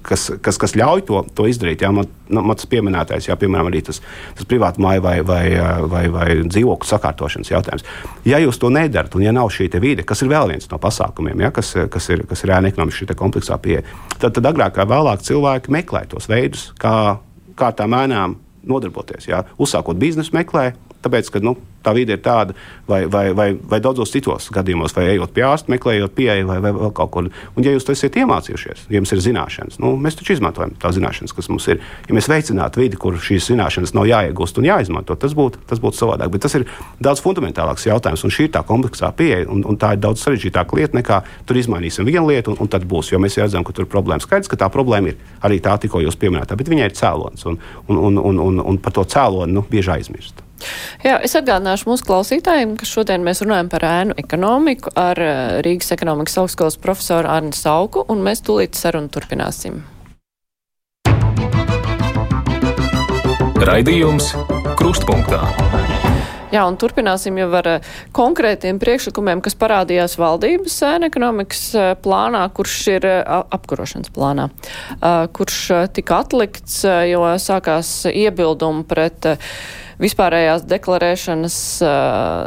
kas, 0.07 0.29
kas, 0.45 0.59
kas 0.61 0.77
ļauj 0.79 1.05
to, 1.09 1.23
to 1.37 1.49
izdarīt. 1.51 1.85
Jā, 1.85 1.91
man, 1.95 2.09
nu, 2.29 2.45
man 2.45 2.59
tas 2.61 2.69
pieminētais, 2.71 3.29
jā, 3.29 3.37
piemēram, 3.41 3.71
arī 3.73 3.83
tas, 3.89 4.01
tas 4.39 4.49
privātu 4.51 4.83
māju 4.85 5.05
vai, 5.05 5.17
vai, 5.27 5.43
vai, 5.91 6.05
vai 6.13 6.29
dzīvokļu 6.45 6.91
sakārtošanas 6.91 7.53
jautājums. 7.53 7.87
Ja 8.29 8.41
jūs 8.43 8.61
to 8.61 8.71
nedarat, 8.75 9.15
un 9.17 9.27
ja 9.27 9.35
nav 9.35 9.53
šī 9.55 9.71
vide, 9.83 10.07
kas 10.07 10.23
ir 10.23 10.33
vēl 10.33 10.55
viens 10.55 10.71
no 10.71 10.79
pasākumiem, 10.81 11.45
ja, 11.47 11.53
kas, 11.55 11.75
kas 11.91 12.09
ir, 12.15 12.25
kas 12.31 12.45
ir 12.45 12.55
ēna 12.57 12.71
ekonomiski 12.73 13.05
šī 13.05 13.19
kompleksā 13.19 13.59
pieeja, 13.63 13.85
tad, 14.19 14.35
tad 14.37 14.53
agrāk 14.53 14.79
vai 14.81 14.89
vēlāk 14.95 15.25
cilvēki 15.27 15.75
meklē 15.75 16.07
tos 16.11 16.29
veidus, 16.31 16.71
kā, 16.81 17.19
kā 17.59 17.75
tām 17.77 17.97
ēnām 17.99 18.39
nodarboties. 18.69 19.29
Jā. 19.29 19.45
Uzsākot 19.61 19.99
biznesu, 20.01 20.35
meklē, 20.37 20.73
tāpēc, 21.05 21.31
ka 21.35 21.43
nu, 21.45 21.57
tā 21.85 21.93
vide 21.97 22.17
ir 22.17 22.23
tāda, 22.25 22.57
vai, 22.89 23.05
vai, 23.11 23.27
vai, 23.37 23.49
vai 23.71 23.81
daudzos 23.85 24.13
citos 24.15 24.49
gadījumos, 24.55 24.95
vai 24.97 25.11
ejot 25.13 25.35
pie 25.37 25.45
ārsta, 25.47 25.71
meklējot 25.73 26.15
pieeju 26.17 26.49
vai, 26.49 26.59
vai 26.65 26.73
vēl 26.77 26.93
kaut 26.97 27.13
ko. 27.15 27.25
Un, 27.25 27.65
ja 27.65 27.75
jūs 27.75 27.87
to 27.87 27.95
esat 27.95 28.17
iemācījušies, 28.21 28.87
ja 28.89 28.99
jums 28.99 29.13
ir 29.15 29.23
zināšanas, 29.25 29.79
nu, 29.83 29.95
mēs 30.01 30.19
taču 30.19 30.37
izmantojam 30.37 30.75
tās 30.81 30.97
zināšanas, 30.99 31.35
kas 31.37 31.51
mums 31.53 31.69
ir. 31.71 31.83
Ja 32.09 32.17
mēs 32.17 32.29
veicinātu 32.31 32.83
vidi, 32.83 32.99
kur 33.01 33.19
šīs 33.21 33.51
zināšanas 33.53 33.95
nav 33.97 34.09
jāiegūst 34.09 34.61
un 34.61 34.69
jāizmanto, 34.69 35.17
tas 35.21 35.37
būtu, 35.37 35.63
tas 35.71 35.83
būtu 35.83 36.01
savādāk. 36.01 36.33
Bet 36.35 36.45
tas 36.47 36.57
ir 36.59 36.67
daudz 37.05 37.23
fundamentālāks 37.25 37.89
jautājums, 37.89 38.25
un 38.25 38.35
šī 38.35 38.49
ir 38.49 38.55
tā 38.57 38.65
kompleksā 38.67 39.13
pieeja, 39.17 39.45
un, 39.53 39.65
un 39.69 39.81
tā 39.81 39.95
ir 39.97 40.03
daudz 40.05 40.25
sarežģītāka 40.25 40.79
lieta 40.79 40.99
nekā 41.01 41.21
tur 41.49 41.61
izmainīsim 41.61 42.09
vienu 42.09 42.29
lietu, 42.31 42.55
un, 42.55 42.63
un 42.65 42.73
tad 42.73 42.87
būs. 42.89 43.13
Jo 43.13 43.21
mēs 43.23 43.39
redzam, 43.41 43.67
ka 43.67 43.77
tur 43.77 43.87
ir 43.87 43.93
problēma. 43.93 44.25
Skaidrs, 44.25 44.51
ka 44.51 44.61
tā 44.65 44.71
problēma 44.73 45.13
ir 45.13 45.21
arī 45.45 45.61
tā, 45.65 45.77
tikko 45.81 46.03
jūs 46.05 46.19
pieminētā, 46.21 46.59
bet 46.59 46.73
viņai 46.73 46.91
ir 46.91 46.99
cēlonis, 46.99 47.47
un, 47.51 47.61
un, 47.89 48.01
un, 48.09 48.25
un, 48.25 48.43
un, 48.49 48.65
un 48.73 48.83
par 48.83 48.97
to 48.97 49.07
cēloni 49.09 49.55
nu, 49.55 49.65
bieži 49.71 49.97
aizmirst. 49.99 50.44
Jā, 51.05 51.19
es 51.21 51.35
atgādināšu 51.37 51.91
mūsu 51.91 52.07
klausītājiem, 52.09 52.79
ka 52.81 52.87
šodien 52.89 53.25
mēs 53.27 53.43
runājam 53.45 53.69
par 53.73 53.85
ēnu 53.85 54.15
ekonomiku 54.21 54.95
ar 54.97 55.21
eh, 55.21 55.41
Rīgas 55.67 55.93
ekonomikas 55.97 56.39
augstskolas 56.41 56.79
profesoru 56.81 57.29
Arni 57.29 57.53
Sauku, 57.57 58.07
un 58.09 58.23
mēs 58.25 58.41
tūlīt 58.47 58.79
sarunu 58.79 59.13
turpināsim. 59.13 59.83
Raidījums 63.65 64.33
Krustpunktā. 64.81 65.45
Jā, 66.55 66.63
un 66.71 66.77
turpināsim 66.79 67.37
jau 67.43 67.51
ar 67.59 67.69
eh, 67.75 67.93
konkrētiem 68.17 68.81
priekšlikumiem, 68.81 69.45
kas 69.45 69.59
parādījās 69.61 70.17
valdības 70.21 70.81
ēna 70.89 71.13
ekonomikas 71.13 71.65
eh, 71.77 71.93
plānā, 72.01 72.47
kurš 72.57 72.81
ir 72.97 73.11
apkarošanas 73.29 74.13
plānā, 74.15 74.49
kurš 75.37 75.63
tika 75.93 76.25
atlikts, 76.25 76.81
jo 77.11 77.27
sākās 77.43 77.97
iebildumi 78.09 78.87
pret 78.89 79.35
vispārējās 80.03 80.65
deklarēšanas 80.71 81.59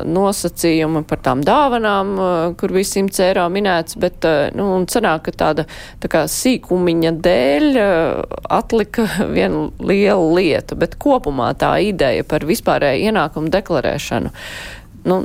nosacījumi 0.07 1.03
par 1.07 1.21
tām 1.25 1.43
dāvanām, 1.47 2.13
kur 2.59 2.75
bija 2.75 2.89
100 2.91 3.23
eiro 3.29 3.47
minēts, 3.53 3.97
bet, 4.01 4.27
nu, 4.57 4.69
un 4.77 4.87
sanāk, 4.91 5.27
ka 5.27 5.35
tāda 5.43 5.67
tā 6.03 6.11
kā 6.11 6.25
sīkumiņa 6.31 7.13
dēļ 7.23 7.81
atlika 8.59 9.07
viena 9.37 9.67
liela 9.79 10.29
lieta, 10.37 10.77
bet 10.79 10.99
kopumā 11.01 11.53
tā 11.59 11.77
ideja 11.87 12.27
par 12.27 12.47
vispārēju 12.47 13.11
ienākumu 13.11 13.51
deklarēšanu, 13.53 14.33
nu, 15.07 15.19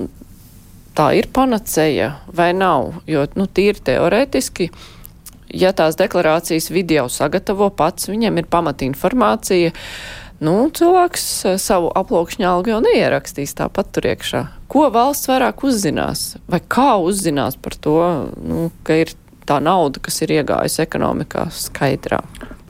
tā 0.97 1.13
ir 1.19 1.31
panacēja 1.33 2.17
vai 2.33 2.53
nav, 2.57 2.99
jo, 3.09 3.27
nu, 3.39 3.49
tīri 3.49 3.81
teorētiski 3.91 4.71
ja 5.53 5.73
tās 5.77 5.97
deklarācijas 6.01 6.71
video 6.73 7.07
sagatavo 7.13 7.69
pats, 7.77 8.09
viņam 8.11 8.41
ir 8.41 8.49
pamata 8.51 8.87
informācija, 8.87 9.73
nu, 10.45 10.55
cilvēks 10.75 11.27
eh, 11.47 11.59
savu 11.63 11.91
aploksņa 11.99 12.51
algu 12.51 12.75
jau 12.75 12.81
neierakstīs 12.85 13.55
tāpat 13.59 13.93
tur 13.95 14.09
iekšā. 14.13 14.45
Ko 14.73 14.89
valsts 14.93 15.31
vairāk 15.31 15.65
uzzinās? 15.69 16.37
Vai 16.51 16.63
kā 16.63 16.95
uzzinās 17.01 17.59
par 17.61 17.77
to, 17.77 17.99
nu, 18.43 18.71
ka 18.87 19.03
ir 19.05 19.15
tā 19.49 19.59
nauda, 19.63 20.01
kas 20.03 20.23
ir 20.25 20.35
iegājusi 20.39 20.83
ekonomikā 20.85 21.49
skaidrā? 21.55 22.23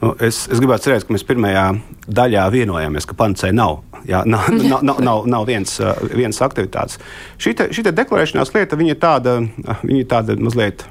Nu, 0.03 0.13
es, 0.19 0.45
es 0.51 0.59
gribētu 0.59 0.89
cerēt, 0.89 1.07
ka 1.07 1.15
mēs 1.15 1.25
pirmajā 1.27 1.67
daļā 2.11 2.47
vienojāmies, 2.53 3.07
ka 3.07 3.17
pancē 3.19 3.53
nav. 3.55 3.81
Jā, 4.07 4.23
nav, 4.33 4.49
nav, 4.57 4.81
nav, 4.83 4.99
nav, 5.03 5.29
nav 5.31 5.47
viens, 5.47 5.77
eh, 5.79 6.03
viens 6.15 6.41
aktivitātes. 6.43 6.99
Šī 7.41 7.85
deklarēšanās 7.91 8.55
lieta, 8.55 8.79
viņa 8.79 8.97
ir 8.97 8.99
tāda, 8.99 9.37
viņa 9.83 10.01
ir 10.01 10.11
tāda 10.11 10.37
mazliet 10.41 10.85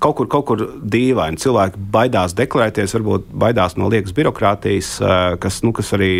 kaut 0.00 0.16
kur, 0.18 0.28
kaut 0.32 0.46
kur 0.48 0.66
dīvaini. 0.80 1.40
Cilvēki 1.40 1.80
baidās 1.92 2.34
deklarēties, 2.38 2.96
varbūt 2.96 3.32
baidās 3.42 3.76
no 3.80 3.90
liekas 3.92 4.14
birokrātijas, 4.16 4.94
eh, 5.00 5.18
kas, 5.40 5.60
nu, 5.66 5.74
kas 5.76 5.92
arī 5.96 6.12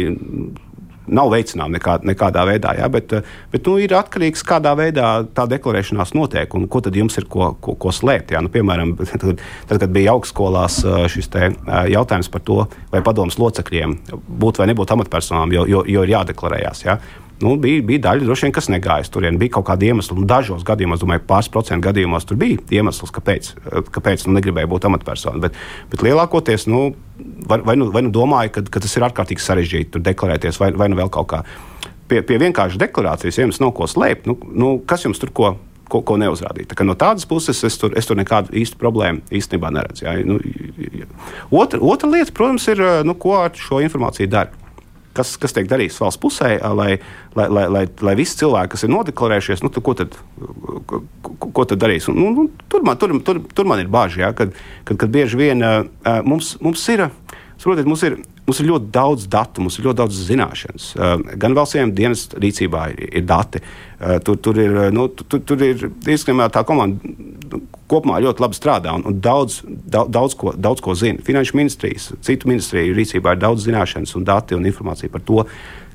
nav 1.11 1.31
veicināma 1.33 1.75
nekā, 1.75 1.97
nekādā 2.07 2.45
veidā. 2.47 2.75
Ja? 2.79 2.88
Bet, 2.88 3.12
eh, 3.12 3.23
bet 3.51 3.66
nu, 3.66 3.79
ir 3.81 3.97
atkarīgs 3.97 4.45
no 4.45 4.51
kādā 4.53 4.75
veidā 4.79 5.09
tā 5.35 5.47
deklarēšanās 5.49 6.14
notiek 6.14 6.55
un 6.55 6.69
ko 6.69 6.81
tad 6.85 6.95
jums 6.95 7.16
ir 7.19 7.25
ko, 7.25 7.55
ko, 7.61 7.75
ko 7.75 7.88
slēpt. 7.88 8.37
Ja? 8.37 8.45
Nu, 8.45 8.53
piemēram, 8.53 8.95
tad, 9.23 9.40
tad, 9.66 9.81
kad 9.81 9.88
bija 9.97 10.12
augstskolās 10.12 10.85
eh, 10.85 11.09
šis 11.09 11.33
jautājums 11.90 12.31
par 12.31 12.45
to, 12.45 12.61
vai 12.93 13.03
padomus 13.03 13.40
locekļiem 13.40 13.97
būt 14.12 14.61
vai 14.61 14.69
nebūt 14.71 14.93
amatpersonām, 14.93 15.57
jo, 15.57 15.66
jo, 15.66 15.83
jo 15.88 16.05
ir 16.05 16.16
jādeklarējās. 16.19 16.85
Ja? 16.85 17.01
Nu, 17.42 17.55
bija, 17.61 17.83
bija 17.87 18.03
daļa, 18.05 18.26
vien, 18.29 18.53
kas 18.55 18.68
negāja 18.72 19.09
tur. 19.12 19.24
Bija 19.40 19.55
kaut 19.57 19.66
kādi 19.70 19.90
iemesli, 19.90 20.16
un 20.18 20.29
dažos 20.29 20.64
gadījumos, 20.66 21.00
domāju, 21.03 21.24
pāris 21.29 21.48
procentu 21.53 21.88
gadījumos 21.88 22.26
tur 22.29 22.38
bija 22.40 22.61
iemesls, 22.81 23.12
kāpēc, 23.16 23.53
kāpēc 23.94 24.26
nu, 24.26 24.37
negribēja 24.37 24.70
būt 24.70 24.88
amatpersona. 24.88 25.40
Bet, 25.46 25.57
bet 25.92 26.05
lielākoties, 26.05 26.68
nu, 26.70 26.90
vai, 27.48 27.61
vai, 27.64 27.79
nu, 27.81 27.88
vai 27.94 28.05
nu 28.07 28.12
domāju, 28.14 28.55
ka, 28.57 28.66
ka 28.76 28.85
tas 28.85 28.96
ir 28.96 29.09
ārkārtīgi 29.09 29.44
sarežģīti 29.44 30.05
deklarēties, 30.11 30.61
vai, 30.61 30.72
vai 30.76 30.90
nu 30.92 31.00
vēl 31.00 31.12
kaut 31.12 31.33
kā. 31.33 31.42
Pie, 32.11 32.20
pie 32.26 32.40
vienkāršas 32.42 32.81
deklarācijas, 32.81 33.38
ja 33.38 33.48
jums 33.48 33.61
nav 33.62 33.74
ko 33.79 33.88
slēpt, 33.88 34.29
nu, 34.29 34.37
nu, 34.53 34.76
kas 34.87 35.09
jums 35.09 35.22
tur 35.22 35.35
ko? 35.35 35.57
Ko, 35.90 36.05
ko 36.07 36.14
neuzrādīt. 36.22 36.70
Tā 36.70 36.85
no 36.87 36.94
tādas 36.94 37.24
puses 37.26 37.64
es 37.66 37.74
tur, 37.74 37.90
es 37.98 38.07
tur 38.07 38.14
nekādu 38.14 38.53
īstu 38.55 38.79
problēmu 38.79 39.24
īstenībā 39.35 39.72
neredzu. 39.74 40.05
Jā. 40.07 40.12
Nu, 40.22 40.37
otra, 41.50 41.81
otra 41.83 42.07
lieta, 42.12 42.31
protams, 42.31 42.68
ir, 42.70 42.79
nu, 43.03 43.16
ko 43.18 43.35
ar 43.40 43.59
šo 43.59 43.81
informāciju 43.83 44.31
dara 44.31 44.60
kas, 45.20 45.35
kas 45.40 45.56
tiek 45.56 45.68
darīts 45.70 46.00
valsts 46.00 46.20
pusē, 46.20 46.54
lai, 46.76 46.94
lai, 47.37 47.46
lai, 47.52 47.66
lai, 47.76 47.85
lai 48.06 48.16
visi 48.18 48.40
cilvēki, 48.40 48.72
kas 48.74 48.87
ir 48.87 48.92
nodeklarējušies, 48.94 49.64
nu, 49.66 49.72
ko, 49.76 49.94
tad, 49.98 50.16
ko, 50.88 51.02
ko 51.61 51.66
tad 51.68 51.83
darīs? 51.83 52.09
Un, 52.11 52.20
nu, 52.38 52.48
tur, 52.72 52.85
man, 52.87 52.98
tur, 53.00 53.14
tur, 53.26 53.42
tur 53.54 53.68
man 53.68 53.83
ir 53.83 53.92
bažas, 53.92 54.22
ja, 54.24 54.33
kad, 54.37 54.56
kad, 54.88 55.00
kad 55.04 55.12
bieži 55.12 55.40
vien 55.40 55.64
uh, 55.66 55.85
mums, 56.26 56.56
mums 56.64 56.88
ir. 56.92 57.09
Saprotiet, 57.61 57.85
mums 57.85 58.00
ir, 58.06 58.14
mums 58.46 58.56
ir 58.62 58.70
ļoti 58.70 58.87
daudz 58.88 59.26
datu, 59.28 59.61
mums 59.61 59.74
ir 59.76 59.85
ļoti 59.85 59.98
daudz 59.98 60.20
zināšanas. 60.30 60.87
Uh, 60.96 61.18
gan 61.42 61.52
valsts 61.59 61.92
dienas 61.92 62.24
rīcībā 62.33 62.87
ir, 62.94 63.11
ir 63.20 63.26
dati. 63.28 63.61
Uh, 63.61 63.89
tur, 64.25 64.39
tur 64.41 64.61
ir, 64.61 64.79
nu, 64.97 65.09
tur, 65.09 65.43
tur 65.45 65.65
ir 65.65 65.91
diezgan 66.05 66.41
tā 66.53 66.65
komanda 66.65 67.13
kopumā 67.91 68.21
ļoti 68.23 68.45
labi 68.45 68.57
strādā 68.57 68.95
un, 68.95 69.05
un 69.11 69.19
daudz, 69.23 69.61
daudz, 69.67 70.11
daudz, 70.15 70.37
ko, 70.39 70.55
daudz 70.55 70.83
ko 70.85 70.95
zina. 70.99 71.23
Finanšu 71.27 71.57
ministrijas, 71.59 72.11
citu 72.27 72.51
ministriju 72.51 72.95
rīcībā 72.97 73.35
ir 73.35 73.43
daudz 73.43 73.67
zināšanas 73.67 74.15
un 74.19 74.27
dati 74.29 74.57
un 74.57 74.69
informācija 74.71 75.11
par 75.13 75.25
to, 75.27 75.45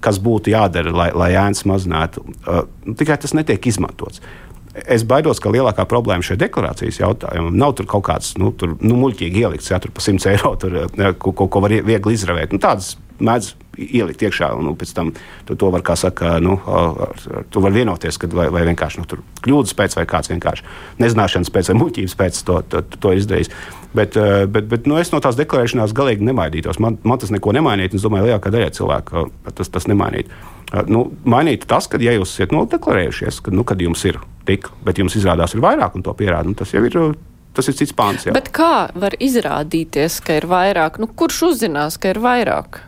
kas 0.04 0.20
būtu 0.22 0.52
jādara, 0.54 0.92
lai, 0.94 1.10
lai 1.16 1.32
ēnas 1.40 1.64
mazinātu. 1.70 2.26
Uh, 2.44 2.66
tikai 3.00 3.18
tas 3.22 3.34
netiek 3.38 3.72
izmantots. 3.72 4.22
Es 4.76 5.06
baidos, 5.08 5.40
ka 5.40 5.54
lielākā 5.54 5.86
problēma 5.88 6.26
šajā 6.26 6.42
deklarācijas 6.42 7.00
jautājumā 7.00 7.54
nav 7.56 7.78
tur 7.78 7.88
kaut 7.88 8.04
kāds 8.10 8.34
nu, 8.42 8.52
tur, 8.52 8.74
nu, 8.84 8.98
muļķīgi 9.00 9.46
ielikts, 9.46 9.72
ja 9.72 9.80
tur 9.80 9.94
pa 9.96 10.04
100 10.04 10.34
eiro 10.34 10.52
tur, 10.60 10.82
ko, 11.22 11.32
ko, 11.32 11.48
ko 11.48 11.62
var 11.64 11.72
viegli 11.88 12.16
izravēt. 12.18 12.52
Nu, 12.52 12.60
tādas 12.60 12.98
mēdz 13.24 13.54
ielikt 13.80 14.24
iekšā, 14.24 14.50
un 14.56 14.68
nu, 14.70 14.74
pēc 14.76 14.92
tam 14.96 15.14
tu 15.48 15.56
to 15.60 15.70
var, 15.72 15.84
kā 15.86 15.96
saka, 16.00 16.36
nu, 16.44 16.58
tu 17.52 17.64
var 17.64 17.76
vienoties, 17.76 18.20
kad 18.20 18.36
vai, 18.36 18.48
vai 18.52 18.66
vienkārši 18.68 19.02
nu, 19.02 19.22
kļūdas 19.46 19.76
pēc, 19.80 19.96
vai 20.00 20.06
kāds 20.10 20.32
vienkārši 20.32 20.68
nezināšanas 21.04 21.52
pēc, 21.56 21.72
vai 21.72 21.78
muļķības 21.80 22.18
pēc 22.20 22.42
to, 22.48 22.60
to, 22.72 22.84
to 23.00 23.16
izdarījis. 23.16 23.52
Bet, 23.96 24.20
bet, 24.52 24.68
bet 24.72 24.92
nu, 24.92 25.00
es 25.00 25.14
no 25.16 25.22
tās 25.24 25.40
deklarēšanās 25.40 25.96
galīgi 25.96 26.28
nemainītos. 26.28 26.82
Man, 26.84 27.00
man 27.08 27.22
tas 27.22 27.32
neko 27.32 27.56
nemainītu, 27.56 27.96
un 27.96 28.04
es 28.04 28.08
domāju, 28.08 28.28
lielākā 28.28 28.52
daļa 28.52 28.76
cilvēku 28.76 29.28
tas, 29.56 29.72
tas 29.72 29.88
nemainītu. 29.92 30.44
Nu, 30.92 31.08
mainītu 31.24 31.68
tas, 31.72 31.88
ka, 31.88 32.02
ja 32.04 32.16
jūs 32.18 32.36
esat 32.36 32.56
nodeklarējušies, 32.56 33.40
ka, 33.46 33.56
nu, 33.56 33.64
kad 33.68 33.80
jums 33.80 34.04
ir 34.10 34.20
tik, 34.48 34.70
bet 34.86 35.00
jums 35.02 35.16
izrādās 35.18 35.56
ir 35.56 35.64
vairāk, 35.64 35.96
un 35.98 36.06
to 36.06 36.14
pierāda, 36.18 36.48
nu, 36.50 36.58
tas 36.58 36.74
jau 36.74 36.84
ir 36.86 37.00
tas 37.56 37.70
ir 37.72 37.78
cits 37.78 37.96
pāns. 37.96 38.26
Jā. 38.28 38.34
Bet 38.36 38.50
kā 38.56 38.90
var 39.00 39.16
izrādīties, 39.24 40.20
ka 40.26 40.36
ir 40.42 40.50
vairāk? 40.52 41.00
Nu, 41.00 41.08
kurš 41.08 41.46
uzzinās, 41.54 41.96
ka 42.02 42.12
ir 42.12 42.20
vairāk? 42.20 42.82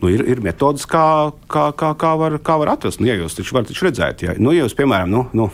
nu, 0.00 0.10
ir, 0.12 0.22
ir 0.28 0.42
metodas, 0.44 0.86
kā, 0.88 1.32
kā, 1.50 1.70
kā, 1.76 1.92
kā, 1.98 2.12
var, 2.20 2.38
kā 2.44 2.58
var 2.60 2.74
atrast. 2.76 3.00
Nu, 3.00 3.08
ja 3.08 3.16
jūs 3.18 3.36
taču 3.38 3.56
varat 3.56 3.70
taču 3.72 3.88
redzēt, 3.88 4.26
ja 4.26 4.36
nu, 4.38 4.52
ja 4.54 4.66
jūs, 4.66 4.76
piemēram, 4.76 5.12
nu, 5.12 5.24
nu, 5.36 5.48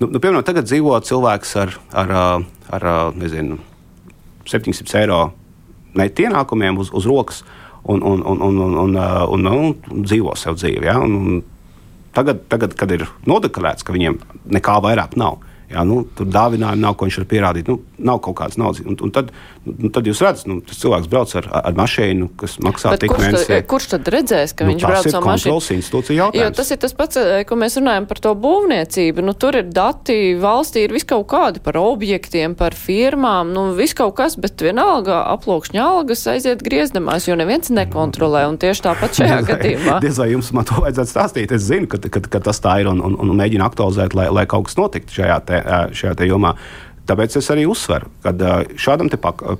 nu, 0.00 0.08
nu, 0.08 0.16
piemēram, 0.16 0.44
tagad 0.46 0.68
dzīvo 0.68 0.96
cilvēks 1.04 1.54
ar, 1.62 1.76
ar, 1.92 2.14
ar, 2.78 2.88
nezinu, 3.18 3.60
700 4.48 5.02
eiro 5.02 5.20
net 5.98 6.20
ienākumiem 6.20 6.78
uz, 6.80 6.92
uz 6.96 7.08
rokas 7.08 7.42
un, 7.84 8.00
un, 8.00 8.22
un, 8.22 8.40
un, 8.48 8.60
un, 8.64 8.78
un, 8.86 8.98
un, 9.36 9.50
un, 9.52 9.72
un 9.92 10.06
dzīvo 10.06 10.34
sev 10.38 10.56
dzīvi. 10.60 10.88
Ja? 10.88 10.98
Un, 11.04 11.16
un 11.18 11.42
tagad, 12.18 12.42
tagad, 12.50 12.74
kad 12.78 12.90
ir 12.94 13.06
nodeklarēts, 13.28 13.86
ka 13.86 13.94
viņiem 13.94 14.18
nekā 14.58 14.78
vairāk 14.82 15.14
nav, 15.20 15.38
Jā, 15.68 15.82
nu, 15.84 16.00
tur 16.16 16.28
dāvinājumi 16.32 16.80
nav, 16.80 16.94
ko 16.96 17.04
viņš 17.04 17.16
var 17.20 17.26
pierādīt. 17.28 17.66
Nu, 17.68 17.82
nav 18.00 18.22
kaut 18.24 18.38
kādas 18.38 18.56
naudas. 18.56 18.80
Un, 18.88 18.96
un 19.04 19.10
tad, 19.12 19.28
nu, 19.68 19.90
tad 19.92 20.06
jūs 20.08 20.22
redzat, 20.24 20.46
nu, 20.48 20.62
tas 20.64 20.78
cilvēks 20.80 21.10
brauc 21.12 21.34
ar, 21.36 21.48
ar 21.60 21.74
mašīnu, 21.76 22.28
kas 22.40 22.54
maksā 22.64 22.94
Bet 22.94 23.02
tik 23.02 23.12
kurš 23.12 23.24
mēnesī. 23.26 23.50
Tad, 23.50 23.66
kurš 23.68 23.88
tad 23.92 24.08
redzēs, 24.14 24.54
ka 24.56 24.64
nu, 24.64 24.72
viņš 24.72 24.86
brauc 24.88 25.08
ar 25.10 25.26
mašīnu? 25.26 25.56
Jo 26.38 26.46
tas 26.56 26.72
ir 26.72 26.80
tas 26.80 26.96
pats, 26.96 27.20
eh, 27.20 27.42
ko 27.48 27.58
mēs 27.60 27.76
runājam 27.76 28.06
par 28.08 28.22
to 28.24 28.32
būvniecību. 28.46 29.24
Nu, 29.28 29.34
tur 29.36 29.58
ir 29.60 29.68
dati, 29.68 30.16
valstī 30.40 30.86
ir 30.86 30.94
viskaut 30.96 31.26
kādi 31.28 31.60
par 31.60 31.76
objektiem, 31.82 32.56
par 32.56 32.72
firmām, 32.72 33.52
nu, 33.52 33.66
viskaut 33.76 34.16
kas, 34.16 34.38
bet 34.40 34.64
vienalga 34.64 35.20
aplokšņa 35.34 35.84
algas 35.84 36.24
aiziet 36.32 36.64
griezdamās, 36.64 37.28
jo 37.28 37.36
neviens 37.36 37.68
nekontrolē. 37.68 38.46
Un 38.48 38.56
tieši 38.56 38.86
tāpat 38.88 39.20
šajā 39.20 39.38
gadījumā. 39.52 40.00
Diez 40.00 40.16
vai 40.16 40.30
jums 40.32 40.48
man 40.56 40.64
to 40.64 40.80
vajadzētu 40.80 41.12
stāstīt. 41.12 41.52
Es 41.52 41.68
zinu, 41.68 41.92
ka, 41.92 42.00
ka, 42.08 42.24
ka 42.24 42.40
tas 42.48 42.64
tā 42.64 42.80
ir 42.80 42.88
un, 42.88 43.04
un, 43.04 43.20
un 43.20 43.36
mēģinu 43.36 43.68
aktualizēt, 43.68 44.16
lai, 44.16 44.30
lai 44.32 44.48
kaut 44.48 44.70
kas 44.70 44.80
notiktu 44.80 45.20
šajā 45.20 45.40
te 45.44 45.57
šajā 45.96 46.28
jomā. 46.28 46.54
Tāpēc 47.08 47.38
es 47.40 47.46
arī 47.48 47.62
uzsveru, 47.64 48.10
ka 48.20 48.34
šādam 48.76 49.08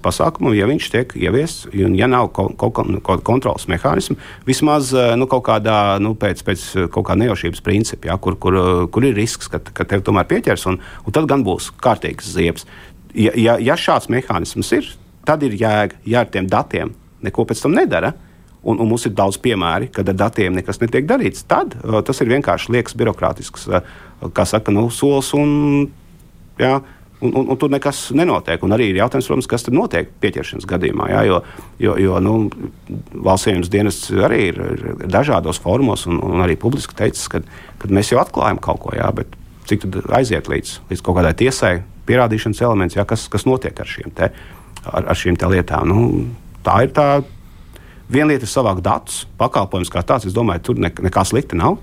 pasākumam, 0.04 0.52
ja 0.52 0.66
viņš 0.68 0.88
tiek 0.92 1.14
ieviests, 1.16 1.70
un 1.72 1.94
ja 1.96 2.04
nav 2.10 2.28
kaut 2.36 2.58
kāda 2.76 3.22
kontrolas 3.24 3.64
mehānisma, 3.72 4.18
vismaz 4.44 4.90
nu, 5.16 5.24
kaut 5.30 5.46
kādā 5.46 5.96
nu, 6.04 6.12
pēc, 6.12 6.42
pēc 6.44 6.66
kaut 6.92 7.06
kāda 7.08 7.22
nejaušības 7.22 7.64
principa, 7.64 8.10
ja, 8.10 8.18
kur, 8.20 8.36
kur, 8.36 8.58
kur 8.92 9.08
ir 9.08 9.16
risks, 9.16 9.48
ka, 9.48 9.62
ka 9.64 9.88
tev 9.88 10.04
tomēr 10.04 10.28
pieķers, 10.28 10.66
un, 10.68 10.76
un 11.08 11.16
tad 11.16 11.30
gan 11.30 11.46
būs 11.46 11.70
kārtīgs 11.80 12.28
ziepes. 12.36 12.68
Ja, 13.16 13.32
ja, 13.32 13.56
ja 13.56 13.80
šāds 13.80 14.12
mehānisms 14.12 14.74
ir, 14.76 14.92
tad 15.24 15.46
ir 15.48 15.56
jēga, 15.56 16.02
ja 16.04 16.26
ar 16.26 16.32
tiem 16.34 16.52
datiem 16.52 16.92
neko 17.24 17.48
pēc 17.48 17.64
tam 17.64 17.76
nedara. 17.80 18.12
Un, 18.68 18.82
un 18.82 18.90
mums 18.90 19.06
ir 19.08 19.14
daudz 19.16 19.38
piemēru, 19.40 19.88
kad 19.94 20.08
ar 20.12 20.18
datiem 20.26 20.58
nekas 20.58 20.82
netiek 20.82 21.06
darīts. 21.08 21.46
Tad 21.48 21.78
uh, 21.80 22.02
tas 22.04 22.20
ir 22.20 22.28
vienkārši 22.34 22.74
liekas 22.74 22.96
birokrātisks, 22.98 23.68
uh, 23.70 23.80
kā 24.36 24.44
saka, 24.48 24.74
nu, 24.74 24.88
solis 24.92 25.32
un 25.38 25.88
Jā, 26.58 26.80
Un, 27.18 27.32
un, 27.34 27.48
un 27.50 27.56
tur 27.58 27.70
nekas 27.70 28.12
nenotiek. 28.14 28.62
Un 28.62 28.70
arī 28.76 28.92
ir 28.92 29.00
jautājums, 29.00 29.26
protams, 29.26 29.48
kas 29.50 29.64
tad 29.66 29.74
notiek 29.74 30.10
pieķeršanas 30.22 30.68
gadījumā. 30.70 31.08
Jā, 31.10 31.22
jo 31.26 31.40
jo, 31.82 31.96
jo 31.98 32.20
nu, 32.22 32.34
valsts 33.26 33.50
ieņemas 33.50 33.70
dienests 33.72 34.12
arī 34.22 34.38
ir, 34.52 34.60
ir 34.76 35.10
dažādos 35.10 35.58
formos, 35.62 36.06
un, 36.06 36.20
un 36.22 36.44
arī 36.44 36.54
publiski 36.60 36.94
teicis, 36.98 37.26
ka 37.26 37.42
mēs 37.90 38.12
jau 38.12 38.20
atklājam 38.22 38.60
kaut 38.62 38.78
ko, 38.84 38.94
jā, 38.94 39.08
bet 39.18 39.34
cik 39.66 39.88
tad 39.88 39.98
aiziet 40.20 40.46
līdz, 40.50 40.76
līdz 40.92 41.02
kaut 41.08 41.18
kādai 41.18 41.34
tiesai, 41.42 41.72
pierādīšanas 42.06 42.62
elements, 42.62 42.96
jā, 43.00 43.02
kas, 43.08 43.26
kas 43.32 43.48
notiek 43.50 43.82
ar 43.82 43.90
šīm, 43.90 44.14
te, 44.14 44.30
ar, 44.86 45.02
ar 45.02 45.18
šīm 45.18 45.38
te 45.38 45.50
lietām. 45.50 45.90
Nu, 45.90 46.06
tā 46.66 46.84
ir 46.86 46.94
tā. 46.94 47.08
Viena 48.08 48.30
lieta 48.32 48.46
ir 48.46 48.52
savākt 48.52 48.84
datus, 48.84 49.26
pakalpojums 49.40 49.92
kā 49.92 50.02
tāds. 50.06 50.28
Es 50.28 50.36
domāju, 50.36 50.70
tur 50.70 50.80
ne, 50.80 50.90
nekā 51.08 51.24
slikta 51.28 51.58
nav. 51.58 51.78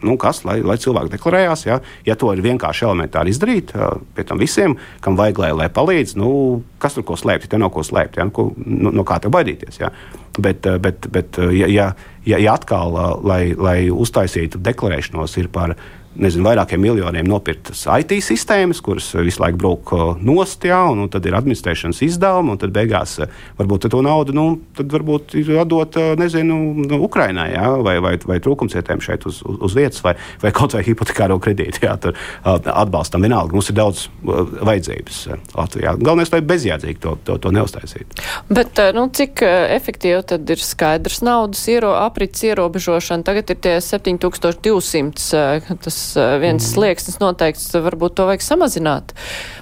nu, 0.00 0.16
kas, 0.16 0.38
lai, 0.48 0.60
lai 0.64 0.78
cilvēki 0.80 1.12
deklarējās. 1.12 1.66
Ja, 1.66 1.78
ja 2.06 2.16
to 2.16 2.30
ir 2.32 2.40
vienkārši 2.44 2.86
elementāri 2.88 3.34
izdarīt, 3.34 3.74
pie 4.16 4.24
tam 4.24 4.40
visiem, 4.40 4.76
kam 5.04 5.18
vajag, 5.18 5.42
lai, 5.42 5.50
lai 5.58 5.68
palīdz, 5.72 6.16
nu, 6.20 6.30
kas 6.80 6.96
tur 6.96 7.04
ko 7.04 7.18
slēpt, 7.20 7.50
te 7.52 7.60
nav 7.60 7.72
ko 7.74 7.84
slēpt, 7.84 8.16
ja, 8.16 8.24
nu, 8.24 8.32
ko, 8.32 8.46
no, 8.56 8.94
no 8.96 9.04
kā 9.04 9.20
te 9.20 9.32
baidīties. 9.32 9.80
Ja. 9.82 9.92
Bet, 10.38 10.64
bet, 10.80 11.10
bet 11.12 11.40
ja, 11.52 11.68
ja, 11.68 11.92
ja 12.24 12.54
atkal, 12.54 12.96
lai, 13.26 13.52
lai 13.58 13.78
uztaisītu 13.92 14.62
deklarēšanos, 14.64 15.36
ir 15.42 15.50
par 15.52 15.76
nezinu, 16.18 16.44
vairākiem 16.48 16.80
miljoniem 16.82 17.28
nopirktas 17.28 17.84
IT 18.00 18.16
sistēmas, 18.24 18.80
kuras 18.82 19.12
visu 19.22 19.42
laiku 19.42 19.60
brūk 19.60 19.92
uh, 19.94 20.22
nost, 20.26 20.64
jā, 20.66 20.80
un, 20.90 21.04
un 21.04 21.10
tad 21.12 21.26
ir 21.28 21.36
administrēšanas 21.38 22.02
izdevumi, 22.06 22.54
un 22.54 22.60
tad 22.60 22.74
beigās 22.74 23.16
uh, 23.22 23.30
varbūt 23.60 23.86
to 23.92 24.00
naudu 24.02 24.34
nu, 24.34 24.46
varbūt 24.80 25.36
ir 25.38 25.52
atdot 25.62 25.98
nezinu, 26.18 26.58
nu, 26.82 27.00
Ukrainai 27.06 27.50
jā, 27.52 27.68
vai, 27.86 27.96
vai, 28.02 28.16
vai 28.26 28.40
trūkumcietēm 28.42 29.02
šeit 29.04 29.26
uz, 29.30 29.38
uz, 29.46 29.60
uz 29.68 29.76
vietas, 29.78 30.02
vai, 30.02 30.16
vai 30.42 30.52
kaut 30.56 30.74
vai 30.74 30.82
hipotekāro 30.86 31.38
kredītu. 31.42 31.84
Jā, 31.86 31.94
tur 32.02 32.18
atbalstam 32.44 33.22
vienalga. 33.24 33.54
Mums 33.56 33.70
ir 33.70 33.78
daudz 33.78 34.04
vajadzības 34.26 35.20
Latvijā. 35.54 35.94
Galvenais, 36.00 36.32
lai 36.34 36.42
bezjēdzīgi 36.46 37.00
to, 37.02 37.14
to, 37.26 37.38
to 37.42 37.54
neuztaisītu. 37.54 38.26
Bet 38.50 38.82
nu, 38.96 39.06
cik 39.14 39.42
efektīvi 39.46 40.20
tad 40.34 40.50
ir 40.52 40.62
skaidrs 40.62 41.22
naudas 41.26 41.62
iero, 41.70 41.94
aprits 42.02 42.44
ierobežošana? 42.50 43.26
Tagad 43.26 43.54
ir 43.54 43.62
tie 43.62 43.78
7200. 43.84 45.78
Tas 45.80 45.99
Eh, 45.99 45.99
viens 46.16 46.60
mm. 46.60 46.66
slieksnis 46.72 47.18
noteikts, 47.20 47.68
varbūt 47.74 48.16
to 48.18 48.26
vajag 48.28 48.44
samazināt. 48.44 49.14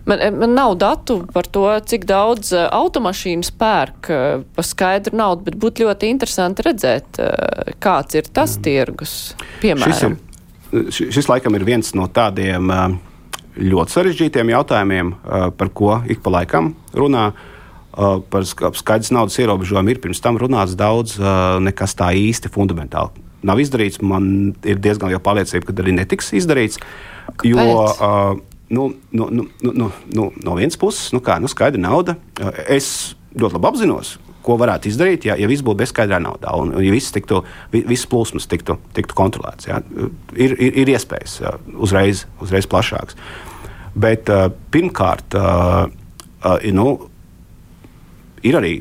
Man, 0.09 0.23
eh, 0.23 0.33
man 0.35 0.55
nav 0.57 0.77
datu 0.81 1.21
par 1.35 1.49
to, 1.51 1.67
cik 1.91 2.07
daudz 2.09 2.53
eh, 2.57 2.67
automašīnas 2.75 3.53
pērk 3.59 4.11
pa 4.55 4.65
skaidru 4.67 5.19
naudu, 5.19 5.47
bet 5.49 5.59
būtu 5.61 5.87
ļoti 5.87 6.13
interesanti 6.13 6.65
redzēt, 6.67 7.21
kāds 7.83 8.19
ir 8.19 8.31
tas 8.33 8.57
mm. 8.57 8.65
tirgus. 8.65 9.19
Piemēram. 9.63 10.17
Šis, 10.93 11.13
šis 11.17 11.29
laikam 11.31 11.57
ir 11.57 11.65
viens 11.65 11.95
no 11.97 12.09
tādiem 12.13 12.69
ļoti 13.59 13.95
sarežģītiem 13.95 14.53
jautājumiem, 14.53 15.15
par 15.59 15.71
ko 15.75 16.01
ik 16.11 16.21
pa 16.25 16.35
laikam 16.39 16.75
runā. 16.97 17.31
Par 17.99 18.45
skaidrs 18.47 19.11
naudas 19.11 19.39
ierobežojumu 19.43 19.91
ir 19.91 20.03
pirms 20.03 20.21
tam 20.23 20.37
runāts 20.39 20.77
daudz, 20.79 21.17
nekas 21.65 21.97
tā 21.99 22.13
īsti 22.15 22.53
fundamentāli 22.55 23.28
nav 23.47 23.61
izdarīts. 23.63 24.03
Man 24.03 24.55
ir 24.67 24.81
diezgan 24.83 25.13
liela 25.13 25.23
pārliecība, 25.25 25.69
ka 25.69 25.77
arī 25.83 25.95
netiks 25.97 26.33
izdarīts. 26.39 26.81
Kāpēc? 27.29 27.49
Jo, 27.51 27.67
uh, 27.85 28.41
nu, 28.75 28.89
nu, 29.11 29.29
nu, 29.31 29.49
nu, 29.61 29.91
nu, 30.15 30.31
no 30.45 30.57
vienas 30.59 30.79
puses, 30.81 31.13
nu, 31.15 31.23
kā, 31.25 31.39
nu, 31.43 31.51
skaidra 31.51 31.81
nauda. 31.81 32.17
Es 32.67 33.15
ļoti 33.39 33.59
labi 33.59 33.71
apzinos, 33.71 34.17
ko 34.45 34.57
varētu 34.61 34.89
izdarīt, 34.91 35.27
ja, 35.29 35.37
ja 35.39 35.49
viss 35.51 35.65
būtu 35.65 35.83
bezskaidrā 35.83 36.21
naudā 36.23 36.55
un, 36.57 36.73
un 36.77 36.85
ja 36.85 36.93
viss 36.95 37.13
tiktu, 37.15 37.43
visas 37.73 38.09
plūsmas 38.11 38.49
tiktu, 38.51 38.79
tiktu 38.97 39.17
kontrolēts. 39.19 39.69
Ja. 39.69 39.83
Ir, 40.37 40.57
ir, 40.57 40.81
ir 40.85 40.93
iespējas 40.95 41.41
uzreiz, 41.77 42.25
uzreiz 42.45 42.69
plašākas. 42.71 43.19
Bet 43.99 44.31
pirmkārt, 44.73 45.35
nu, 46.77 46.87
ir 48.47 48.59
arī 48.61 48.75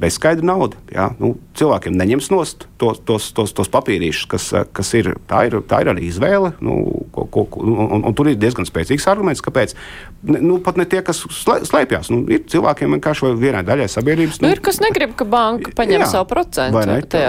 bezskaidra 0.00 0.46
nauda. 0.46 0.78
Ja? 0.92 1.08
Nu, 1.18 1.34
cilvēkiem 1.58 1.96
neņems 1.98 2.30
nost 2.32 2.66
tos, 2.80 3.00
tos, 3.06 3.28
tos, 3.34 3.52
tos 3.56 3.70
papīrīšus, 3.72 4.28
kas, 4.30 4.46
kas 4.74 4.92
ir. 4.98 5.12
Tā 5.28 5.44
ir, 5.48 5.58
tā 5.68 5.82
ir 5.82 5.90
arī 5.92 6.06
izvēle. 6.08 6.52
Nu, 6.64 6.78
ko, 7.14 7.26
ko, 7.30 7.44
un, 7.62 7.74
un, 7.98 8.06
un 8.08 8.16
tur 8.16 8.30
ir 8.30 8.38
diezgan 8.40 8.68
spēcīgs 8.68 9.08
arguments, 9.10 9.42
kāpēc. 9.44 9.74
Nu, 10.22 10.58
pat 10.64 10.80
ne 10.80 10.86
tie, 10.88 11.02
kas 11.06 11.24
slēpjas. 11.40 12.12
Nu, 12.14 12.22
ir 12.30 12.44
cilvēkiem 12.50 12.96
vienkārši 12.98 13.34
vienai 13.38 13.64
daļai 13.66 13.88
sabiedrības. 13.92 14.40
Nu, 14.42 14.48
nu, 14.48 14.56
ir 14.56 14.64
kas 14.64 14.82
negrib, 14.84 15.14
ka 15.18 15.26
banka 15.28 15.74
paņem 15.78 16.04
jā, 16.04 16.10
savu 16.14 16.30
procentu. 16.32 16.84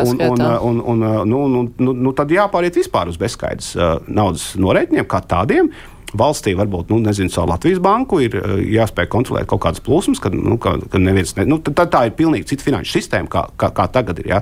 Un, 0.10 0.26
un, 0.30 0.44
un, 0.72 0.82
un, 0.94 1.08
nu, 1.30 1.46
nu, 1.54 1.64
nu, 1.78 1.96
nu, 2.08 2.16
tad 2.18 2.32
jāpāriet 2.34 2.78
vispār 2.80 3.12
uz 3.12 3.20
bezskaidras 3.22 3.74
uh, 3.78 3.98
naudas 4.08 4.52
norēķiniem 4.60 5.08
kā 5.10 5.24
tādiem 5.26 5.74
valstī, 6.18 6.56
varbūt, 6.58 6.90
nu, 6.94 7.00
nezinu, 7.04 7.32
savu 7.34 7.52
Latvijas 7.52 7.82
banku 7.84 8.20
ir 8.24 8.36
eh, 8.40 8.56
jāspēj 8.78 9.10
kontrolēt 9.12 9.50
kaut 9.50 9.62
kādas 9.66 9.84
plūsmas, 9.86 10.22
kad, 10.24 10.36
nu, 10.36 10.58
ka, 10.62 10.78
ka 10.90 11.02
neviens, 11.02 11.36
ne, 11.38 11.46
nu, 11.50 11.60
tā, 11.62 11.86
tā 11.90 12.06
ir 12.08 12.18
pilnīgi 12.18 12.50
cita 12.54 12.66
finanšu 12.66 12.96
sistēma, 12.98 13.30
kā, 13.32 13.46
kā, 13.60 13.72
kā 13.76 13.88
tagad 13.94 14.22
ir. 14.24 14.32
Ja. 14.34 14.42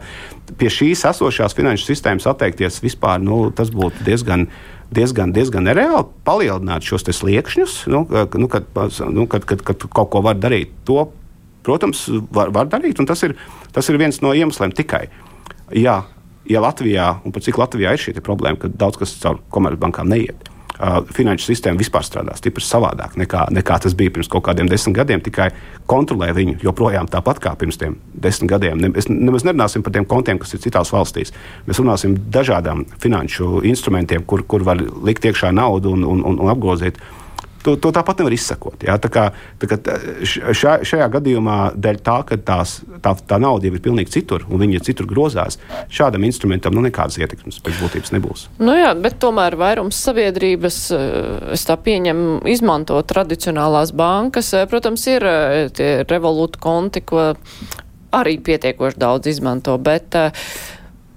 Pie 0.58 0.72
šīs 0.72 1.04
esošās 1.10 1.56
finanšu 1.58 1.90
sistēmas 1.90 2.28
atteikties 2.30 2.80
vispār, 2.84 3.22
nu, 3.24 3.48
tas 3.56 3.72
būtu 3.74 4.08
diezgan 4.08 4.48
diezgan, 4.94 5.34
diezgan 5.36 5.66
nereāli 5.68 6.06
palielināt 6.24 6.86
šos 6.88 7.04
sliekšņus, 7.12 7.80
nu, 7.92 8.06
nu, 8.08 8.48
kad, 8.48 8.70
nu, 9.12 9.28
kad, 9.28 9.44
kad, 9.44 9.64
kad 9.68 9.88
kaut 9.92 10.12
ko 10.14 10.24
var 10.24 10.40
darīt. 10.40 10.72
To, 10.88 11.10
protams, 11.68 12.06
var, 12.32 12.54
var 12.56 12.70
darīt, 12.72 13.02
un 13.04 13.10
tas 13.10 13.26
ir, 13.28 13.36
tas 13.76 13.92
ir 13.92 14.00
viens 14.00 14.22
no 14.24 14.32
iemesliem 14.32 14.72
tikai. 14.72 15.10
Jā, 15.76 16.00
ja 16.48 16.64
Latvijā, 16.64 17.18
un 17.28 17.36
pat 17.36 17.44
cik 17.44 17.60
Latvijā 17.60 17.92
ir 17.92 18.06
šī 18.06 18.16
problēma, 18.24 18.62
ka 18.62 18.72
daudz 18.72 19.02
kas 19.02 19.18
caur 19.20 19.44
komercbankām 19.52 20.08
neiet 20.08 20.48
uh, 20.80 21.00
finanšu 21.14 21.52
sistēma 21.52 21.80
vispār 21.82 22.06
strādā 22.06 22.36
stipri 22.38 22.64
savādāk 22.66 23.18
nekā, 23.20 23.48
nekā 23.54 23.80
tas 23.84 23.96
bija 23.98 24.14
pirms 24.16 24.30
kaut 24.32 24.46
kādiem 24.48 24.70
desmit 24.72 24.98
gadiem. 24.98 25.22
Tikai 25.24 25.50
kontrolē 25.90 26.32
viņu 26.38 26.58
joprojām 26.64 27.10
tāpat 27.12 27.42
kā 27.44 27.54
pirms 27.60 27.80
tam 27.82 27.98
desmit 28.14 28.52
gadiem. 28.54 28.82
Ne, 28.82 28.92
mēs 28.96 29.10
nemaz 29.12 29.46
nerunāsim 29.48 29.86
par 29.86 29.96
tiem 29.96 30.08
kontiem, 30.10 30.40
kas 30.42 30.56
ir 30.56 30.64
citās 30.64 30.94
valstīs. 30.94 31.34
Mēs 31.68 31.82
runāsim 31.84 32.18
par 32.18 32.42
dažādām 32.42 32.86
finanšu 33.04 33.64
instrumentiem, 33.68 34.26
kur, 34.28 34.46
kur 34.48 34.66
var 34.68 34.82
likt 34.82 35.26
iekšā 35.26 35.54
naudu 35.56 35.96
un, 35.98 36.06
un, 36.08 36.26
un, 36.26 36.42
un 36.44 36.54
apgrozīt 36.54 37.02
to, 37.68 37.76
to 37.84 37.92
tāpat 37.96 38.22
nevar 38.22 38.36
izsekot. 38.36 38.84
Ja? 38.88 38.96
Tā 39.02 39.12
kā, 39.12 39.26
tā 39.60 39.70
kā 39.70 39.78
šā, 40.24 40.78
šajā 40.88 41.08
gadījumā, 41.18 41.58
dēļ 41.76 42.00
tā, 42.06 42.18
ka 42.30 42.38
tās, 42.48 42.78
tā, 43.04 43.14
tā 43.28 43.40
nauda 43.44 43.68
jau 43.68 43.76
ir 43.76 43.84
pilnīgi 43.84 44.14
citur 44.18 44.46
un 44.48 44.64
viņa 44.64 44.84
citur 44.88 45.10
grozās, 45.10 45.60
šādam 45.94 46.28
instrumentam 46.28 46.76
nu, 46.78 46.86
nekādas 46.88 47.20
ietekmes 47.20 47.60
pēc 47.66 47.82
būtības 47.82 48.14
nebūs. 48.16 48.46
Nu 48.64 48.78
jā, 48.78 48.94
bet 49.02 49.20
tomēr 49.24 49.58
vairums 49.60 50.00
sabiedrības, 50.08 50.80
eh, 50.96 51.52
es 51.58 51.68
tā 51.68 51.76
pieņemu, 51.84 52.40
izmanto 52.54 53.02
tradicionālās 53.08 53.92
bankas. 53.98 54.54
Eh, 54.54 54.68
protams, 54.72 55.04
ir 55.12 55.28
eh, 55.28 55.68
tie 55.74 55.92
revolūta 56.08 56.64
konti, 56.64 57.04
ko 57.04 57.34
arī 58.16 58.38
pietiekoši 58.40 59.00
daudz 59.02 59.28
izmanto, 59.28 59.74
bet 59.84 60.16
uh, 60.16 60.46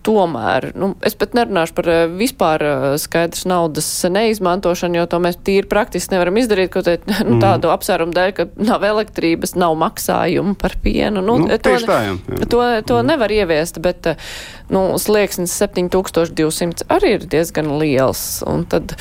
tomēr, 0.07 0.71
nu, 0.79 0.93
es 1.07 1.15
pat 1.19 1.35
nerunāšu 1.37 1.75
par 1.77 1.89
eh, 1.91 2.03
vispār 2.09 2.65
eh, 2.65 2.85
skaidrs 3.01 3.45
naudas 3.49 3.89
neizmantošanu, 4.09 5.01
jo 5.01 5.07
to 5.11 5.21
mēs 5.23 5.39
tīri 5.45 5.69
praktiski 5.71 6.15
nevaram 6.15 6.39
izdarīt, 6.41 6.73
kaut 6.75 6.89
nu, 7.27 7.37
mm. 7.37 7.41
tādu 7.43 7.73
apsvērumu 7.73 8.15
dēļ, 8.17 8.35
ka 8.37 8.47
nav 8.61 8.87
elektrības, 8.89 9.55
nav 9.61 9.77
maksājumu 9.81 10.57
par 10.61 10.77
pienu. 10.83 11.23
Nu, 11.25 11.37
nu, 11.45 11.51
to, 11.53 11.75
tā, 11.85 11.99
jā, 12.07 12.17
jā. 12.17 12.47
to, 12.47 12.63
to 12.89 13.01
mm. 13.01 13.11
nevar 13.13 13.35
ieviest, 13.35 13.83
bet 13.85 14.13
eh, 14.13 14.31
nu, 14.73 14.87
slieksnis 15.01 15.55
7200 15.61 16.89
arī 16.93 17.17
ir 17.19 17.29
diezgan 17.31 17.75
liels. 17.83 18.25
Un 18.49 18.65
tad 18.71 18.97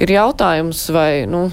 ir 0.00 0.14
jautājums, 0.16 0.82
vai, 0.94 1.12
nu, 1.30 1.46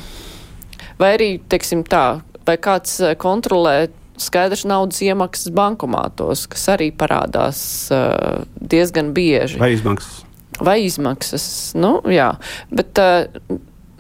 vai 1.01 1.13
arī, 1.19 1.31
teiksim 1.51 1.85
tā, 1.87 2.07
vai 2.47 2.57
kāds 2.61 2.99
kontrolē 3.21 3.79
skaidrs 4.22 4.65
naudas 4.68 5.01
iemaksas 5.05 5.53
bankomātos, 5.55 6.45
kas 6.51 6.68
arī 6.76 6.89
parādās 6.95 7.59
uh, 7.93 8.43
diezgan 8.57 9.13
bieži. 9.18 9.59
Vai 9.61 9.74
izmaksas? 9.76 10.24
Vai 10.57 10.80
izmaksas, 10.88 11.47
nu 11.78 11.99
jā, 12.09 12.32
bet 12.74 13.01
uh, 13.01 13.28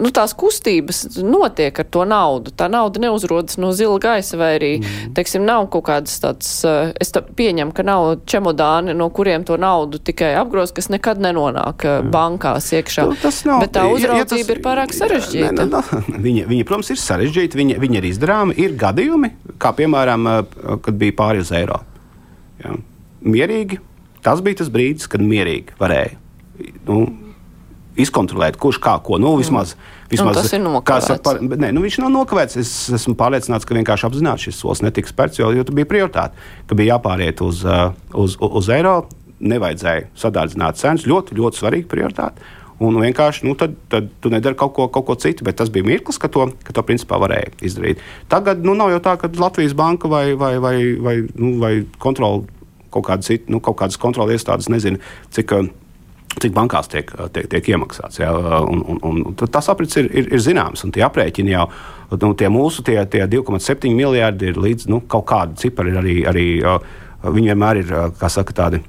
nu, 0.01 0.11
tās 0.13 0.33
kustības 0.37 1.17
notiek 1.25 1.79
ar 1.81 1.87
to 1.91 2.03
naudu. 2.07 2.53
Tā 2.57 2.67
nauda 2.71 3.01
neuzrodas 3.01 3.57
no 3.61 3.71
zila 3.75 3.97
gaisa, 4.01 4.37
vai 4.39 4.51
arī, 4.57 4.71
mm. 4.81 5.13
teiksim, 5.17 5.45
nav 5.47 5.67
kaut 5.73 5.87
kādas 5.89 6.17
tādas, 6.23 6.51
eh, 6.67 6.93
es 7.01 7.13
tā 7.15 7.23
pieņemu, 7.25 7.73
ka 7.75 7.85
nav 7.87 8.09
čemodāni, 8.29 8.95
no 8.97 9.09
kuriem 9.13 9.45
to 9.47 9.57
naudu 9.61 9.99
tikai 9.99 10.33
apgroz, 10.39 10.73
kas 10.77 10.91
nekad 10.93 11.21
nenonāk 11.23 11.87
mm. 11.87 12.11
bankās 12.13 12.69
iekšā. 12.77 13.07
Nu, 13.09 13.17
tas 13.21 13.41
nav. 13.49 13.63
Bet 13.65 13.75
tā 13.77 13.87
uzraudzība 13.89 14.21
ja, 14.21 14.25
ja 14.25 14.31
tas, 14.33 14.53
ir 14.53 14.63
pārāk 14.65 14.95
sarežģīta. 14.97 15.51
Ne, 15.57 15.67
ne, 15.73 15.81
ne, 15.81 16.21
viņa, 16.27 16.47
viņa, 16.53 16.69
protams, 16.69 16.93
ir 16.93 17.01
sarežģīta, 17.01 17.61
viņa, 17.61 17.81
viņa 17.83 18.01
ir 18.01 18.09
izdarāma. 18.11 18.57
Ir 18.57 18.77
gadījumi, 18.79 19.33
kā 19.61 19.73
piemēram, 19.77 20.31
eh, 20.33 20.73
kad 20.85 21.01
bija 21.01 21.17
pāri 21.17 21.45
uz 21.45 21.53
eiro. 21.55 21.81
Ja. 22.63 22.77
Mierīgi. 23.27 23.81
Tas 24.25 24.41
bija 24.43 24.59
tas 24.59 24.69
brīdis, 24.73 25.07
kad 25.09 25.21
mierīgi 25.23 25.77
varēja. 25.79 26.17
Nu, 26.87 27.05
izkontrolēt, 28.01 28.57
kurš 28.61 28.79
kā 28.83 28.95
ko. 29.03 29.19
Nu, 29.21 29.33
vismaz, 29.39 29.75
vismaz, 30.11 30.37
tas 30.39 30.53
ir 30.55 30.61
nokavēts. 30.63 31.21
Par, 31.25 31.39
nē, 31.41 31.71
nu, 31.75 31.83
viņš 31.85 31.99
nav 32.03 32.13
nokavēts. 32.13 32.59
Es 32.61 32.73
esmu 32.97 33.15
pārliecināts, 33.19 33.67
ka 33.67 33.77
vienkārši 33.77 34.07
apzināti 34.09 34.47
šis 34.47 34.61
solis 34.63 34.83
netika 34.85 35.11
spērts, 35.11 35.41
jo, 35.41 35.49
jo 35.57 35.65
tur 35.67 35.77
bija 35.77 35.89
prioritāte, 35.89 36.47
ka 36.69 36.77
bija 36.77 36.95
jāpāriet 36.95 37.41
uz, 37.45 37.63
uh, 37.67 37.89
uz, 38.13 38.37
uz, 38.37 38.53
uz 38.61 38.69
eiro. 38.73 38.99
Nevajadzēja 39.37 40.07
sadārdzināt 40.17 40.79
cenas. 40.79 41.05
Ļoti, 41.05 41.35
ļoti 41.37 41.59
svarīga 41.61 41.91
prioritāte. 41.91 42.47
Un 42.81 42.97
vienkārši 43.01 43.45
nu, 43.47 43.55
tad, 43.57 43.73
tad 43.89 44.09
tu 44.21 44.29
nedari 44.29 44.57
kaut 44.57 44.75
ko, 44.75 44.85
kaut 44.93 45.05
ko 45.07 45.15
citu, 45.17 45.45
bet 45.45 45.57
tas 45.57 45.69
bija 45.73 45.85
mirklis, 45.85 46.19
ka 46.21 46.29
to, 46.29 46.45
ka 46.65 46.75
to 46.77 46.83
principā 46.85 47.17
varēja 47.21 47.49
izdarīt. 47.65 48.03
Tagad 48.29 48.61
nu, 48.65 48.75
nav 48.77 48.91
jau 48.93 48.99
tā, 49.07 49.15
ka 49.17 49.29
Latvijas 49.41 49.73
banka 49.77 50.09
vai, 50.11 50.35
vai, 50.37 50.53
vai, 50.61 50.75
vai, 51.01 51.15
nu, 51.33 51.55
vai 51.61 51.73
kontrola 52.01 52.45
kaut 52.93 53.07
kāda 53.09 53.25
cita, 53.25 53.49
nu, 53.53 53.61
kaut 53.63 53.79
kādas 53.81 53.97
kontrola 54.01 54.35
iestādes 54.37 54.69
nezina, 54.73 55.01
cik 55.33 55.53
cik 56.41 56.53
bankās 56.55 56.89
tiek, 56.91 57.11
tiek, 57.33 57.47
tiek 57.51 57.69
iemaksāts. 57.73 58.19
Ja? 58.21 58.31
Un, 58.61 58.83
un, 58.85 59.21
un 59.29 59.37
tas 59.37 59.69
aprits 59.71 59.97
ir, 59.99 60.09
ir, 60.11 60.29
ir 60.35 60.43
zināms, 60.43 60.83
un 60.85 60.93
tie 60.95 61.05
aprēķini 61.07 61.53
jau, 61.53 61.67
nu, 62.13 62.33
tie 62.37 62.51
mūsu 62.53 62.85
tie, 62.87 62.99
tie 63.11 63.25
2,7 63.29 63.93
miljardi 63.95 64.51
ir 64.51 64.61
līdz 64.61 64.87
nu, 64.91 65.01
kaut 65.09 65.27
kāda 65.31 65.57
cipara, 65.59 65.97
arī, 66.01 66.19
arī 66.29 66.47
viņi 67.25 67.53
vienmēr 67.53 67.81
ir, 67.83 67.93
saka, 68.29 68.55
tādi 68.55 68.81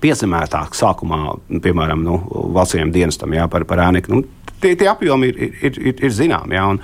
piezemētāk 0.00 0.76
sākumā, 0.76 1.22
piemēram, 1.62 2.04
nu, 2.06 2.20
valsts 2.54 2.78
dienestam 2.94 3.34
jā, 3.36 3.48
par, 3.52 3.66
par 3.68 3.84
ēniku. 3.88 4.14
Nu, 4.14 4.54
tie, 4.62 4.76
tie 4.78 4.88
apjomi 4.90 5.32
ir, 5.32 5.42
ir, 5.60 5.82
ir, 5.92 6.06
ir 6.08 6.14
zināmi. 6.14 6.56
Jā, 6.56 6.70
un, 6.74 6.80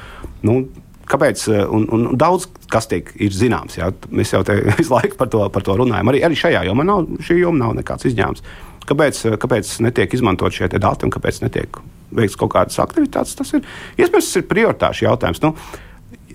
nu, 0.47 0.65
Kāpēc? 1.07 1.45
Un, 1.71 1.85
un 1.95 2.07
daudz 2.19 2.49
kas 2.73 2.89
tiek 2.91 3.13
zināms. 3.31 3.77
Jā. 3.79 3.93
Mēs 4.11 4.33
jau 4.35 4.43
visu 4.81 4.91
laiku 4.91 5.19
par 5.21 5.31
to, 5.31 5.45
par 5.55 5.63
to 5.67 5.77
runājam. 5.79 6.11
Arī, 6.11 6.23
arī 6.27 6.39
šajā 6.39 6.65
jomā 6.67 6.87
nav, 6.87 7.07
joma 7.31 7.61
nav 7.61 7.77
nekāds 7.79 8.09
izņēmums. 8.11 8.43
Kāpēc, 8.87 9.23
kāpēc 9.43 9.73
netiek 9.87 10.15
izmantot 10.15 10.55
šie 10.55 10.69
dati 10.77 11.07
un 11.07 11.13
kāpēc 11.15 11.43
netiek 11.43 11.81
veikts 12.15 12.39
kaut 12.39 12.53
kādas 12.55 12.79
aktivitātes? 12.83 13.35
Tas 13.39 13.51
ir 13.57 13.65
iespējams 13.99 14.31
tas 14.31 14.39
ir 14.41 14.47
prioritāšu 14.51 15.09
jautājums. 15.09 15.43
Nu, 15.43 15.53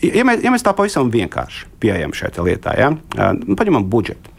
ja, 0.04 0.26
mēs, 0.28 0.43
ja 0.43 0.54
mēs 0.54 0.66
tā 0.68 0.76
pavisam 0.78 1.12
vienkārši 1.14 1.72
pieejam 1.82 2.16
šai 2.18 2.34
lietai, 2.41 2.76
ja, 2.82 2.91
nu, 3.39 3.58
paņemam 3.60 3.88
budžetu. 3.91 4.38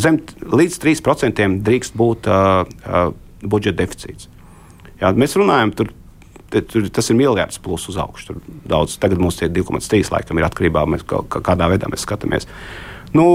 Zem 0.00 0.22
līdz 0.42 0.80
3% 0.82 1.44
drīkst 1.66 1.94
būt 1.98 2.26
uh, 2.30 2.64
uh, 2.64 3.12
budžeta 3.44 3.82
deficīts. 3.82 4.30
Jā, 5.00 5.12
mēs 5.12 5.36
runājam 5.36 5.74
par 5.76 5.92
tur, 6.50 6.88
tas 6.92 7.10
ir 7.10 7.18
miljards 7.18 7.58
plus 7.62 7.88
uz 7.90 7.98
augšu. 8.00 8.30
Tur 8.30 8.60
daudz, 8.68 8.96
tagad 9.02 9.20
mums 9.22 9.38
tie 9.40 9.48
2,3 9.52 10.12
laikam 10.14 10.40
ir 10.40 10.46
atkarībā 10.48 10.86
no 10.88 11.00
kā, 11.02 11.22
kādā 11.44 11.68
veidā 11.72 11.90
mēs 11.92 12.06
skatāmies. 12.06 12.48
Nu, 13.16 13.26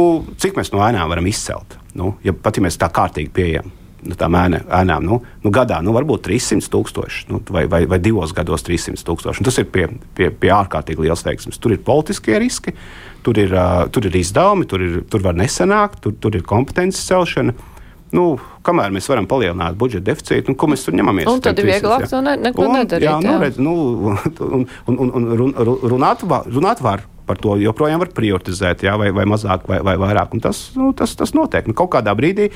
cik 0.41 0.57
mēs 0.57 0.73
no 0.73 0.81
ēnām 0.83 1.11
varam 1.11 1.27
izcelt? 1.29 1.77
Nu, 1.97 2.15
ja 2.25 2.33
pat 2.33 2.57
ja 2.57 2.65
mēs 2.65 2.79
tā 2.79 2.89
kārtīgi 2.93 3.31
pieejam. 3.33 3.71
Nu, 4.01 4.15
tām 4.17 4.33
ēnām 4.33 5.03
nu, 5.05 5.19
nu, 5.43 5.49
gadā 5.53 5.77
nu, 5.85 5.91
varbūt 5.93 6.23
300 6.25 6.71
tūkstoši, 6.73 7.27
nu, 7.29 7.37
vai, 7.53 7.67
vai, 7.69 7.83
vai 7.85 7.99
divos 8.01 8.31
gados 8.33 8.65
300 8.65 9.05
tūkstoši. 9.05 9.45
Tas 9.45 9.59
ir 9.61 9.67
pie, 9.69 9.85
pie, 10.17 10.31
pie 10.33 10.49
ārkārtīgi 10.55 11.05
liels 11.05 11.21
veiksmes. 11.27 11.59
Tur 11.61 11.75
ir 11.75 11.83
politiskie 11.85 12.39
riski, 12.41 12.73
tur 13.21 13.37
ir, 13.37 13.53
uh, 13.53 13.83
tur 13.93 14.09
ir 14.09 14.17
izdevumi, 14.17 14.65
tur, 14.69 14.81
ir, 14.81 15.03
tur 15.05 15.21
var 15.21 15.37
nesanākt, 15.37 16.01
tur, 16.01 16.17
tur 16.17 16.39
ir 16.39 16.47
kompetences 16.49 17.05
celšana. 17.11 17.53
Uh, 17.53 17.81
nu, 18.15 18.25
kamēr 18.65 18.91
mēs 18.93 19.07
varam 19.11 19.27
palielināt 19.29 19.77
budžeta 19.79 20.11
deficītu, 20.11 20.51
nu, 20.51 20.59
ko 20.59 20.69
mēs 20.71 20.83
tur 20.85 20.95
ņemamies. 20.97 21.29
Un 21.31 21.41
tad 21.43 21.59
ir 21.61 21.69
vieglāk 21.69 22.07
to 22.11 22.19
ne, 22.23 22.35
neko 22.49 22.67
un, 22.67 22.75
nedarīt. 22.79 23.07
Jā, 23.07 23.15
nu, 23.23 23.27
jā. 23.27 23.37
Nu, 23.37 23.45
redz, 23.45 23.61
nu, 23.61 23.73
un, 24.59 24.67
un, 24.87 24.99
un, 25.07 25.15
un 25.19 25.31
run, 25.39 25.55
runāt, 25.95 26.27
var, 26.27 26.47
runāt 26.51 26.83
var. 26.83 27.07
Par 27.21 27.37
to 27.39 27.53
joprojām 27.61 28.01
var 28.01 28.09
prioritizēt, 28.11 28.81
jā, 28.83 28.95
vai, 28.99 29.11
vai 29.15 29.23
mazāk, 29.29 29.63
vai, 29.69 29.77
vai 29.85 29.93
vairāk. 30.01 30.33
Un 30.35 30.41
tas, 30.43 30.63
nu, 30.75 30.89
tas, 30.97 31.13
tas 31.15 31.31
notiek. 31.37 31.69
Nu, 31.69 31.75
kaut 31.77 31.93
kādā 31.93 32.11
brīdī 32.17 32.49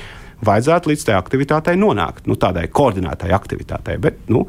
vajadzētu 0.46 0.92
līdz 0.92 1.08
tai 1.08 1.18
aktivitātei 1.20 1.76
nonākt, 1.80 2.26
nu, 2.30 2.38
tādai 2.40 2.68
koordinētai 2.72 3.34
aktivitātei. 3.36 4.00
Bet, 4.02 4.24
nu, 4.32 4.48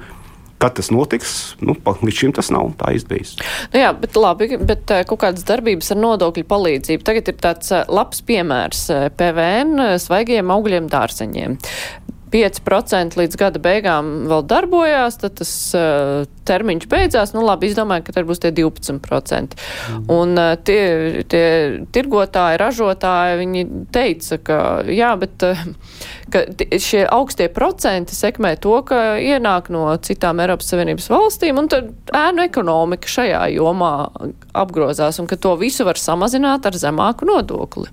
Kad 0.57 0.73
tas 0.79 0.89
notiks, 0.89 1.33
nu, 1.61 1.75
līdz 1.85 2.17
šim 2.17 2.33
tas 2.33 2.49
nav 2.49 2.71
tā 2.81 2.95
izdarījis. 2.97 3.35
Nu 3.75 3.81
jā, 3.83 3.91
bet 3.93 4.17
labi, 4.17 4.49
bet 4.57 4.89
eh, 4.95 5.03
kaut 5.05 5.21
kādas 5.27 5.45
darbības 5.45 5.93
ar 5.93 6.01
nodokļu 6.01 6.47
palīdzību. 6.49 7.05
Tagad 7.05 7.29
ir 7.29 7.37
tāds 7.45 7.75
eh, 7.77 7.83
labs 7.93 8.23
piemērs 8.25 8.87
eh, 8.95 9.05
PVN 9.21 9.99
svaigiem 10.01 10.55
augļiem 10.55 10.89
dārzeņiem. 10.89 11.59
5% 12.37 13.17
līdz 13.17 13.39
gada 13.41 13.61
beigām 13.63 14.27
vēl 14.29 14.45
darbojās, 14.51 15.17
tad 15.23 15.39
tas 15.41 15.53
uh, 15.77 16.27
termiņš 16.47 16.89
beidzās. 16.91 17.33
Nu, 17.33 17.45
labi, 17.47 17.71
izdomāju, 17.71 18.05
ka 18.07 18.17
tad 18.19 18.29
būs 18.29 18.43
tie 18.43 18.53
12%. 18.55 19.57
Mm. 19.57 20.05
Un 20.13 20.37
uh, 20.41 20.53
tie, 20.61 21.25
tie 21.33 21.47
tirgotāji, 21.97 22.61
ražotāji, 22.61 23.41
viņi 23.41 23.65
teica, 23.95 24.41
ka 24.45 24.61
jā, 24.93 25.15
bet 25.21 25.47
uh, 25.49 25.65
ka 26.33 26.45
šie 26.83 27.07
augstie 27.09 27.49
procenti 27.53 28.17
sekmē 28.17 28.57
to, 28.61 28.77
ka 28.87 29.17
ienāk 29.23 29.71
no 29.73 29.89
citām 30.05 30.43
Eiropas 30.45 30.71
Savienības 30.73 31.09
valstīm, 31.13 31.61
un 31.63 31.73
tad 31.73 31.91
ēnu 32.17 32.45
ekonomika 32.47 33.11
šajā 33.11 33.47
jomā 33.57 33.93
apgrozās, 34.57 35.21
un 35.23 35.31
ka 35.31 35.41
to 35.41 35.57
visu 35.61 35.87
var 35.89 36.01
samazināt 36.01 36.69
ar 36.69 36.79
zemāku 36.79 37.29
nodokli. 37.29 37.89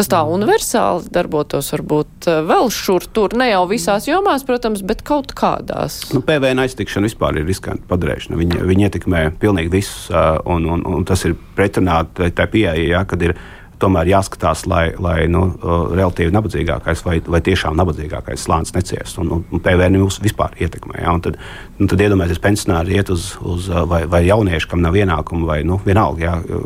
Tas 0.00 0.08
tā 0.08 0.22
universāli 0.32 1.10
darbotos, 1.12 1.66
varbūt 1.74 2.28
eh, 2.32 2.38
vēl 2.48 2.70
šur 2.72 3.04
tur, 3.12 3.34
ne 3.36 3.50
jau 3.50 3.66
visās 3.68 4.06
jomās, 4.08 4.46
protams, 4.48 4.80
bet 4.80 5.02
kaut 5.04 5.34
kādās. 5.36 5.98
Nu, 6.16 6.22
PVN 6.24 6.62
aiztikšana 6.62 7.04
vispār 7.04 7.36
ir 7.36 7.44
riskanti 7.44 7.84
padarīšana. 7.90 8.38
Viņa, 8.40 8.62
viņa 8.64 8.86
ietekmē 8.88 9.20
pilnīgi 9.42 9.74
visus, 9.74 10.06
eh, 10.08 10.38
un, 10.48 10.64
un, 10.72 10.86
un 10.88 11.04
tas 11.04 11.26
ir 11.28 11.36
pretrunā 11.58 11.98
tai 12.16 12.48
pieeja, 12.48 12.78
ja, 12.80 13.04
kad 13.04 13.28
ir 13.28 13.36
tomēr 13.80 14.10
jāskatās, 14.12 14.64
lai, 14.70 14.90
lai 15.00 15.24
nu, 15.30 15.44
relatīvi 15.60 16.32
nabadzīgākais 16.34 17.04
vai, 17.06 17.16
vai 17.24 17.40
tiešām 17.44 17.76
nabadzīgākais 17.78 18.44
slānis 18.46 18.74
neciest. 18.76 19.20
Un, 19.22 19.32
un, 19.38 19.62
PVN 19.64 20.00
mūs 20.00 20.20
vispār 20.22 20.56
ietekmē. 20.60 21.00
Ja? 21.02 21.14
Un 21.16 21.24
tad, 21.24 21.38
nu, 21.78 21.88
tad 21.90 22.02
iedomājieties, 22.04 22.42
pensionāri 22.44 22.98
iet 22.98 23.12
uz, 23.12 23.32
uz 23.46 23.70
vai, 23.90 24.02
vai 24.10 24.22
jaunieši, 24.26 24.70
kam 24.70 24.84
nav 24.84 24.98
ienākumu, 25.00 25.48
vai 25.48 25.60
nu, 25.66 25.80
vienalga, 25.86 26.26
ja, 26.26 26.60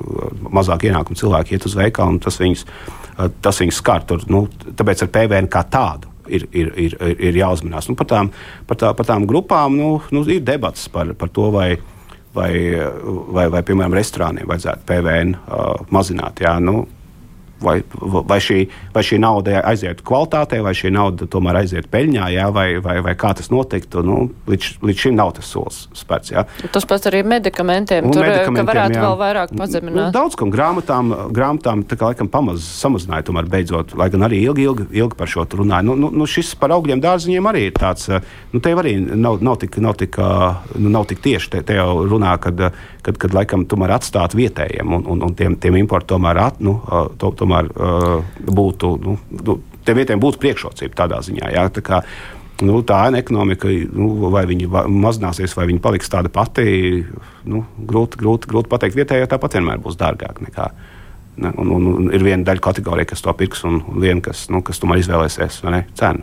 mazāk 0.54 0.88
ienākumu 0.90 1.20
cilvēki 1.20 1.56
iet 1.56 1.68
uz 1.68 1.76
veikalu, 1.78 2.16
un 2.16 2.20
tas 2.24 2.40
viņus, 2.42 2.66
tas 3.44 3.62
viņus 3.62 3.80
skar. 3.82 4.04
Tur, 4.08 4.26
nu, 4.32 4.46
tāpēc 4.66 5.06
ar 5.06 5.14
PVN 5.14 5.50
kā 5.52 5.64
tādu. 5.70 6.10
Ir, 6.24 6.46
ir, 6.56 6.70
ir, 6.80 6.94
ir 7.20 7.36
jāuzmanās. 7.36 7.84
Nu, 7.90 7.98
par, 8.00 8.06
tām, 8.08 8.30
par, 8.64 8.78
tā, 8.80 8.94
par 8.96 9.04
tām 9.04 9.26
grupām 9.28 9.74
nu, 9.76 9.90
nu, 10.08 10.22
ir 10.32 10.40
debats 10.40 10.86
par, 10.88 11.10
par 11.20 11.28
to, 11.28 11.50
vai, 11.52 11.74
vai, 12.32 12.50
vai, 13.28 13.44
vai, 13.52 13.60
piemēram, 13.60 13.92
restorāniem 13.92 14.48
vajadzētu 14.48 14.86
PVN 14.88 15.34
uh, 15.36 15.82
mazināt. 15.92 16.40
Jā, 16.40 16.56
nu, 16.64 16.86
vai, 17.62 17.82
vai, 18.00 18.38
šī, 18.42 18.64
vai 18.94 19.02
šī 19.07 19.18
nauda 19.22 19.61
aizietu 19.66 20.05
kvalitātei, 20.07 20.61
vai 20.64 20.74
šī 20.76 20.92
nauda 20.94 21.28
tomēr 21.30 21.61
aizietu 21.62 21.90
peļņā, 21.92 22.28
jā, 22.34 22.48
vai, 22.55 22.66
vai, 22.84 22.98
vai 23.05 23.14
kā 23.18 23.34
tas 23.36 23.50
notiktu. 23.52 24.02
Nu, 24.05 24.18
līdz, 24.50 24.70
līdz 24.84 25.05
šim 25.07 25.16
nav 25.18 25.34
tas 25.38 25.50
solis 25.50 25.84
spērts. 25.96 26.32
Jā. 26.34 26.44
Tas 26.74 26.86
pats 26.88 27.09
arī 27.11 27.22
medikamentiem, 27.28 28.09
un 28.09 28.14
tur 28.14 28.26
medikamentiem, 28.26 28.70
varētu 28.70 28.98
jā. 28.98 29.05
vēl 29.07 29.18
vairāk 29.20 29.55
pazemināt. 29.59 29.98
Nu, 29.98 30.14
daudz 30.14 30.38
kam 30.38 30.52
grāmatām, 30.55 31.12
grāmatām 31.34 31.84
tā 31.88 31.98
kā 32.00 32.11
laikam 32.12 32.30
pamaz 32.32 32.66
samazināja, 32.80 33.28
tomēr 33.30 33.48
beidzot, 33.50 33.94
lai 33.98 34.11
gan 34.12 34.26
arī 34.28 34.42
ilgi, 34.48 34.66
ilgi, 34.68 34.88
ilgi 35.00 35.18
par 35.18 35.30
šo 35.30 35.46
runāja. 35.55 35.86
Nu, 35.86 35.96
nu, 35.98 36.11
nu, 36.14 36.28
šis 36.30 36.55
par 36.61 36.74
augļiem 36.76 37.02
dārziņiem 37.05 37.50
arī 37.50 37.68
ir 37.68 37.76
tāds, 37.78 38.09
nu, 38.52 38.62
te 38.64 38.74
arī 38.74 38.96
nav, 39.00 39.40
nav, 39.44 39.59
tik, 39.62 39.78
nav, 39.82 39.96
tik, 40.00 40.18
nu, 40.78 40.92
nav 40.92 41.09
tik 41.11 41.22
tieši, 41.24 41.52
te, 41.55 41.62
te 41.66 41.78
jau 41.78 42.05
runā, 42.11 42.36
kad, 42.42 42.66
kad, 43.05 43.20
kad 43.20 43.36
laikam 43.36 43.66
tomēr 43.70 43.96
atstāt 43.98 44.36
vietējiem 44.36 44.96
un, 44.98 45.07
un, 45.14 45.24
un 45.28 45.36
tiem, 45.38 45.57
tiem 45.61 45.78
importu 45.80 46.14
tomēr, 46.14 46.40
at, 46.48 46.61
nu, 46.64 46.78
to, 47.20 47.30
tomēr 47.38 47.43
tomēr 47.45 47.68
uh, 47.74 48.38
būtu, 48.45 48.95
nu, 49.05 49.18
nu, 49.45 49.59
tiem 49.86 50.01
vietiem 50.01 50.22
būtu 50.22 50.40
priekšrocība 50.42 51.05
tādā 51.05 51.20
ziņā. 51.24 51.53
Jā, 51.55 51.68
tā 51.74 51.84
kā, 51.84 52.01
nu, 52.64 52.80
tā 52.86 53.05
ēna 53.09 53.20
ekonomika, 53.22 53.70
nu, 53.95 54.11
vai 54.34 54.47
viņa 54.51 54.84
mazināsies, 54.88 55.57
vai 55.59 55.68
viņa 55.70 55.84
paliks 55.84 56.12
tāda 56.12 56.32
pati, 56.32 56.66
nu, 57.51 57.64
grūti, 57.78 58.20
grūti, 58.20 58.51
grūti 58.51 58.72
pateikt. 58.72 58.99
Vietējā 58.99 59.30
tāpat 59.30 59.59
vienmēr 59.59 59.82
būs 59.84 60.01
dārgāk 60.01 60.42
nekā. 60.49 60.68
Ne, 61.34 61.51
un, 61.59 61.70
un, 61.74 61.86
un 61.90 62.12
ir 62.14 62.22
viena 62.22 62.47
daļa 62.47 62.62
kategorija, 62.62 63.09
kas 63.11 63.24
to 63.24 63.32
pirks, 63.34 63.64
un 63.66 63.80
viena, 63.99 64.20
kas, 64.22 64.47
nu, 64.55 64.61
kas 64.62 64.78
tomēr 64.78 65.01
izvēlēsies 65.03 65.64
ne, 65.66 65.80
cenu. 65.99 66.22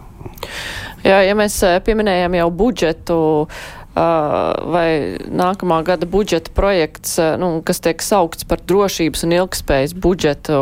Jā, 1.03 1.17
ja 1.25 1.33
mēs 1.35 1.57
eh, 1.67 1.81
pieminējam 1.83 2.37
jau 2.37 2.45
budžetu, 2.61 3.17
uh, 3.43 3.80
vai 3.95 5.17
nākamā 5.27 5.81
gada 5.83 6.07
budžeta 6.07 6.53
projekts, 6.55 7.17
nu, 7.41 7.59
kas 7.65 7.83
tiek 7.83 8.03
saukts 8.03 8.47
par 8.47 8.61
drošības 8.63 9.25
un 9.27 9.35
ilgspējas 9.35 9.95
budžetu, 9.99 10.61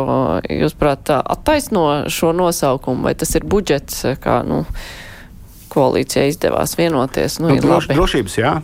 jūs 0.50 0.74
prāt, 0.78 1.12
attaisno 1.14 2.10
šo 2.10 2.32
nosaukumu, 2.34 3.06
vai 3.06 3.14
tas 3.14 3.34
ir 3.38 3.46
budžets, 3.46 4.02
kā, 4.22 4.40
nu, 4.46 4.64
koalīcija 5.70 6.26
izdevās 6.32 6.74
vienoties? 6.78 7.38
Nu, 7.38 7.54
nu, 7.54 7.62
droš, 7.62 7.92
drošības, 7.94 8.38
jā. 8.40 8.58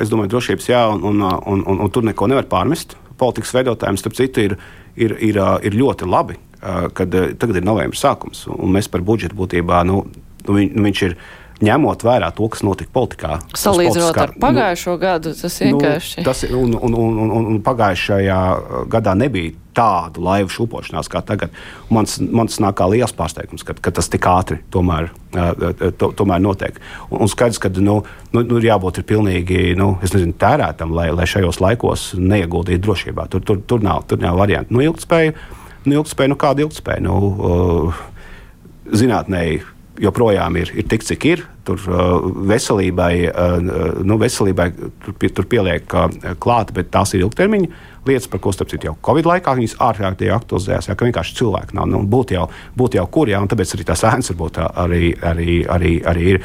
Es 0.00 0.10
domāju, 0.10 0.32
drošības, 0.32 0.70
jā, 0.72 0.82
un, 0.90 1.04
un, 1.12 1.22
un, 1.22 1.62
un, 1.62 1.84
un 1.84 1.92
tur 1.92 2.06
neko 2.06 2.30
nevar 2.32 2.48
pārmest. 2.50 2.96
Politikas 3.20 3.52
veidotājiem, 3.56 4.00
starp 4.00 4.16
citu, 4.16 4.42
ir, 4.48 4.56
ir, 4.96 5.14
ir, 5.24 5.38
ir 5.68 5.76
ļoti 5.76 6.08
labi, 6.08 6.40
kad 6.96 7.12
tagad 7.12 7.60
ir 7.60 7.64
novembris 7.64 8.02
sākums, 8.04 8.46
un 8.50 8.72
mēs 8.74 8.88
par 8.92 9.04
budžetu 9.06 9.36
būtībā, 9.38 9.84
nu, 9.88 10.02
nu, 10.48 10.56
viņš 10.56 11.02
ir 11.06 11.16
ņemot 11.64 12.04
vērā 12.04 12.30
to, 12.36 12.48
kas 12.52 12.64
notika 12.66 12.92
politikā. 12.92 13.36
Salīdzinot 13.56 14.18
ar 14.20 14.32
pagājušo 14.40 14.96
nu, 14.96 15.00
gadu, 15.00 15.32
tas 15.36 15.60
nu, 15.60 15.68
vienkārši. 15.70 16.18
Nu, 16.20 16.24
tas, 16.26 16.42
un, 16.50 16.74
un, 16.76 16.96
un, 16.96 17.20
un, 17.24 17.46
un 17.54 17.62
pagājušajā 17.64 18.40
gadā 18.92 19.14
nebija 19.16 19.54
tādu 19.76 20.22
laivu 20.24 20.52
šūpošanās 20.52 21.08
kā 21.12 21.20
tagad. 21.26 21.52
Mans, 21.92 22.16
mans 22.20 22.56
nāk 22.64 22.78
kā 22.78 22.88
liels 22.88 23.12
pārsteigums, 23.16 23.64
ka, 23.66 23.76
ka 23.76 23.92
tas 23.98 24.08
tik 24.12 24.24
ātri 24.30 24.58
tomēr, 24.72 25.10
to, 26.00 26.10
tomēr 26.16 26.40
notiek. 26.44 26.80
Un, 27.10 27.20
un 27.26 27.32
skaidrs, 27.32 27.60
ka 27.62 27.72
nu, 27.76 27.98
nu, 28.32 28.42
nu, 28.42 28.60
ir 28.60 28.70
jābūt 28.70 29.02
ir 29.02 29.08
pilnīgi 29.08 29.62
nu, 29.80 29.94
nezinu, 30.02 30.32
tērētam, 30.40 30.96
lai, 30.96 31.10
lai 31.16 31.28
šajos 31.28 31.60
laikos 31.64 32.08
neieguldītu 32.20 32.84
drošībā. 32.88 33.28
Tur, 33.32 33.44
tur, 33.44 33.60
tur, 33.68 33.84
nav, 33.84 34.04
tur 34.08 34.20
nav 34.24 34.40
variantu. 34.40 34.76
Nu, 34.76 34.84
ilgspēja, 34.84 35.36
nu, 35.84 35.98
ilgspēja, 36.00 36.32
nu 36.32 36.40
kāda 36.40 36.64
ilgspēja? 36.64 37.04
Nu, 37.04 37.16
uh, 37.36 38.04
zinātnēji 38.96 39.64
joprojām 40.02 40.56
ir, 40.60 40.70
ir 40.76 40.86
tik, 40.90 41.04
cik 41.06 41.26
ir. 41.28 41.42
Tur 41.66 41.82
uh, 41.90 42.28
veselībai, 42.48 43.12
uh, 43.28 43.56
nu, 44.06 44.18
veselībai 44.20 44.68
tur, 45.04 45.16
tur 45.38 45.48
pieliek 45.50 45.96
uh, 45.96 46.06
klāt, 46.42 46.72
bet 46.76 46.92
tās 46.94 47.14
ir 47.14 47.24
ilgtermiņa 47.26 47.70
lietas, 48.06 48.28
par 48.30 48.40
ko 48.42 48.52
starp 48.54 48.70
citu 48.70 48.90
jau 48.90 48.94
Covid 49.08 49.26
laikā 49.26 49.56
viņas 49.58 49.78
ārkārtīgi 49.82 50.34
aktualizējās. 50.36 50.90
Jā, 50.90 50.96
ka 50.98 51.08
vienkārši 51.08 51.36
cilvēki 51.40 51.78
nav. 51.78 51.90
Nu, 51.90 52.04
būtu 52.06 52.36
jau, 52.36 52.46
būt 52.78 52.98
jau 53.00 53.06
kur, 53.10 53.32
jā, 53.32 53.42
un 53.42 53.50
tāpēc 53.50 53.74
arī 53.74 53.86
tās 53.88 54.04
ēnas 54.06 54.30
varbūt 54.32 54.62
arī, 54.62 55.10
arī, 55.26 55.60
arī, 55.76 55.94
arī 56.06 56.28
ir 56.36 56.42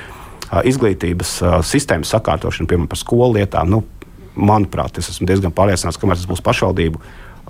izglītības 0.68 1.38
sistēmas 1.64 2.12
sakārtošana, 2.12 2.68
piemēram, 2.68 2.90
par 2.92 3.00
skolu 3.00 3.38
lietām. 3.38 3.70
Nu, 3.72 3.84
manuprāt, 4.36 4.98
es 4.98 5.12
esmu 5.14 5.28
diezgan 5.30 5.54
pārliecināts, 5.56 6.00
ka 6.00 6.10
tas 6.10 6.28
būs 6.30 6.44
pašvaldību 6.44 7.02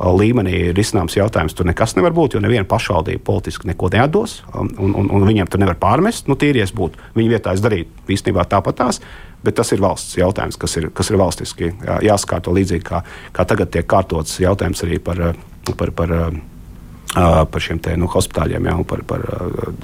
līmenī 0.02 0.72
risināms 0.76 1.16
jautājums. 1.18 1.56
Tur 1.58 1.68
nekas 1.70 1.95
nevar 1.97 2.14
būt, 2.16 2.36
jo 2.36 2.43
neviena 2.43 2.68
pašvaldība 2.70 3.24
politiski 3.26 3.70
neko 3.70 3.91
neatdos, 3.93 4.39
un, 4.58 4.72
un, 4.80 5.10
un 5.12 5.28
viņiem 5.28 5.49
tur 5.52 5.62
nevar 5.62 5.78
pārmest. 5.82 6.30
Nu, 6.32 6.38
tīries 6.39 6.74
būtu 6.76 7.12
viņa 7.18 7.34
vietā, 7.36 7.56
es 7.56 7.64
darītu 7.64 8.14
īstenībā 8.16 8.47
tāpat 8.49 8.80
tās. 8.82 9.02
Bet 9.41 9.58
tas 9.58 9.72
ir 9.74 9.82
valsts 9.82 10.18
jautājums, 10.20 10.58
kas 10.62 10.78
ir, 10.78 10.91
kas 10.93 11.10
ir 11.10 11.18
valstiski 11.18 11.72
jā, 11.72 11.97
jāskārto 12.12 12.54
līdzīgi 12.54 12.86
kā, 12.86 13.02
kā 13.34 13.45
tagad 13.49 13.72
tiek 13.74 13.88
kārtots 13.89 14.38
jautājums 14.41 14.84
arī 14.86 14.99
par, 15.02 15.32
par, 15.78 15.93
par 15.97 16.14
par 17.14 17.59
šiem 17.64 17.80
te, 17.84 17.95
nu, 17.99 18.07
hospitāļiem, 18.12 18.70
jau 18.72 18.84
par, 18.88 19.01
par 19.07 19.26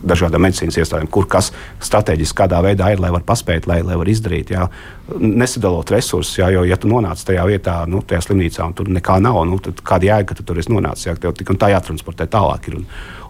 dažādām 0.07 0.45
medicīnas 0.45 0.78
iestādēm, 0.80 1.09
kur 1.11 1.28
kas 1.28 1.51
strateģiski 1.84 2.38
kādā 2.39 2.61
veidā 2.63 2.93
ir, 2.93 3.01
lai 3.03 3.11
var 3.11 3.25
paspēt, 3.28 3.67
lai, 3.67 3.82
lai 3.84 3.97
var 3.99 4.07
izdarīt. 4.07 4.53
Jā. 4.55 4.69
Nesadalot 5.19 5.91
resursus, 5.91 6.38
jā, 6.39 6.49
jo, 6.55 6.63
ja 6.67 6.80
tu 6.80 6.91
nonāc 6.91 7.23
tajā 7.28 7.43
vietā, 7.49 7.82
nu, 7.89 7.99
tajā 8.07 8.23
slimnīcā, 8.30 8.69
un 8.69 8.78
tur 8.78 8.91
nekā 8.95 9.19
nav, 9.23 9.41
nu, 9.49 9.59
tad 9.63 9.84
kāda 9.84 10.11
jēga, 10.11 10.30
ka 10.32 10.39
tu 10.39 10.47
tur 10.47 10.61
esi 10.61 10.71
nonācis, 10.71 11.09
ja 11.09 11.17
tev 11.19 11.36
tik 11.36 11.51
un 11.51 11.59
tā 11.59 11.71
jātransportē 11.73 12.30
tālāk. 12.32 12.71
Ir, 12.71 12.80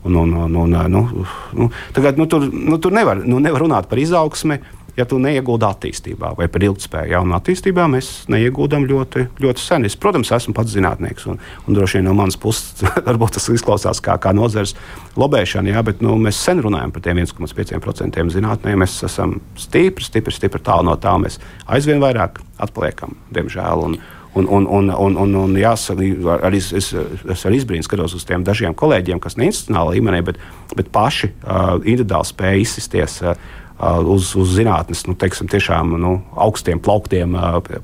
un, 0.08 0.16
un, 0.16 0.34
un, 0.46 0.56
un, 0.56 0.74
un, 0.78 0.92
nu, 0.94 1.26
nu, 1.58 1.70
tagad, 1.94 2.22
nu, 2.22 2.30
tur, 2.30 2.46
nu, 2.54 2.78
tur 2.78 2.94
nevar, 2.94 3.24
nu, 3.26 3.42
nevar 3.44 3.66
runāt 3.66 3.90
par 3.90 4.02
izaugsmi 4.02 4.62
ja 4.98 5.06
tu 5.06 5.20
neiegūdi 5.22 5.66
attīstībā 5.68 6.34
vai 6.38 6.48
par 6.52 6.66
ilgspēju. 6.66 7.12
Ja, 7.14 7.22
attīstībā 7.38 7.86
mēs 7.92 8.10
neieguldām 8.32 8.88
ļoti, 8.90 9.28
ļoti 9.44 9.64
sen. 9.64 9.86
Es, 9.88 9.98
protams, 10.00 10.32
esmu 10.34 10.56
pats 10.58 10.74
zinātnieks, 10.74 11.28
un, 11.30 11.40
un 11.66 11.78
droši 11.78 12.00
vien 12.00 12.10
no 12.10 12.16
manas 12.18 12.40
puses 12.42 12.84
varbūt 13.08 13.38
tas 13.38 13.48
izklausās 13.54 14.02
kā, 14.04 14.18
kā 14.22 14.34
nozares 14.36 14.76
lobēšana, 15.20 15.76
ja, 15.76 15.86
bet 15.86 16.02
nu, 16.06 16.18
mēs 16.22 16.42
sen 16.42 16.64
runājam 16.66 16.94
par 16.96 17.06
tiem 17.06 17.22
1,5% 17.24 18.28
zinātnē. 18.34 18.76
Mēs 18.82 19.00
esam 19.08 19.38
stipri, 19.60 20.06
stipri, 20.08 20.36
stipri 20.36 20.64
tālu 20.66 20.90
no 20.90 20.98
tā. 21.02 21.16
Mēs 21.22 21.40
aizvien 21.70 22.02
vairāk 22.04 22.42
atpaliekam, 22.68 23.18
diemžēl. 23.38 23.90
Un, 23.90 24.00
Un, 24.38 24.46
un, 24.54 24.68
un, 24.70 24.90
un, 24.94 25.16
un, 25.18 25.32
un 25.40 25.54
jāsaka, 25.58 26.04
arī 26.46 26.60
es, 26.62 26.68
es, 26.76 26.92
es 27.34 27.46
ar 27.48 27.56
izbrīnu 27.58 27.82
skatos 27.82 28.14
uz 28.14 28.26
tiem 28.28 28.44
dažiem 28.46 28.76
kolēģiem, 28.78 29.18
kas 29.24 29.34
ne 29.40 29.48
institucionālā 29.48 29.96
līmenī, 29.96 30.20
bet, 30.28 30.38
bet 30.78 30.92
paši 30.94 31.32
uh, 31.32 31.80
individuāli 31.80 32.30
spēja 32.30 32.60
izsisties 32.62 33.16
uh, 33.24 33.34
uz, 33.80 34.34
uz 34.36 34.56
zinātnes, 34.58 35.06
nu, 35.08 35.16
teiksim, 35.20 35.50
tiešām 35.52 35.96
nu, 36.02 36.18
augstiem 36.36 36.82
plauktiem 36.84 37.38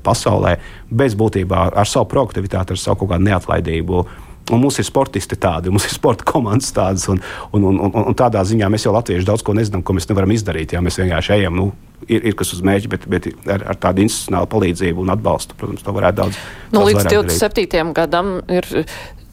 pasaulē, 0.04 0.58
bez 0.90 1.16
būtībā 1.18 1.68
ar 1.72 1.90
savu 1.90 2.08
produktivitāti, 2.10 2.74
ar 2.74 2.80
savu 2.80 3.02
kaut 3.02 3.14
kādu 3.14 3.28
neatlaidību. 3.30 4.04
Un 4.52 4.60
mums 4.60 4.76
ir 4.76 4.84
sportisti 4.84 5.38
tādi, 5.40 5.70
mums 5.72 5.86
ir 5.88 5.94
sporta 5.94 6.26
komandas 6.28 6.68
tādas, 6.76 7.06
un, 7.08 7.22
un, 7.56 7.64
un, 7.70 7.78
un, 7.86 7.94
un 8.10 8.16
tādā 8.18 8.42
ziņā 8.44 8.68
mēs 8.68 8.84
jau 8.84 8.92
latvieši 8.92 9.24
daudz 9.24 9.44
ko 9.46 9.54
nezinām, 9.56 9.80
ko 9.80 9.96
mēs 9.96 10.10
nevaram 10.10 10.34
izdarīt. 10.34 10.74
Jā, 10.76 10.82
mēs 10.84 11.00
vienkārši 11.00 11.32
ejam, 11.38 11.56
nu, 11.56 11.70
ir, 12.04 12.26
ir 12.28 12.36
kas 12.36 12.52
uz 12.52 12.60
mēģi, 12.66 12.90
bet, 12.92 13.06
bet 13.08 13.30
ar, 13.48 13.64
ar 13.72 13.80
tādu 13.80 14.04
institucionālu 14.04 14.50
palīdzību 14.52 15.00
un 15.00 15.14
atbalstu, 15.14 15.56
protams, 15.56 15.86
to 15.86 15.96
varētu 15.96 16.20
daudz. 16.20 16.42
Nu, 16.74 16.82
daudz 16.82 16.90
līdz 16.90 17.08
27. 17.14 17.94
gadam 17.96 18.34
ir 18.52 18.68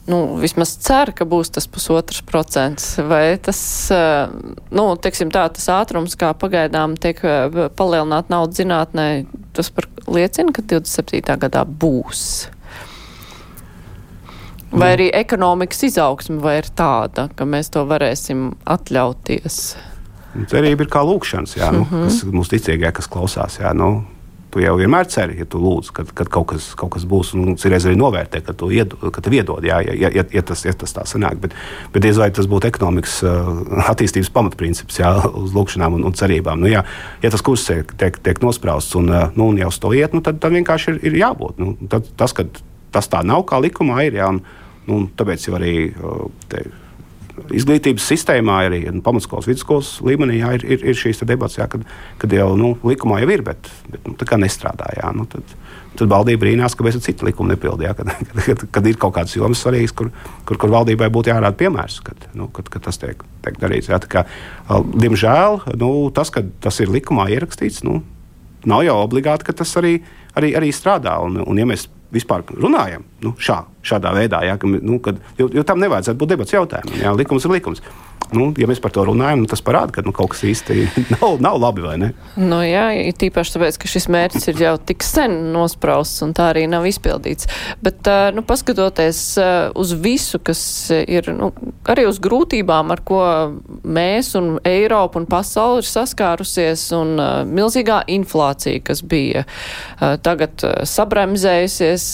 nu, 0.06 0.18
vismaz 0.42 0.74
cer, 0.82 1.12
ka 1.16 1.26
būs 1.28 1.52
tas 1.54 1.68
pusotrs 1.70 2.22
procents, 2.26 2.96
vai 3.06 3.38
tas, 3.42 3.60
eh, 3.94 4.32
nu, 4.74 4.86
teiksim 4.96 5.30
tā, 5.34 5.44
tas 5.54 5.68
ātrums, 5.70 6.16
kā 6.18 6.32
pagaidām 6.34 6.96
tiek 7.00 7.22
eh, 7.24 7.68
palielināt 7.76 8.32
naudu 8.32 8.58
zinātnē, 8.62 9.26
tas 9.56 9.70
par 9.70 9.88
liecina, 10.08 10.54
ka 10.54 10.62
27. 10.62 11.38
gadā 11.46 11.64
būs. 11.66 12.48
Vai 14.72 14.94
arī 14.94 15.10
ekonomikas 15.12 15.82
izaugsme 15.84 16.38
vai 16.40 16.56
ir 16.62 16.68
tāda, 16.72 17.26
ka 17.36 17.44
mēs 17.44 17.68
to 17.74 17.84
varēsim 17.84 18.54
atļauties? 18.64 19.58
Cerība 20.48 20.86
ir 20.86 20.88
kā 20.88 21.02
lūkšanas, 21.04 21.58
jā, 21.58 21.68
nu, 21.76 21.84
mm 21.84 21.90
-hmm. 21.90 22.04
kas 22.08 22.22
mums 22.24 22.48
ticīgākie, 22.48 22.92
kas 22.96 23.08
klausās. 23.08 23.58
Jā, 23.60 23.74
nu, 23.76 24.06
tu 24.52 24.60
jau 24.60 24.74
vienmēr 24.76 25.08
ceri, 25.08 25.38
ja 25.40 25.46
tu 25.48 25.60
lūdz, 25.62 25.90
kad, 25.96 26.10
kad 26.16 26.28
kaut, 26.32 26.50
kas, 26.52 26.68
kaut 26.78 26.92
kas 26.94 27.06
būs. 27.08 27.32
Un 27.38 27.54
es 27.56 27.86
arī 27.88 27.96
novērtēju, 27.98 28.44
ka 28.44 28.54
tu 28.58 28.68
iedod, 28.74 29.06
ka 29.14 29.22
iedod, 29.32 29.64
jā, 29.64 29.78
ja, 29.86 30.10
ja, 30.12 30.24
ja, 30.24 30.42
tas, 30.48 30.64
ja 30.66 30.74
tas 30.76 30.92
tā 30.92 31.06
sanāk. 31.08 31.40
Bet, 31.42 31.56
bet 31.94 32.04
diez 32.04 32.20
vai 32.20 32.28
tas 32.34 32.48
būtu 32.50 32.68
ekonomikas 32.68 33.20
attīstības 33.92 34.32
pamatprincips, 34.34 35.00
jā, 35.00 35.14
uz 35.40 35.56
lūkšanām 35.56 35.96
un, 35.98 36.04
un 36.10 36.18
cerībām. 36.18 36.60
Nu, 36.60 36.68
jā, 36.72 36.84
ja 37.24 37.32
tas 37.32 37.44
kurs 37.44 37.64
tiek, 37.68 37.96
tiek, 38.00 38.20
tiek 38.24 38.42
nosprausts 38.44 38.98
un, 39.00 39.08
nu, 39.08 39.48
un 39.48 39.62
jau 39.62 39.72
uz 39.72 39.80
to 39.80 39.94
iet, 39.96 40.12
nu, 40.16 40.20
tad, 40.24 40.42
tad 40.42 40.52
vienkārši 40.54 40.94
ir, 40.94 41.00
ir 41.08 41.18
jābūt. 41.24 41.62
Nu, 41.62 41.74
tad, 41.92 42.12
tas, 42.20 42.36
ka 42.36 42.46
tas 42.92 43.08
tā 43.08 43.24
nav, 43.24 43.46
kā 43.48 43.62
likumā 43.62 44.04
ir, 44.08 44.20
jā, 44.20 44.28
un, 44.36 44.42
nu, 44.90 45.02
tāpēc 45.16 45.48
jau 45.48 45.56
arī. 45.56 45.76
Te, 46.52 46.66
izglītības 47.54 48.04
sistēmā, 48.12 48.58
arī 48.66 48.82
nu, 48.90 49.02
pamatskolas, 49.04 49.48
vidusskolas 49.48 49.94
līmenī 50.04 50.40
jā, 50.40 50.52
ir, 50.58 50.64
ir, 50.76 50.84
ir 50.92 50.98
šīs 50.98 51.22
debats, 51.28 51.58
jā, 51.58 51.66
kad, 51.70 51.84
kad 52.20 52.34
jau 52.34 52.52
nu, 52.58 52.74
likumā 52.86 53.22
jau 53.22 53.30
ir, 53.32 53.44
bet, 53.46 53.70
bet 53.92 54.08
nu, 54.08 54.14
tā 54.20 54.28
kā 54.28 54.38
nestrādā. 54.40 54.90
Jā, 54.98 55.12
nu, 55.16 55.24
tad, 55.30 55.54
tad 55.98 56.12
valdība 56.12 56.44
brīnās, 56.44 56.76
kāpēc 56.78 57.00
citi 57.04 57.26
likumi 57.26 57.54
nepildīja. 57.54 57.94
Kad, 57.98 58.12
kad, 58.28 58.42
kad, 58.44 58.64
kad 58.76 58.90
ir 58.90 59.00
kaut 59.00 59.16
kādas 59.16 59.36
jomas 59.36 59.62
svarīgas, 59.64 59.96
kur, 59.96 60.12
kur, 60.48 60.60
kur 60.60 60.74
valdībai 60.76 61.10
būtu 61.12 61.32
jārāda 61.32 61.56
piemērs, 61.58 62.00
kad, 62.06 62.28
nu, 62.38 62.48
kad, 62.54 62.68
kad 62.72 62.86
tas 62.88 63.00
tiek, 63.00 63.24
tiek 63.44 63.60
darīts. 63.62 63.90
Jā, 63.92 64.00
kā, 64.12 64.26
diemžēl 64.92 65.62
nu, 65.80 65.92
tas, 66.14 66.32
ka 66.34 66.44
tas 66.64 66.80
ir 66.84 66.92
likumā 66.92 67.30
ierakstīts, 67.32 67.82
nu, 67.88 68.00
nav 68.68 68.84
jau 68.86 69.00
obligāti, 69.02 69.48
ka 69.48 69.56
tas 69.62 69.72
arī, 69.80 69.98
arī, 70.38 70.54
arī 70.58 70.72
strādā. 70.74 71.16
Un, 71.24 71.40
un, 71.46 71.58
ja 71.58 71.68
mēs 71.68 71.88
vispār 72.12 72.44
runājam 72.52 73.06
nu, 73.24 73.34
šā, 73.40 73.62
šādā 73.86 74.14
veidā, 74.16 74.42
ja, 74.46 74.56
ka, 74.60 74.70
nu, 74.70 75.00
kad, 75.02 75.20
jo, 75.38 75.48
jo 75.52 75.66
tam 75.66 75.82
nevajadzētu 75.82 76.20
būt 76.20 76.34
debats 76.34 76.54
jautājumam. 76.54 76.98
Ja, 77.02 77.14
likums 77.18 77.46
ir 77.48 77.56
likums 77.56 77.82
nu, 78.32 78.48
ja 78.58 78.68
mēs 78.68 78.80
par 78.82 78.92
to 78.94 79.04
runājam, 79.06 79.42
nu, 79.42 79.48
tas 79.50 79.62
parāda, 79.64 79.92
ka 79.96 80.04
nu, 80.04 80.12
kaut 80.16 80.32
kas 80.32 80.42
īsti 80.48 80.86
nav, 81.16 81.38
nav 81.42 81.58
labi? 81.60 81.82
Nu, 82.40 82.60
jā, 82.64 82.86
tīpaši 83.18 83.56
tāpēc, 83.56 83.78
ka 83.80 83.90
šis 83.90 84.08
mērķis 84.12 84.48
ir 84.52 84.62
jau 84.62 84.74
tik 84.90 85.04
sen 85.04 85.34
nosprausts 85.54 86.22
un 86.24 86.34
tā 86.36 86.52
arī 86.52 86.64
nav 86.70 86.86
izpildīts. 86.88 87.48
Bet, 87.82 88.06
nu, 88.36 88.44
paskatoties 88.46 89.22
uz 89.78 89.94
visu, 89.98 90.40
kas 90.44 90.62
ir, 90.94 91.32
nu, 91.34 91.50
arī 91.90 92.06
uz 92.08 92.20
grūtībām, 92.22 92.92
ar 92.94 93.02
ko 93.06 93.22
mēs 93.82 94.32
un 94.38 94.54
Eiropa 94.68 95.20
un 95.20 95.26
pasauli 95.30 95.82
ir 95.82 95.88
saskārusies, 95.88 96.86
un 96.96 97.16
milzīgā 97.52 98.02
inflācija, 98.12 98.82
kas 98.86 99.02
bija 99.02 99.44
tagad 100.24 100.62
sabremzējusies, 100.88 102.06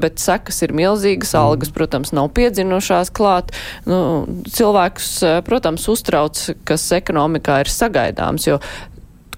bet 0.00 0.20
sekas 0.22 0.60
ir 0.66 0.74
milzīgas, 0.76 1.13
algas, 1.38 1.70
protams, 1.74 2.10
nav 2.16 2.32
piedzinušās 2.34 3.12
klāt. 3.14 3.52
Nu, 3.86 4.24
cilvēkus, 4.50 5.12
uh, 5.22 5.38
protams, 5.46 5.86
uztrauc, 5.92 6.40
kas 6.66 6.88
ekonomikā 6.98 7.62
ir 7.64 7.72
sagaidāms, 7.72 8.48
jo 8.50 8.58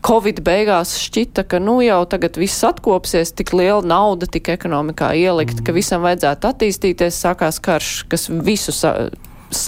Covid 0.07 0.39
beigās 0.47 0.93
šķita, 1.03 1.43
ka 1.51 1.59
nu 1.59 1.81
jau 1.83 2.05
tagad 2.07 2.37
viss 2.39 2.62
atkopsies, 2.66 3.33
tik 3.35 3.51
liela 3.57 3.83
nauda 3.83 4.29
tika 4.31 4.55
ekonomikā 4.55 5.09
ielikt, 5.18 5.64
ka 5.66 5.74
visam 5.74 6.05
vajadzētu 6.07 6.47
attīstīties, 6.53 7.18
sākās 7.24 7.59
karš, 7.64 8.05
kas 8.12 8.29
visu 8.31 8.74
sa, 8.77 8.93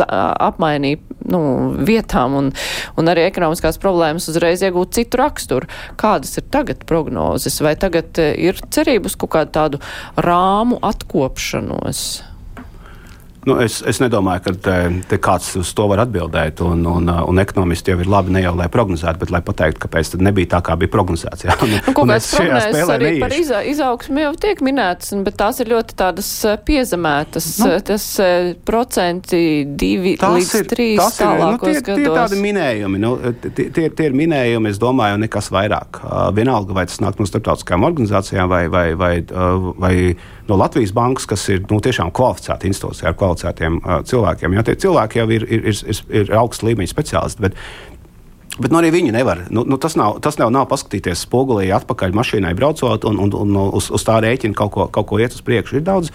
apmainīja 0.08 1.00
nu, 1.28 1.40
vietām 1.86 2.36
un, 2.38 2.50
un 2.98 3.12
arī 3.12 3.26
ekonomiskās 3.28 3.80
problēmas 3.82 4.28
uzreiz 4.30 4.62
iegūt 4.64 4.96
citu 4.98 5.20
raksturu. 5.20 5.68
Kādas 6.00 6.38
ir 6.40 6.48
tagad 6.52 6.86
prognozes? 6.88 7.60
Vai 7.64 7.76
tagad 7.80 8.18
eh, 8.22 8.34
ir 8.48 8.60
cerības 8.74 9.18
kaut 9.18 9.34
kādu 9.36 9.54
tādu 9.58 9.82
rāmu 10.24 10.80
atkopšanos? 10.84 12.08
Nu, 13.46 13.54
es, 13.62 13.78
es 13.86 14.00
nedomāju, 14.02 14.42
ka 14.44 14.52
te, 14.66 14.76
te 15.08 15.18
kāds 15.22 15.52
uz 15.60 15.70
to 15.76 15.86
var 15.90 16.02
atbildēt. 16.02 16.60
Un, 16.66 16.82
un, 16.90 17.06
un 17.08 17.40
ekonomisti 17.40 17.92
jau 17.92 18.00
ir 18.02 18.10
labi 18.10 18.34
ne 18.34 18.42
jau 18.42 18.54
lai 18.58 18.66
prognozētu, 18.72 19.20
bet 19.22 19.32
lai 19.32 19.40
pateiktu, 19.46 19.80
kāpēc 19.84 20.12
tas 20.14 20.22
nebija 20.24 20.50
tā, 20.56 20.60
kā 20.66 20.74
bija 20.80 20.90
prognozēts. 20.92 21.46
Jā. 21.46 21.56
Un, 21.64 21.76
nu, 21.76 21.94
kaut 21.94 22.10
kādas 22.10 22.28
prognozes 22.34 22.92
arī 22.94 23.06
neiešu. 23.06 23.22
par 23.22 23.36
iza, 23.36 23.62
izaugsmu 23.72 24.24
jau 24.24 24.32
tiek 24.42 24.62
minētas, 24.66 25.14
bet 25.26 25.38
tās 25.38 25.62
ir 25.62 25.70
ļoti 25.72 25.98
tādas 26.02 26.30
eh, 26.48 26.58
piezemētas. 26.68 27.50
Nu, 27.62 27.70
eh, 27.76 27.84
tas 27.92 28.08
eh, 28.24 28.50
procenti 28.68 29.42
divi 29.68 30.16
līdz 30.18 30.54
ir, 30.60 30.70
trīs 30.74 30.98
nu, 30.98 31.08
tālākos 31.20 31.70
nu, 31.70 31.76
tie, 31.78 31.84
gados. 31.86 32.02
Tie 32.02 32.08
ir 32.08 32.18
tādi 32.18 32.40
minējumi. 32.42 33.02
Nu, 33.04 33.14
tie, 33.46 33.68
tie, 33.70 33.86
tie 33.88 34.10
ir 34.10 34.18
minējumi, 34.18 34.74
es 34.74 34.82
domāju, 34.82 35.20
nekas 35.22 35.52
vairāk. 35.54 36.02
Vienalga, 36.36 36.74
vai 36.76 36.88
tas 36.90 36.98
nāk 37.04 37.20
no 37.22 37.28
starptautiskajām 37.28 37.86
organizācijām 37.86 38.50
vai, 38.50 38.64
vai, 38.72 38.88
vai, 38.98 39.14
vai, 39.30 39.72
vai 39.78 39.94
no 40.48 40.56
Latvijas 40.56 40.94
bankas, 40.96 41.26
kas 41.28 41.44
ir 41.52 41.62
nu, 41.68 41.80
tiešām 41.84 42.10
kvalificēta 42.16 42.68
institūcija 42.68 43.10
ar 43.10 43.18
kvalificētiem 43.18 43.78
uh, 43.78 44.00
cilvēkiem. 44.08 44.56
Jā, 44.56 44.64
tie 44.66 44.78
cilvēki 44.86 45.20
jau 45.20 45.28
ir, 45.36 45.46
ir, 45.46 45.68
ir, 45.68 46.02
ir, 46.22 46.34
augsta 46.40 46.68
līmeņa 46.70 46.94
speciālisti. 46.94 47.46
Bet, 47.48 47.62
Bet 48.58 48.72
nu, 48.74 48.80
arī 48.80 48.88
viņi 48.90 49.12
nevar. 49.14 49.44
Nu, 49.54 49.62
nu, 49.62 49.76
tas 49.78 49.94
nav, 49.94 50.16
tas 50.18 50.34
nav, 50.40 50.50
nav 50.50 50.64
paskatīties 50.66 51.20
spogulī, 51.28 51.68
atpakaļ 51.76 52.16
mašīnai 52.18 52.56
braucot 52.58 53.04
un, 53.06 53.20
un, 53.22 53.30
un 53.38 53.58
uz, 53.78 53.86
uz 53.94 54.02
tā 54.02 54.16
rēķina 54.24 54.56
kaut 54.58 54.72
ko, 54.74 54.86
kaut 54.90 55.06
ko 55.06 55.20
iet 55.22 55.36
uz 55.36 55.44
priekšu. 55.46 55.76
Ir 55.78 55.84
daudz, 55.86 56.10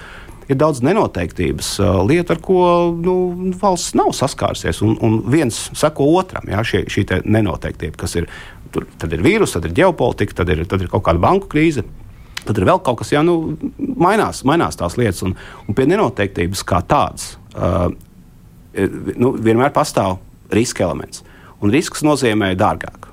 ir 0.52 0.60
daudz 0.60 0.82
nenoteiktības, 0.84 1.70
uh, 1.80 2.02
lieta, 2.04 2.36
ar 2.36 2.44
ko 2.44 2.66
nu, 3.00 3.16
valsts 3.62 3.96
nav 3.96 4.12
saskārusies. 4.18 4.84
Un, 4.84 4.98
un 5.00 5.22
viens 5.32 5.62
seko 5.72 6.10
otram, 6.20 6.52
jā, 6.52 6.66
šī, 6.68 6.84
šī 6.92 7.06
nenoteiktība, 7.24 7.96
kas 8.04 8.20
ir. 8.20 8.28
Tur, 8.74 8.88
tad 8.98 9.12
ir 9.14 9.22
vīruss, 9.22 9.54
tad 9.54 9.68
ir 9.70 9.76
ģeopolitika, 9.78 10.40
tad 10.40 10.50
ir, 10.50 10.64
tad 10.66 10.82
ir 10.82 10.90
kaut 10.90 11.04
kāda 11.06 11.22
banku 11.22 11.46
krīze. 11.52 11.84
Tad 12.44 12.60
ir 12.60 12.68
vēl 12.68 12.82
kaut 12.84 13.00
kas, 13.02 13.14
jā, 13.14 13.22
nu, 13.26 13.56
mainās, 13.80 14.44
mainās 14.48 14.80
tās 14.80 14.98
lietas, 15.00 15.24
un, 15.28 15.36
un 15.68 15.78
pie 15.78 15.88
nenoteiktības 15.90 16.64
kā 16.68 16.82
tādas 16.88 17.36
uh, 17.56 17.88
nu, 19.16 19.34
vienmēr 19.40 19.74
pastāv 19.76 20.20
riska 20.54 20.86
elements. 20.86 21.24
Un 21.64 21.72
risks 21.74 22.04
nozīmē 22.04 22.54
dārgāk. 22.60 23.10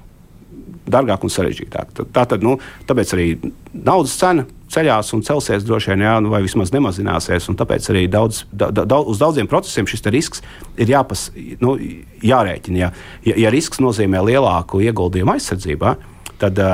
Dārgāk 0.91 1.23
un 1.23 1.31
sarežģītāk. 1.31 1.93
Tā 2.11 2.25
tad, 2.27 2.43
nu, 2.43 2.57
tāpēc 2.89 3.13
arī 3.15 3.27
naudas 3.71 4.17
cena 4.19 4.47
ceļās 4.71 5.13
un 5.15 5.23
celsies 5.27 5.65
droši 5.67 5.93
vien, 5.93 6.05
jā, 6.07 6.15
nu, 6.23 6.31
vai 6.33 6.43
vismaz 6.45 6.73
nemazināsies. 6.75 7.49
Tāpēc 7.59 7.91
arī 7.93 8.05
daudz, 8.11 8.45
da, 8.51 8.71
da, 8.75 8.87
uz 8.99 9.21
daudziem 9.23 9.51
procesiem 9.51 9.89
šis 9.91 10.07
risks 10.11 10.45
ir 10.81 10.91
jāpas, 10.91 11.29
nu, 11.63 11.77
jārēķina. 12.27 12.81
Ja, 12.81 12.91
ja, 13.27 13.37
ja 13.47 13.53
risks 13.55 13.83
nozīmē 13.83 14.23
lielāku 14.27 14.83
ieguldījumu 14.87 15.37
aizsardzībā, 15.37 15.95
tad, 15.95 16.20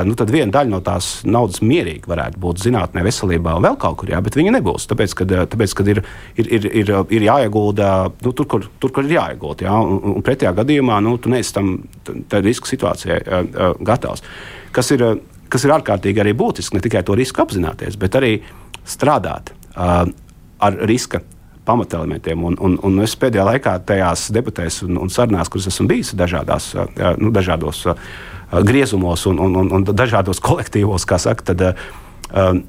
nu, 0.06 0.14
tad 0.18 0.30
viena 0.30 0.52
daļa 0.54 0.70
no 0.70 0.80
tās 0.84 1.08
naudas 1.26 1.62
mierīgi 1.64 2.08
varētu 2.08 2.40
būt 2.42 2.62
zinātnē, 2.62 3.02
veselībā 3.06 3.56
un 3.58 3.66
vēl 3.66 3.78
kaut 3.82 3.98
kur, 4.00 4.10
jā, 4.12 4.20
bet 4.24 4.38
viņa 4.38 4.54
nebūs. 4.56 4.86
Tāpēc, 4.90 5.14
kad, 5.18 5.34
tāpēc, 5.52 5.74
kad 5.78 5.90
ir, 5.92 6.02
ir, 6.38 6.50
ir, 6.58 6.68
ir, 6.82 6.92
ir 7.18 7.26
jāiegulda 7.28 7.92
nu, 8.22 8.32
tur, 8.32 8.48
kur, 8.50 8.66
tur, 8.82 8.92
kur 8.94 9.06
ir 9.06 9.16
jāiegulda. 9.16 9.68
Jā, 9.68 9.76
un, 9.76 10.16
un 10.16 10.26
pretējā 10.26 10.54
gadījumā 10.60 11.00
nu, 11.04 11.16
tu 11.22 11.32
neesi 11.32 11.54
tam 11.56 11.76
riska 12.30 12.70
situācijai 12.72 13.20
uh, 13.22 13.72
gatavs. 13.86 14.24
Kas 14.76 14.92
ir, 14.94 15.06
kas 15.52 15.66
ir 15.66 15.74
ārkārtīgi 15.76 16.22
arī 16.22 16.36
būtiski, 16.36 16.78
ne 16.78 16.84
tikai 16.84 17.04
to 17.06 17.16
risku 17.18 17.42
apzināties, 17.44 17.98
bet 18.00 18.18
arī 18.20 18.36
strādāt 18.86 19.54
uh, 19.74 20.04
ar 20.62 20.78
riska 20.88 21.22
pamatelementiem. 21.66 22.44
Un, 22.46 22.56
un, 22.62 22.78
un 22.86 23.02
es 23.04 23.16
pēdējā 23.18 23.44
laikā 23.50 23.74
tajās 23.88 24.28
debatēs 24.34 24.80
un, 24.86 25.00
un 25.02 25.12
sarunās, 25.12 25.50
kuras 25.52 25.68
esmu 25.72 25.88
bijis 25.90 26.14
dažādās, 26.18 26.70
nu, 27.18 27.32
dažādos 27.34 27.82
griezumos 28.66 29.26
un, 29.26 29.40
un, 29.42 29.60
un, 29.62 29.70
un 29.78 29.86
dažādos 29.86 30.40
kolektīvos, 30.44 31.06
kā 31.08 31.18
saka, 31.22 31.52
tad 31.52 31.64
um, 31.68 32.62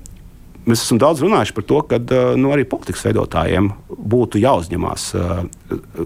mēs 0.68 0.84
esam 0.84 1.00
daudz 1.02 1.24
runājuši 1.24 1.56
par 1.58 1.68
to, 1.70 1.82
ka 1.90 2.00
nu, 2.40 2.52
arī 2.56 2.68
politikas 2.70 3.06
veidotājiem 3.08 3.72
būtu 3.88 4.42
jāuzņemās 4.44 5.10
uh, 5.18 5.44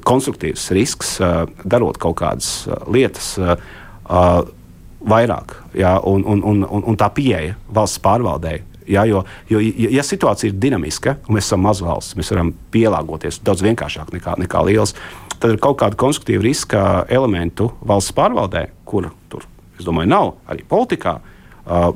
konstruktīvs 0.08 0.70
risks, 0.78 1.16
uh, 1.24 1.46
darot 1.64 2.02
kaut 2.02 2.20
kādas 2.22 2.66
lietas. 2.92 3.36
Uh, 3.42 4.42
vairāk, 5.02 5.56
jā, 5.74 5.96
un, 6.06 6.22
un, 6.30 6.44
un, 6.46 6.84
un, 6.84 6.98
tā 7.00 7.08
pieeja 7.16 7.56
valsts 7.74 8.02
pārvaldei 8.04 8.60
Ja, 8.92 9.06
jo, 9.06 9.22
jo, 9.50 9.60
ja 9.78 10.04
situācija 10.04 10.50
ir 10.50 10.58
dinamiska, 10.60 11.16
un 11.30 11.38
mēs 11.38 11.48
esam 11.48 11.62
maza 11.64 11.86
valsts, 11.86 12.16
mēs 12.18 12.32
varam 12.34 12.50
pielāgoties 12.74 13.40
daudz 13.46 13.62
vienkāršāk 13.64 14.10
nekā, 14.16 14.36
nekā 14.42 14.64
liels, 14.68 14.96
tad 15.38 15.54
ir 15.54 15.62
kaut 15.62 15.78
kāda 15.82 16.00
konstruktīva 16.02 16.44
riska 16.44 16.82
elementu 17.14 17.70
valsts 17.88 18.16
pārvaldē, 18.18 18.66
kur 18.90 19.12
tur, 19.32 19.46
es 19.82 19.88
domāju, 19.88 20.12
nav 20.12 20.34
arī 20.52 20.66
politikā. 20.70 21.20
Uh, 21.62 21.92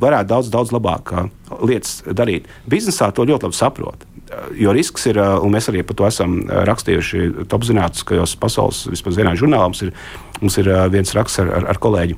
varētu 0.00 0.30
daudz, 0.30 0.48
daudz 0.52 0.72
labāk 0.72 1.12
uh, 1.12 1.26
lietas 1.60 2.00
darīt. 2.16 2.48
Biznesā 2.70 3.10
to 3.12 3.26
ļoti 3.28 3.48
labi 3.48 3.58
saprot. 3.58 4.06
Uh, 4.30 4.48
jo 4.56 4.72
risks 4.72 5.04
ir, 5.10 5.20
uh, 5.20 5.36
un 5.44 5.52
mēs 5.54 5.68
arī 5.72 5.84
par 5.86 5.98
to 5.98 6.08
esam 6.08 6.40
rakstījuši 6.48 7.46
top 7.50 7.66
zinātniskajos 7.68 8.36
pasaules, 8.40 8.86
vismaz 8.90 9.20
vienā 9.20 9.36
žurnālā, 9.38 9.68
mums 9.68 9.84
ir, 9.84 9.92
mums 10.40 10.56
ir 10.62 10.72
viens 10.94 11.16
raksts 11.16 11.42
ar, 11.44 11.52
ar, 11.58 11.68
ar 11.74 11.82
kolēģi, 11.82 12.16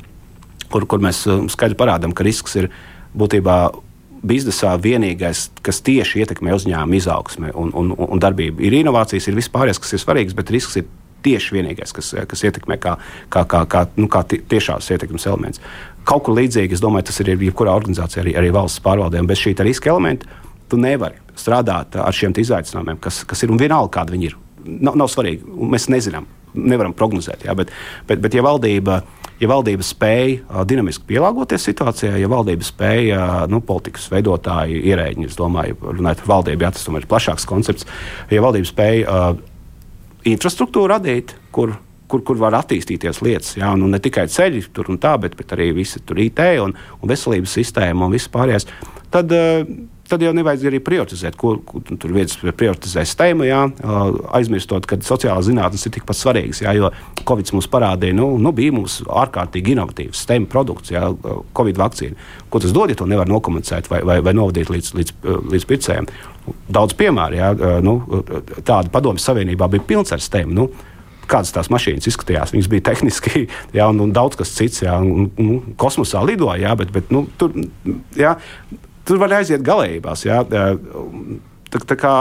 kur, 0.71 0.87
kur 0.87 1.03
mēs 1.03 1.25
skaidri 1.55 1.79
parādām, 1.79 2.15
ka 2.15 2.27
risks 2.27 2.55
ir 2.63 2.71
būtībā 3.19 3.59
biznesā 4.23 4.77
vienīgais, 4.79 5.49
kas 5.67 5.83
tieši 5.83 6.23
ietekmē 6.23 6.55
uzņēmuma 6.55 6.99
izaugsmi 6.99 7.51
un, 7.59 7.73
un, 7.75 7.91
un 7.99 8.23
darbību. 8.23 8.63
Ir 8.63 8.79
inovācijas, 8.79 9.27
ir 9.29 9.39
vispārējais, 9.39 9.81
kas 9.83 9.97
ir 9.97 10.03
svarīgs, 10.03 10.37
bet 10.39 10.53
risks 10.55 10.79
ir 10.79 10.87
tieši 11.25 11.57
vienīgais, 11.57 11.95
kas, 11.97 12.13
kas 12.29 12.45
ietekmē 12.49 12.79
kā, 12.83 12.97
kā, 13.33 13.45
kā, 13.49 13.63
kā, 13.71 13.87
nu, 13.99 14.09
kā 14.13 14.25
tiešās 14.29 14.91
ietekmes 14.95 15.27
elements. 15.31 15.63
Kaut 16.09 16.27
kur 16.27 16.37
līdzīgi, 16.39 16.77
es 16.77 16.83
domāju, 16.83 17.09
tas 17.11 17.23
ir 17.23 17.33
jebkurā 17.35 17.75
organizācijā, 17.79 18.25
arī, 18.25 18.37
arī 18.41 18.53
valsts 18.55 18.83
pārvaldē. 18.85 19.23
Bez 19.29 19.43
šī 19.43 19.55
riska 19.63 19.93
elementa 19.93 20.29
tu 20.71 20.81
nevari 20.81 21.21
strādāt 21.39 21.97
ar 22.01 22.17
šiem 22.17 22.35
izaicinājumiem, 22.43 23.01
kas, 23.03 23.23
kas 23.29 23.43
ir 23.45 23.53
un 23.53 23.61
vienalga, 23.61 23.93
kādi 24.01 24.17
viņi 24.17 24.31
ir. 24.31 24.39
Nav, 24.63 24.95
nav 24.99 25.11
svarīgi, 25.11 25.47
mēs 25.73 25.89
nezinām, 25.91 26.29
nevaram 26.55 26.95
prognozēt. 26.95 27.47
Jā, 27.49 27.57
bet, 27.59 27.73
bet, 28.09 28.23
bet 28.23 28.37
ja 28.37 28.45
valdība 28.47 29.03
ja 29.43 29.49
valdība 29.51 29.83
spēja 29.83 30.65
dinamiski 30.69 31.07
pielāgoties 31.11 31.65
situācijai, 31.67 32.21
ja 32.23 32.31
valdība 32.31 32.67
spēja, 32.67 33.23
nu, 33.51 33.59
politikas 33.67 34.07
veidotāji, 34.13 34.83
ierēģi, 34.93 35.27
es 35.27 35.39
domāju, 35.39 35.79
runājot 35.83 36.23
par 36.23 36.33
valdību, 36.37 36.67
jā, 36.67 36.71
tas 36.77 36.87
tomēr 36.87 37.03
ir 37.03 37.11
plašāks 37.11 37.49
koncepts, 37.51 37.89
ja 38.31 38.45
valdība 38.45 38.71
spēja 38.71 39.03
uh, 39.09 39.41
infrastruktūru 40.29 40.93
radīt, 40.95 41.35
kur 41.55 41.77
kur, 42.13 42.21
kur 42.29 42.37
var 42.37 42.53
attīstīties 42.59 43.23
lietas. 43.25 43.55
Jā, 43.57 43.71
nu, 43.79 43.87
ne 43.89 43.97
tikai 44.03 44.27
ceļi 44.29 44.67
tur 44.77 44.91
un 44.93 44.99
tā, 45.01 45.15
bet, 45.23 45.33
bet 45.39 45.55
arī 45.57 45.71
visi 45.73 46.03
tur 46.05 46.21
IT 46.21 46.43
un, 46.61 46.75
un 47.01 47.09
veselības 47.09 47.55
sistēma 47.57 48.05
un 48.05 48.13
viss 48.13 48.29
pārējais. 48.33 48.69
Tad, 49.13 49.33
uh, 49.33 49.63
tad 50.13 50.23
jau 50.25 50.33
nevajag 50.37 50.69
arī 50.69 50.81
prioritizēt, 50.85 51.37
ko, 51.41 51.55
ko 51.67 51.81
tur 51.89 52.13
viens 52.15 52.37
prioritizē 52.43 53.05
steimu, 53.09 53.47
jā, 53.49 53.63
aizmirstot, 54.37 54.87
ka 54.89 54.99
sociālās 55.05 55.49
zinātnes 55.49 55.87
ir 55.89 55.95
tikpat 55.97 56.19
svarīgas. 56.19 56.63
Jā, 56.65 56.75
jo 56.77 56.93
Covid 57.29 57.55
mums 57.57 57.71
parādīja, 57.73 58.17
nu, 58.19 58.29
nu 58.43 58.53
bija 58.57 58.75
mums 58.77 59.01
ārkārtīgi 59.07 59.75
inovatīvs 59.77 60.25
steimu 60.27 60.51
produkts, 60.53 60.93
jā, 60.95 61.09
Covid 61.57 61.81
vakcīna. 61.81 62.29
Ko 62.53 62.61
tas 62.63 62.75
dod, 62.77 62.93
ja 62.93 62.99
to 62.99 63.09
nevar 63.11 63.31
nokomunicēt 63.31 63.91
vai, 63.93 64.03
vai, 64.07 64.21
vai 64.25 64.37
novadīt 64.37 64.73
līdz, 64.73 64.95
līdz, 65.01 65.19
līdz 65.57 65.69
pircējiem? 65.73 66.09
Daudz 66.73 66.97
piemēru, 66.99 67.39
jā, 67.39 67.53
nu, 67.87 67.99
tāda 68.61 68.89
padomjas 68.93 69.29
savienībā 69.29 69.71
bija 69.73 69.87
pilns 69.93 70.13
ar 70.15 70.23
steimu. 70.23 70.57
Nu, 70.59 70.71
kādas 71.33 71.53
tās 71.55 71.71
mašīnas 71.73 72.09
izskatījās. 72.11 72.53
Viņas 72.55 72.71
bija 72.73 72.87
tehniski, 72.91 73.47
jā, 73.79 73.89
un, 73.89 74.01
un 74.05 74.15
daudz 74.15 74.39
kas 74.41 74.55
cits, 74.57 74.85
jā, 74.85 74.99
un, 75.01 75.31
un 75.41 75.77
kosmosā 75.81 76.23
lidoja, 76.27 76.61
jā, 76.67 76.77
bet, 76.79 76.93
bet 76.95 77.13
nu, 77.15 77.25
tur, 77.41 77.55
jā, 78.19 78.37
tur 79.09 79.21
var 79.23 79.39
aiziet 79.41 79.65
galējībās. 79.67 80.27
Jā. 80.29 80.43
Tā, 80.49 81.83
tā 81.89 81.99
kā 81.99 82.15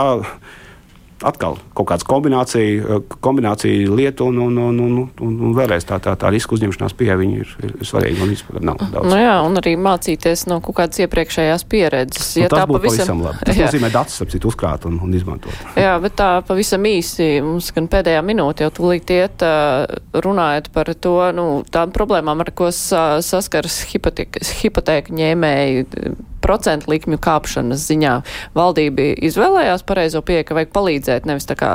atkal 1.26 1.56
kaut 1.76 1.88
kāda 1.90 2.06
kombinācija, 2.08 2.98
kombinācija 3.22 3.90
lietu 3.94 4.28
un, 4.30 4.38
un, 4.42 4.58
un, 4.58 4.80
un, 4.82 4.96
un, 5.22 5.34
un 5.48 5.54
vēlreiz 5.56 5.86
tā, 5.88 5.98
tā, 6.02 6.14
tā 6.18 6.30
riska 6.32 6.56
uzņemšanās 6.56 6.96
pieeja 6.98 7.16
ir, 7.22 7.52
ir, 7.62 7.74
ir 7.78 7.88
svarīga. 7.88 8.24
Un 8.24 8.32
vispār 8.32 8.64
nav 8.64 8.80
daudz. 8.82 9.08
Nu 9.10 9.18
jā, 9.18 9.34
un 9.46 9.58
arī 9.60 9.74
mācīties 9.80 10.46
no 10.50 10.58
kaut 10.64 10.80
kādas 10.80 11.02
iepriekšējās 11.04 11.66
pieredzes. 11.70 12.32
Ja 12.40 12.48
nu, 12.48 12.54
tas 12.56 12.66
būtu 12.70 12.80
pavisam, 12.80 12.98
pavisam 12.98 13.22
labi. 13.26 13.44
Tas 13.48 13.60
jā. 13.60 13.68
nozīmē 13.68 13.92
datus, 13.94 14.18
ap 14.24 14.32
citu 14.32 14.50
uzkrāt 14.50 14.86
un, 14.88 14.98
un 15.04 15.14
izmantot. 15.16 15.64
Jā, 15.78 15.94
bet 16.02 16.16
tā 16.18 16.30
pavisam 16.48 16.86
īsi 16.88 17.28
mums 17.44 17.70
gan 17.76 17.88
pēdējā 17.92 18.24
minūte 18.26 18.66
jau 18.66 18.74
tūlīt 18.80 19.14
iet 19.14 19.46
runājot 20.26 20.72
par 20.74 20.92
to, 20.94 21.16
nu, 21.36 21.46
tām 21.72 21.94
problēmām, 21.94 22.44
ar 22.44 22.52
ko 22.56 22.70
saskars 22.72 23.82
hipotēka 23.92 25.14
ņēmēji 25.22 25.88
procentu 26.42 26.90
likmju 26.92 27.20
kāpšanas 27.22 27.86
ziņā 27.88 28.14
valdība 28.56 29.12
izvēlējās 29.28 29.86
pareizo 29.88 30.22
pieeja, 30.26 30.46
ka 30.48 30.58
vajag 30.58 30.72
palīdzēt, 30.74 31.28
nevis 31.28 31.48
tā 31.48 31.56
kā 31.58 31.72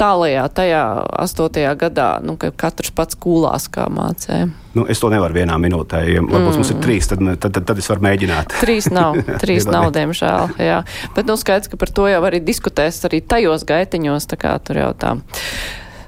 tālajā 0.00 0.46
tajā 0.56 0.82
astotajā 1.24 1.74
gadā, 1.78 2.08
nu, 2.24 2.36
ka 2.40 2.50
katrs 2.64 2.92
pats 2.94 3.18
kūlās 3.18 3.68
kā 3.72 3.86
mācē. 3.92 4.44
Nu, 4.72 4.86
es 4.88 5.02
to 5.02 5.10
nevaru 5.12 5.36
vienā 5.36 5.58
minūtē. 5.60 6.00
Ja 6.08 6.22
varbūt 6.24 6.48
mm. 6.48 6.56
mums 6.58 6.72
ir 6.72 6.80
trīs, 6.82 7.08
tad, 7.10 7.20
tad, 7.36 7.52
tad, 7.52 7.66
tad 7.68 7.82
es 7.82 7.90
varu 7.92 8.06
mēģināt. 8.08 8.56
Trīs 8.64 8.88
nav, 8.92 9.18
trīs 9.42 9.68
nav, 9.68 9.90
diemžēl. 9.94 10.56
Jā. 10.62 10.80
Bet 11.16 11.28
nu 11.28 11.36
skaidrs, 11.40 11.70
ka 11.72 11.80
par 11.80 11.92
to 11.92 12.08
jau 12.10 12.22
arī 12.28 12.40
diskutēs 12.44 13.02
arī 13.08 13.20
tajos 13.20 13.66
gaitiņos, 13.68 14.30
tā 14.32 14.40
kā 14.40 14.56
tur 14.64 14.80
jau 14.80 14.90
tā 14.96 15.16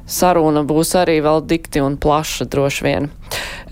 saruna 0.06 0.62
būs 0.66 0.94
arī 1.00 1.18
vēl 1.24 1.42
dikti 1.48 1.82
un 1.84 1.96
plaša 2.00 2.46
droši 2.50 2.84
vien. 2.86 3.10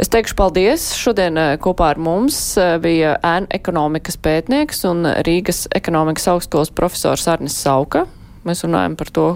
Es 0.01 0.11
teikšu 0.13 0.37
paldies. 0.39 0.89
Šodien 0.99 1.39
eh, 1.39 1.55
kopā 1.63 1.93
ar 1.93 2.01
mums 2.01 2.39
eh, 2.61 2.77
bija 2.83 3.17
ēna 3.21 3.51
ekonomikas 3.53 4.19
pētnieks 4.23 4.85
un 4.89 5.07
Rīgas 5.27 5.67
ekonomikas 5.77 6.31
augstskolas 6.33 6.73
profesors 6.75 7.29
Arnis 7.29 7.59
Sauka. 7.61 8.07
Mēs 8.49 8.65
runājam 8.65 8.97
par 8.99 9.13
to, 9.15 9.27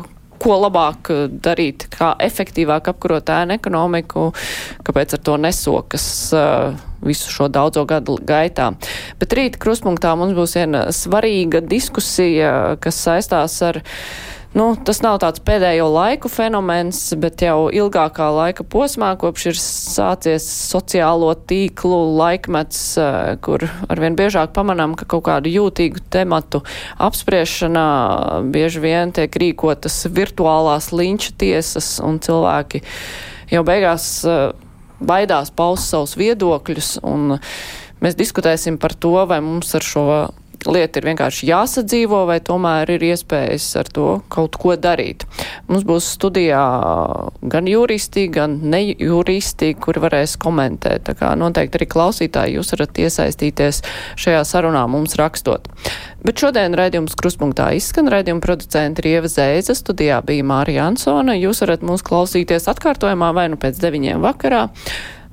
ko 0.43 0.57
labāk 0.63 1.13
eh, 1.13 1.27
darīt, 1.31 1.89
kā 1.93 2.15
efektīvāk 2.25 2.89
apkarot 2.95 3.33
ēnu 3.35 3.59
ekonomiku, 3.61 4.31
kāpēc 4.87 5.19
ar 5.19 5.25
to 5.29 5.37
nesokas 5.45 6.07
visu 7.07 7.31
šo 7.31 7.51
daudzo 7.53 7.85
gadu 7.87 8.17
gaitā. 8.27 8.71
Bet 9.21 9.37
rīt 9.37 9.61
kruspunktā 9.63 10.15
mums 10.19 10.35
būs 10.35 10.57
viena 10.57 10.87
svarīga 10.95 11.61
diskusija, 11.63 12.79
kas 12.83 13.03
saistās 13.05 13.61
ar 13.63 13.83
Nu, 14.57 14.71
tas 14.89 15.03
nav 15.05 15.19
tāds 15.21 15.43
pēdējo 15.45 15.85
laiku 15.93 16.31
fenomens, 16.33 17.11
bet 17.21 17.43
jau 17.45 17.67
ilgākā 17.69 18.31
laika 18.33 18.65
posmā, 18.65 19.11
kopš 19.21 19.43
ir 19.51 19.59
sācies 19.61 20.47
sociālo 20.71 21.35
tīklu 21.37 21.99
laikmets, 22.17 22.79
eh, 22.97 23.35
kur 23.45 23.67
arvien 23.93 24.17
biežāk 24.17 24.55
pamanām, 24.57 24.95
ka 24.97 25.05
kaut 25.05 25.27
kādu 25.29 25.53
jūtīgu 25.53 26.01
tematu 26.09 26.63
apspriešanā 26.97 28.49
bieži 28.49 28.81
vien 28.81 29.13
tiek 29.13 29.29
rīkotas 29.29 30.07
virtuālās 30.09 30.89
linča 30.89 31.37
tiesas 31.37 32.01
un 32.01 32.17
cilvēki 32.17 32.81
jau 33.53 33.63
beigās 33.63 34.09
eh, 34.25 34.57
baidās 35.05 35.53
paust 35.53 35.93
savus 35.93 36.17
viedokļus. 36.17 36.97
Mēs 38.01 38.17
diskutēsim 38.17 38.81
par 38.81 38.97
to, 38.97 39.19
vai 39.29 39.43
mums 39.45 39.77
ar 39.77 39.85
šo 39.85 40.09
lieta 40.71 41.01
ir 41.01 41.07
vienkārši 41.11 41.49
jāsadzīvo, 41.51 42.23
vai 42.29 42.39
tomēr 42.45 42.91
ir 42.97 43.05
iespējas 43.09 43.67
ar 43.81 43.91
to 43.93 44.07
kaut 44.33 44.59
ko 44.61 44.75
darīt. 44.81 45.27
Mums 45.71 45.87
būs 45.87 46.09
studijā 46.17 46.63
gan 47.53 47.71
juristi, 47.71 48.27
gan 48.33 48.59
nejuristi, 48.73 49.73
kuri 49.83 50.03
varēs 50.05 50.37
komentēt. 50.43 51.07
Tā 51.09 51.17
kā 51.19 51.33
noteikti 51.39 51.81
arī 51.81 51.89
klausītāji 51.93 52.59
jūs 52.59 52.75
varat 52.75 53.01
iesaistīties 53.07 53.83
šajā 54.23 54.45
sarunā 54.49 54.87
mums 54.91 55.17
rakstot. 55.21 55.69
Bet 56.27 56.43
šodien 56.43 56.75
raidījums 56.79 57.17
kruspunktā 57.19 57.71
izskan 57.79 58.11
raidījuma 58.13 58.43
producenta 58.45 59.05
Rieva 59.05 59.31
Zēza, 59.31 59.77
studijā 59.79 60.19
bija 60.27 60.47
Mārija 60.47 60.89
Ansona. 60.91 61.37
Jūs 61.39 61.63
varat 61.63 61.85
mūs 61.87 62.05
klausīties 62.07 62.67
atkārtojumā 62.73 63.33
vai 63.37 63.49
nu 63.53 63.61
pēc 63.61 63.79
deviņiem 63.83 64.25
vakarā, 64.25 64.67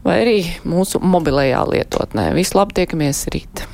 vai 0.05 0.19
arī 0.25 0.39
mūsu 0.67 1.01
mobilajā 1.01 1.63
lietotnē. 1.73 2.29
Vislabāk 2.37 2.77
tiekamies 2.83 3.25
rīt! 3.33 3.65